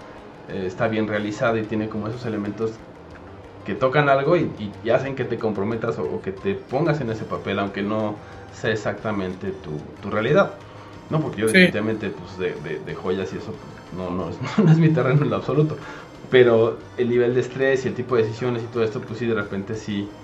eh, 0.48 0.66
está 0.68 0.88
bien 0.88 1.08
realizada 1.08 1.60
y 1.60 1.68
tiene 1.68 1.90
como 1.90 2.08
esos 2.08 2.26
elementos 2.26 2.82
que 3.64 3.76
tocan 3.76 4.10
algo 4.10 4.38
y, 4.38 4.56
y- 4.58 4.80
y 4.84 4.90
hacen 4.92 5.16
que 5.16 5.26
te 5.26 5.38
comprometas 5.40 6.00
o, 6.00 6.06
o 6.10 6.22
que 6.22 6.32
te 6.32 6.56
pongas 6.56 7.02
en 7.02 7.10
ese 7.12 7.26
papel, 7.26 7.60
aunque 7.60 7.84
no 7.84 8.22
sea 8.50 8.72
exactamente 8.72 9.52
tu, 9.52 9.96
tu 10.00 10.10
realidad. 10.12 10.60
No, 11.12 11.22
porque 11.22 11.42
yo 11.42 11.48
Sí. 11.48 11.52
definitivamente 11.54 12.10
pues, 12.12 12.38
de, 12.38 12.56
de- 12.62 12.80
de 12.80 12.96
joyas 12.96 13.34
y 13.34 13.38
eso 13.38 13.60
no, 13.92 14.10
no, 14.12 14.30
es, 14.30 14.40
no 14.58 14.72
es 14.72 14.80
mi 14.80 14.94
terreno 14.94 15.24
en 15.24 15.30
lo 15.30 15.36
absoluto. 15.38 15.78
Pero 16.30 16.92
el 16.98 17.10
nivel 17.10 17.34
de 17.36 17.42
estrés 17.42 17.86
y 17.86 17.90
el 17.90 17.96
tipo 17.96 18.16
de 18.16 18.24
decisiones 18.24 18.64
y 18.64 18.70
todo 18.70 18.84
esto, 18.84 19.06
pues 19.06 19.20
sí, 19.20 19.26
de 19.28 19.36
repente 19.36 19.76
sí 19.76 20.18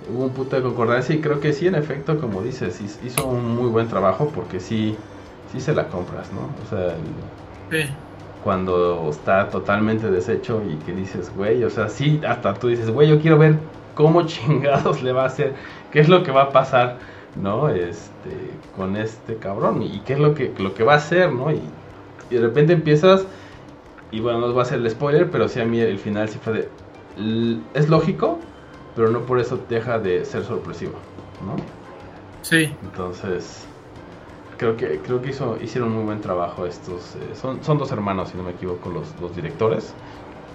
hubo 0.00 0.24
un 0.24 0.34
punto 0.34 0.56
de 0.56 0.62
concordancia 0.62 1.14
y 1.14 1.20
creo 1.20 1.40
que 1.40 1.52
sí, 1.52 1.66
en 1.66 1.74
efecto, 1.76 2.18
como 2.20 2.42
dices, 2.42 2.80
hiz- 2.82 3.00
hizo 3.02 3.26
un 3.26 3.46
muy 3.56 3.68
buen 3.70 3.88
trabajo 3.88 4.32
porque 4.32 4.60
sí, 4.60 5.06
sí 5.46 5.60
se 5.60 5.74
la 5.74 5.88
compras, 5.88 6.32
¿no? 6.32 6.56
O 6.60 6.66
sea, 6.66 6.96
el- 6.96 7.30
Sí. 7.70 8.04
cuando 8.40 9.08
está 9.10 9.48
totalmente 9.50 10.10
deshecho 10.10 10.62
y 10.64 10.82
que 10.82 10.92
dices, 10.94 11.30
güey, 11.30 11.64
o 11.64 11.70
sea, 11.70 11.88
sí, 11.88 12.20
hasta 12.26 12.58
tú 12.58 12.68
dices, 12.68 12.90
güey, 12.90 13.08
yo 13.08 13.20
quiero 13.20 13.38
ver 13.38 13.70
cómo 13.94 14.22
chingados 14.26 15.02
le 15.02 15.12
va 15.12 15.22
a 15.24 15.26
hacer, 15.26 15.56
qué 15.90 16.00
es 16.00 16.08
lo 16.08 16.22
que 16.22 16.30
va 16.32 16.42
a 16.44 16.52
pasar, 16.52 17.00
¿no? 17.36 17.68
Este, 17.68 18.50
con 18.76 18.96
este 18.96 19.36
cabrón 19.36 19.82
y 19.82 20.00
qué 20.00 20.14
es 20.14 20.18
lo 20.20 20.34
que, 20.34 20.52
lo 20.58 20.74
que 20.74 20.84
va 20.84 20.94
a 20.94 20.96
hacer, 20.96 21.32
¿no? 21.32 21.50
Y, 21.50 21.60
y 22.30 22.34
de 22.36 22.40
repente 22.40 22.72
empiezas, 22.72 23.24
y 24.10 24.20
bueno, 24.20 24.40
no 24.40 24.46
os 24.46 24.56
va 24.56 24.60
a 24.60 24.62
hacer 24.62 24.78
el 24.78 24.90
spoiler, 24.90 25.30
pero 25.30 25.48
sí 25.48 25.60
a 25.60 25.64
mí 25.64 25.80
el 25.80 25.98
final 25.98 26.28
sí 26.28 26.38
fue 26.42 26.52
de, 26.52 27.58
es 27.74 27.88
lógico, 27.88 28.38
pero 28.96 29.10
no 29.10 29.20
por 29.20 29.40
eso 29.40 29.58
deja 29.68 29.98
de 29.98 30.24
ser 30.24 30.44
sorpresivo, 30.44 30.92
¿no? 31.44 31.56
Sí. 32.42 32.72
Entonces, 32.82 33.64
creo 34.58 34.76
que 34.76 35.00
creo 35.00 35.20
que 35.22 35.30
hizo, 35.30 35.58
hicieron 35.60 35.90
muy 35.92 36.04
buen 36.04 36.20
trabajo 36.20 36.66
estos. 36.66 37.16
eh, 37.16 37.34
son, 37.34 37.64
son 37.64 37.78
dos 37.78 37.90
hermanos, 37.90 38.28
si 38.30 38.36
no 38.36 38.42
me 38.44 38.52
equivoco, 38.52 38.90
los, 38.90 39.08
los 39.20 39.34
directores. 39.34 39.92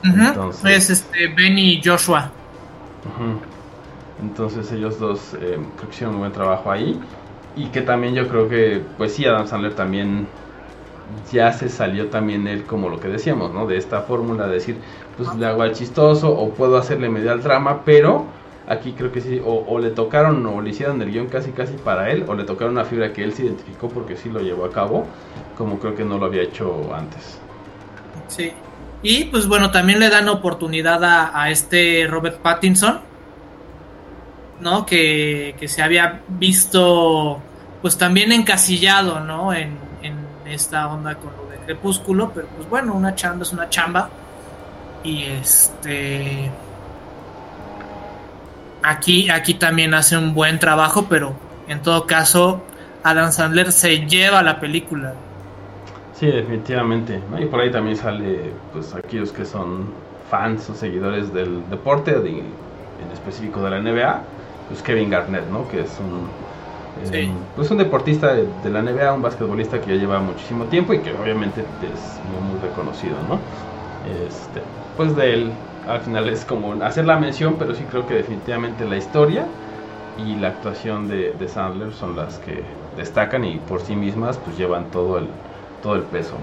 Entonces- 0.04 0.64
Es 0.66 0.90
este 0.90 1.28
Benny 1.28 1.74
y 1.74 1.82
Joshua. 1.84 2.32
Ujú. 3.06 3.40
Entonces 4.22 4.72
ellos 4.72 5.00
dos 5.00 5.34
eh, 5.36 5.58
creo 5.76 5.90
que 5.90 5.96
hicieron 5.96 6.16
un 6.16 6.22
buen 6.22 6.32
trabajo 6.32 6.72
ahí. 6.72 7.00
Y 7.56 7.68
que 7.68 7.82
también 7.82 8.14
yo 8.14 8.28
creo 8.28 8.48
que, 8.48 8.82
pues 8.98 9.14
sí, 9.14 9.26
Adam 9.26 9.48
Sandler 9.48 9.74
también 9.74 10.28
ya 11.32 11.52
se 11.52 11.70
salió 11.70 12.08
también 12.08 12.48
él 12.48 12.64
como 12.64 12.90
lo 12.90 13.00
que 13.00 13.08
decíamos, 13.08 13.54
¿no? 13.54 13.66
De 13.66 13.78
esta 13.78 14.02
fórmula 14.02 14.48
de 14.48 14.54
decir, 14.54 14.78
pues 15.18 15.34
le 15.36 15.46
hago 15.46 15.62
al 15.62 15.74
chistoso 15.74 16.32
o 16.32 16.52
puedo 16.52 16.78
hacerle 16.78 17.10
medio 17.10 17.32
al 17.32 17.42
drama, 17.42 17.82
pero 17.84 18.26
aquí 18.68 18.94
creo 18.94 19.12
que 19.12 19.22
sí, 19.22 19.42
o, 19.44 19.80
le 19.80 19.90
tocaron 19.90 20.46
o 20.46 20.62
le 20.62 20.70
hicieron 20.70 21.02
el 21.02 21.12
guion 21.12 21.28
casi 21.28 21.52
casi 21.52 21.74
para 21.74 22.12
él, 22.12 22.26
o 22.28 22.36
le 22.36 22.44
tocaron 22.44 22.74
una 22.74 22.86
fibra 22.86 23.12
que 23.12 23.24
él 23.24 23.34
se 23.34 23.46
identificó 23.46 23.90
porque 23.90 24.16
sí 24.16 24.30
lo 24.30 24.40
llevó 24.40 24.66
a 24.66 24.72
cabo, 24.72 25.06
como 25.58 25.80
creo 25.80 25.96
que 25.96 26.06
no 26.06 26.18
lo 26.18 26.28
había 26.28 26.44
hecho 26.44 26.94
antes. 26.94 27.40
Sí. 28.28 28.52
Y 29.02 29.26
pues 29.26 29.48
bueno, 29.48 29.72
también 29.72 30.00
le 30.00 30.10
dan 30.10 30.30
oportunidad 30.30 31.04
a, 31.04 31.42
a 31.42 31.50
este 31.50 32.06
Robert 32.08 32.40
Pattinson, 32.40 33.00
¿no? 34.60 34.86
Que, 34.86 35.56
que 35.60 35.68
se 35.68 35.82
había 35.82 36.22
visto 36.28 37.40
pues 37.82 37.98
también 37.98 38.32
encasillado, 38.32 39.20
¿no? 39.22 39.54
En, 39.54 39.78
en 40.02 40.16
esta 40.46 40.88
onda 40.88 41.16
con 41.16 41.32
lo 41.38 41.50
de 41.50 41.58
Crepúsculo, 41.66 42.32
pero 42.34 42.48
pues 42.48 42.68
bueno, 42.70 42.94
una 42.94 43.16
chamba 43.16 43.44
es 43.44 43.54
una 43.54 43.70
chamba. 43.70 44.10
Y 45.04 45.24
este... 45.24 46.52
Aquí, 48.82 49.30
aquí 49.30 49.56
también 49.56 49.94
hace 49.94 50.18
un 50.18 50.34
buen 50.34 50.58
trabajo, 50.60 51.06
pero 51.10 51.34
en 51.68 51.82
todo 51.82 52.08
caso, 52.08 52.62
Adam 53.04 53.32
Sandler 53.32 53.72
se 53.72 54.06
lleva 54.08 54.42
la 54.42 54.60
película. 54.60 55.14
Sí, 56.14 56.28
definitivamente. 56.28 57.20
Y 57.40 57.46
por 57.46 57.60
ahí 57.62 57.72
también 57.72 57.98
sale, 57.98 58.52
pues, 58.74 58.94
aquellos 58.96 59.32
que 59.32 59.46
son 59.46 59.90
fans 60.30 60.70
o 60.70 60.76
seguidores 60.76 61.34
del 61.34 61.70
deporte, 61.70 62.20
de- 62.20 62.40
en 62.40 63.12
específico 63.14 63.62
de 63.62 63.70
la 63.70 63.78
NBA, 63.80 64.22
pues 64.70 64.82
Kevin 64.82 65.10
Garnett, 65.10 65.48
¿no? 65.50 65.68
Que 65.68 65.82
es 65.82 65.92
un, 66.00 66.28
eh, 67.14 67.26
Sí. 67.26 67.32
pues 67.56 67.70
un 67.72 67.78
deportista 67.78 68.34
de, 68.34 68.48
de 68.64 68.70
la 68.70 68.82
NBA, 68.82 69.14
un 69.14 69.22
basquetbolista 69.22 69.82
que 69.82 69.96
ya 69.96 70.02
lleva 70.02 70.20
muchísimo 70.20 70.66
tiempo 70.66 70.94
y 70.94 71.00
que 71.00 71.12
obviamente 71.14 71.62
es 71.62 72.20
muy, 72.32 72.52
muy 72.52 72.60
reconocido, 72.62 73.16
¿no? 73.28 73.40
Este, 74.28 74.62
pues 74.98 75.16
de 75.16 75.34
él, 75.34 75.52
al 75.88 76.02
final 76.02 76.30
es 76.30 76.46
como 76.46 76.74
hacer 76.84 77.06
la 77.06 77.18
mención, 77.18 77.56
pero 77.58 77.74
sí 77.76 77.84
creo 77.90 78.06
que 78.08 78.14
definitivamente 78.16 78.86
la 78.86 78.98
historia 78.98 79.46
y 80.18 80.36
la 80.36 80.50
actuación 80.50 81.08
de, 81.08 81.34
de 81.40 81.48
Sandler 81.48 81.94
son 81.94 82.16
las 82.16 82.38
que 82.40 82.64
destacan 82.98 83.44
y 83.46 83.58
por 83.58 83.82
sí 83.82 83.96
mismas 83.96 84.38
pues 84.38 84.58
llevan 84.58 84.86
todo 84.92 85.18
el, 85.20 85.28
todo 85.82 85.96
el 85.96 86.02
peso, 86.04 86.34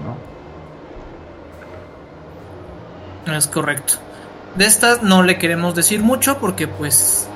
¿no? 3.25 3.35
Es 3.35 3.47
correcto. 3.47 3.95
De 4.55 4.65
estas 4.65 5.03
no 5.03 5.21
le 5.23 5.37
queremos 5.37 5.75
decir 5.75 6.01
mucho 6.01 6.37
porque 6.39 6.67
pues 6.67 7.27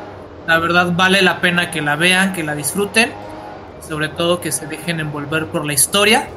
la 0.51 0.59
verdad 0.59 0.91
vale 0.93 1.21
la 1.21 1.39
pena 1.39 1.71
que 1.71 1.81
la 1.81 1.95
vean, 1.95 2.33
que 2.33 2.43
la 2.43 2.55
disfruten, 2.55 3.13
sobre 3.87 4.09
todo 4.09 4.41
que 4.41 4.51
se 4.51 4.67
dejen 4.67 4.99
envolver 4.99 5.47
por 5.47 5.65
la 5.65 5.71
historia. 5.71 6.27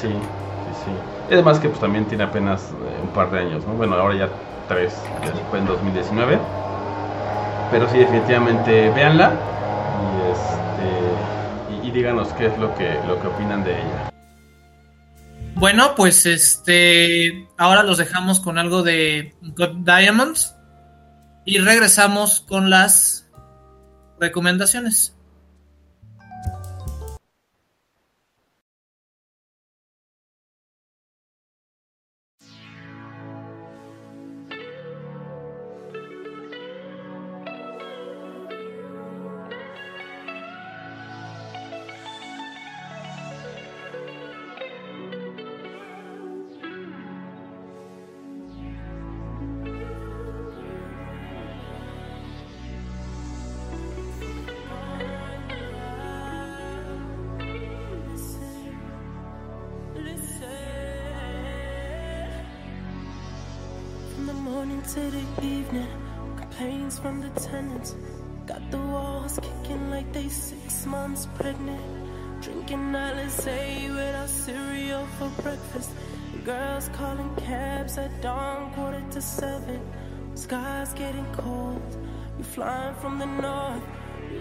Sí, 0.00 0.08
sí, 0.08 0.84
sí. 0.84 0.90
Y 1.28 1.34
además 1.34 1.58
que 1.58 1.68
pues 1.68 1.80
también 1.80 2.06
tiene 2.06 2.24
apenas 2.24 2.62
eh, 2.62 3.02
un 3.02 3.10
par 3.10 3.30
de 3.30 3.40
años, 3.40 3.66
¿no? 3.66 3.74
Bueno, 3.74 3.94
ahora 3.96 4.14
ya 4.14 4.28
tres, 4.68 4.94
que 5.20 5.28
fue 5.50 5.58
en 5.58 5.66
2019. 5.66 6.38
Pero 7.70 7.90
sí, 7.90 7.98
definitivamente 7.98 8.88
véanla 8.92 9.32
y, 10.00 10.32
este, 10.32 11.84
y, 11.84 11.88
y 11.88 11.90
díganos 11.90 12.28
qué 12.38 12.46
es 12.46 12.56
lo 12.56 12.74
que, 12.74 12.98
lo 13.06 13.20
que 13.20 13.26
opinan 13.26 13.64
de 13.64 13.72
ella. 13.72 14.10
Bueno, 15.56 15.92
pues 15.94 16.24
este 16.24 17.48
ahora 17.58 17.82
los 17.82 17.98
dejamos 17.98 18.40
con 18.40 18.56
algo 18.56 18.82
de 18.82 19.34
God 19.42 19.84
Diamonds 19.84 20.54
y 21.48 21.60
regresamos 21.60 22.42
con 22.42 22.68
las 22.68 23.26
recomendaciones. 24.20 25.16
Flying 82.58 82.94
from 82.96 83.18
the 83.20 83.26
north. 83.26 83.84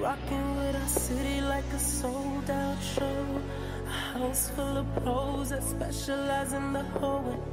Rocking 0.01 0.47
with 0.57 0.76
our 0.76 0.88
city 0.88 1.39
like 1.41 1.70
a 1.72 1.80
sold 1.80 2.49
out 2.49 2.82
show. 2.82 3.26
A 3.86 3.89
house 3.89 4.49
full 4.55 4.78
of 4.78 4.88
pros 4.95 5.49
that 5.49 5.63
specialize 5.63 6.53
in 6.53 6.74
the 6.74 6.84
hoeing. 6.99 7.43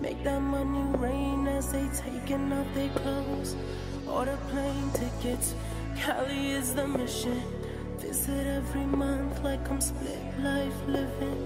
Make 0.00 0.22
that 0.22 0.40
money 0.40 0.84
rain 0.98 1.48
as 1.48 1.72
they 1.72 1.86
taking 2.04 2.52
off 2.52 2.68
their 2.74 2.90
clothes. 2.90 3.56
Order 4.06 4.38
plane 4.50 4.90
tickets. 4.92 5.54
Cali 5.96 6.52
is 6.52 6.74
the 6.74 6.86
mission. 6.86 7.42
Visit 7.98 8.46
every 8.46 8.86
month 8.86 9.42
like 9.42 9.68
I'm 9.68 9.80
split 9.80 10.22
life 10.38 10.80
living. 10.86 11.42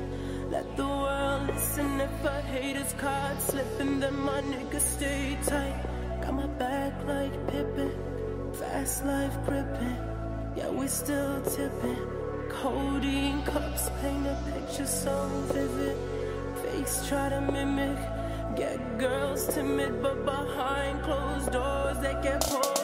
Let 0.51 0.77
the 0.77 0.87
world 0.87 1.47
listen 1.47 2.01
if 2.01 2.25
a 2.25 2.43
hater's 2.43 2.93
caught 2.95 3.41
slipping, 3.41 4.01
then 4.01 4.17
my 4.19 4.43
niggas 4.43 4.89
stay 4.97 5.39
tight. 5.47 5.79
Got 6.21 6.35
my 6.35 6.47
back 6.63 6.93
like 7.07 7.35
Pippin, 7.49 7.93
fast 8.59 9.05
life 9.05 9.37
gripping. 9.47 9.97
Yeah, 10.57 10.71
we 10.71 10.89
still 10.89 11.41
tipping. 11.43 11.99
Codeine 12.51 13.43
cups 13.45 13.91
paint 14.01 14.27
a 14.27 14.37
picture 14.53 14.87
so 14.87 15.29
vivid. 15.53 15.97
Fakes 16.63 17.07
try 17.09 17.29
to 17.29 17.41
mimic, 17.41 17.99
get 18.57 18.99
girls 18.99 19.47
timid, 19.55 20.03
but 20.03 20.25
behind 20.25 21.03
closed 21.03 21.53
doors 21.53 21.99
they 22.01 22.15
get 22.23 22.41
pulled 22.41 22.78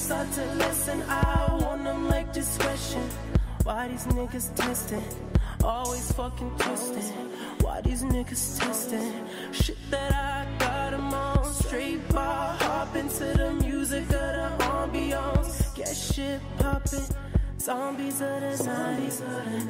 start 0.00 0.32
to 0.32 0.44
listen. 0.54 1.02
I 1.08 1.58
want 1.60 1.84
them 1.84 2.08
like 2.08 2.32
discretion. 2.32 3.04
Why 3.64 3.88
these 3.88 4.06
niggas 4.06 4.54
testing? 4.54 5.04
Always 5.62 6.10
fucking 6.12 6.52
twisting. 6.58 7.12
Why 7.60 7.82
these 7.82 8.02
niggas 8.02 8.58
testing? 8.58 9.12
Shit 9.52 9.76
that 9.90 10.12
I 10.12 10.46
got 10.58 10.94
'em 10.94 11.12
on. 11.12 11.44
Straight 11.52 12.02
bar, 12.14 12.56
hop 12.60 12.96
into 12.96 13.26
the 13.40 13.50
music 13.66 14.04
of 14.04 14.30
the 14.38 14.48
ambiance. 14.78 15.74
Get 15.76 15.94
shit 15.94 16.40
popping. 16.58 17.08
Zombies 17.58 18.20
of 18.22 18.40
the 18.40 18.54
night. 18.64 19.12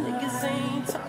Niggas 0.05 0.45
ain't 0.45 1.00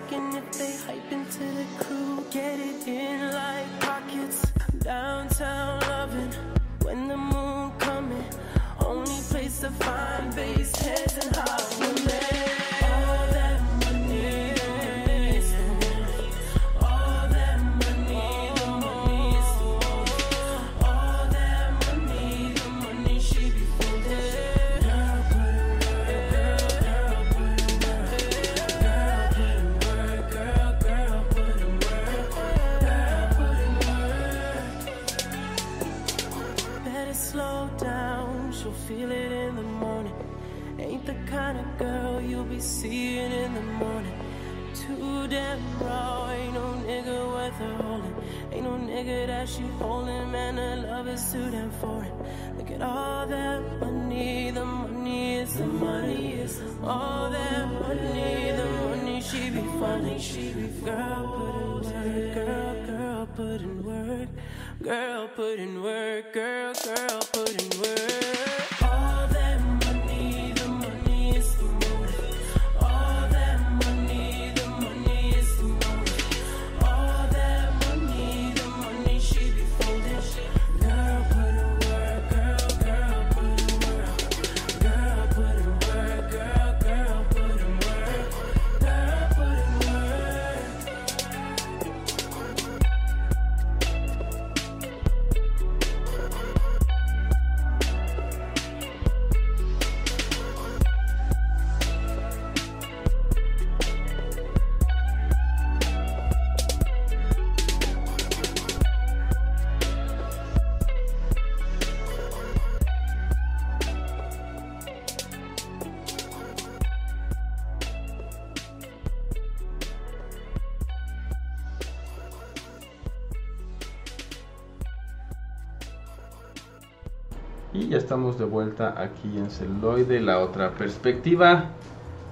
ya 127.91 127.97
estamos 127.97 128.39
de 128.39 128.45
vuelta 128.45 128.95
aquí 128.97 129.37
en 129.37 129.51
Celuloide, 129.51 130.21
la 130.21 130.39
otra 130.39 130.71
perspectiva, 130.71 131.71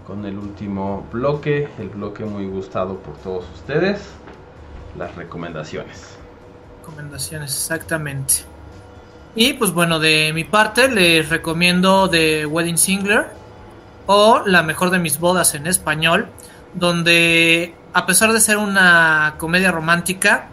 con 0.07 0.26
el 0.26 0.38
último 0.38 1.05
bloque, 1.12 1.68
el 1.78 1.89
bloque 1.89 2.24
muy 2.24 2.47
gustado 2.47 2.97
por 2.99 3.18
todos 3.18 3.43
ustedes, 3.55 3.99
las 4.97 5.14
recomendaciones. 5.18 6.16
Recomendaciones, 6.80 7.51
exactamente. 7.51 8.36
Y 9.36 9.51
pues 9.51 9.72
bueno, 9.72 9.99
de 9.99 10.32
mi 10.34 10.45
parte 10.45 10.88
les 10.88 11.28
recomiendo 11.28 12.10
The 12.10 12.45
Wedding 12.45 12.78
Singer 12.78 13.28
o 14.05 14.41
La 14.45 14.64
mejor 14.64 14.91
de 14.91 14.99
mis 14.99 15.20
bodas 15.20 15.55
en 15.55 15.68
español, 15.68 16.30
donde 16.74 17.76
a 17.91 18.05
pesar 18.05 18.32
de 18.32 18.39
ser 18.39 18.55
una 18.55 19.36
comedia 19.38 19.74
romántica, 19.74 20.47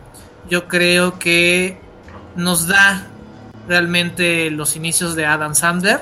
yo 0.50 0.66
creo 0.66 1.16
que 1.20 1.78
nos 2.34 2.66
da 2.66 3.06
realmente 3.66 4.50
los 4.50 4.76
inicios 4.76 5.14
de 5.16 5.26
Adam 5.26 5.54
Sandler 5.54 6.00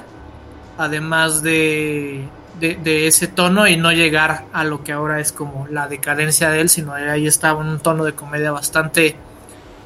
además 0.77 1.43
de, 1.43 2.29
de, 2.59 2.77
de 2.77 3.07
ese 3.07 3.29
tono 3.29 3.69
y 3.69 3.77
no 3.77 3.93
llegar 3.93 4.47
a 4.53 4.65
lo 4.65 4.83
que 4.83 4.93
ahora 4.93 5.21
es 5.21 5.33
como 5.33 5.67
la 5.69 5.87
decadencia 5.89 6.51
de 6.51 6.61
él, 6.63 6.69
sino 6.69 6.93
ahí 6.95 7.27
estaba 7.27 7.61
un 7.61 7.79
tono 7.81 8.05
de 8.05 8.15
comedia 8.15 8.51
bastante 8.53 9.17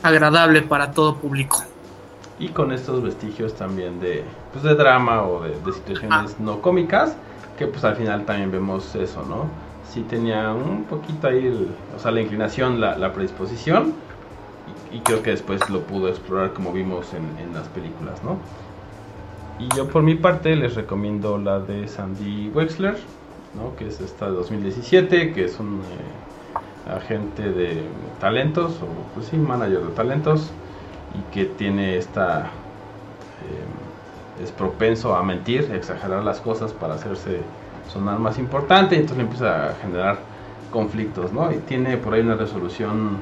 agradable 0.02 0.62
para 0.62 0.92
todo 0.92 1.16
público. 1.16 1.62
Y 2.38 2.48
con 2.50 2.72
estos 2.72 3.02
vestigios 3.02 3.54
también 3.54 4.00
de, 4.00 4.24
pues 4.52 4.64
de 4.64 4.74
drama 4.74 5.24
o 5.24 5.42
de, 5.42 5.50
de 5.60 5.72
situaciones 5.72 6.38
no 6.38 6.60
cómicas, 6.62 7.16
que 7.58 7.66
pues 7.66 7.84
al 7.84 7.96
final 7.96 8.24
también 8.24 8.52
vemos 8.52 8.94
eso, 8.94 9.24
¿no? 9.24 9.46
Sí 9.92 10.02
tenía 10.02 10.52
un 10.52 10.84
poquito 10.84 11.26
ahí, 11.26 11.46
el- 11.46 11.68
o 11.96 11.98
sea, 11.98 12.12
la 12.12 12.20
inclinación, 12.20 12.80
la, 12.80 12.96
la 12.96 13.12
predisposición, 13.12 13.94
y, 14.92 15.00
creo 15.00 15.22
que 15.22 15.30
después 15.30 15.68
lo 15.70 15.80
pudo 15.82 16.08
explorar 16.08 16.52
como 16.52 16.72
vimos 16.72 17.12
en, 17.14 17.44
en 17.44 17.54
las 17.54 17.68
películas, 17.68 18.22
¿no? 18.24 18.38
Y 19.58 19.68
yo 19.76 19.88
por 19.88 20.02
mi 20.02 20.14
parte 20.14 20.54
les 20.54 20.76
recomiendo 20.76 21.36
la 21.36 21.58
de 21.58 21.88
Sandy 21.88 22.50
Wexler, 22.54 22.96
¿no? 23.54 23.74
Que 23.76 23.88
es 23.88 24.00
esta 24.00 24.26
de 24.26 24.32
2017, 24.32 25.32
que 25.32 25.44
es 25.44 25.58
un 25.58 25.80
eh, 25.80 26.90
agente 26.94 27.50
de 27.50 27.82
talentos, 28.20 28.76
o 28.82 29.14
pues 29.14 29.26
sí, 29.26 29.36
manager 29.36 29.80
de 29.80 29.92
talentos, 29.94 30.50
y 31.14 31.34
que 31.34 31.46
tiene 31.46 31.96
esta 31.96 32.50
eh, 33.46 34.42
es 34.42 34.52
propenso 34.52 35.16
a 35.16 35.22
mentir, 35.24 35.68
a 35.72 35.74
exagerar 35.74 36.22
las 36.22 36.40
cosas 36.40 36.72
para 36.72 36.94
hacerse 36.94 37.40
sonar 37.92 38.20
más 38.20 38.38
importante, 38.38 38.94
y 38.94 38.98
entonces 38.98 39.18
le 39.18 39.24
empieza 39.24 39.70
a 39.70 39.74
generar 39.74 40.18
conflictos, 40.70 41.32
¿no? 41.32 41.50
Y 41.50 41.56
tiene 41.56 41.96
por 41.96 42.14
ahí 42.14 42.20
una 42.20 42.36
resolución 42.36 43.18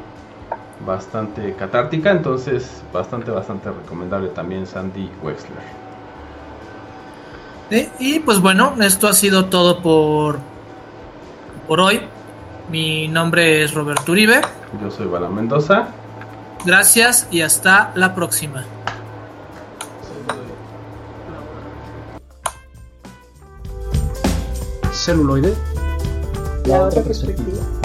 bastante 0.85 1.55
catártica, 1.55 2.11
entonces 2.11 2.83
bastante, 2.93 3.31
bastante 3.31 3.71
recomendable 3.71 4.29
también 4.29 4.67
Sandy 4.67 5.11
Wexler. 5.23 5.87
¿Sí? 7.71 7.89
Y 7.99 8.21
pues 8.21 8.41
bueno, 8.41 8.75
esto 8.81 9.09
ha 9.09 9.13
sido 9.13 9.47
todo 9.47 9.83
por, 9.83 10.39
por 11.67 11.81
hoy. 11.81 12.01
Mi 12.71 13.09
nombre 13.09 13.63
es 13.65 13.75
Roberto 13.75 14.13
Uribe. 14.13 14.41
Yo 14.83 14.91
soy 14.91 15.07
Bala 15.07 15.29
Mendoza. 15.29 15.89
Gracias 16.65 17.29
y 17.31 17.43
hasta 17.43 17.93
la 17.95 18.15
próxima. 18.15 18.65
Celuloide, 24.93 25.55
la 26.65 26.83
otra 26.83 27.03
perspectiva. 27.03 27.76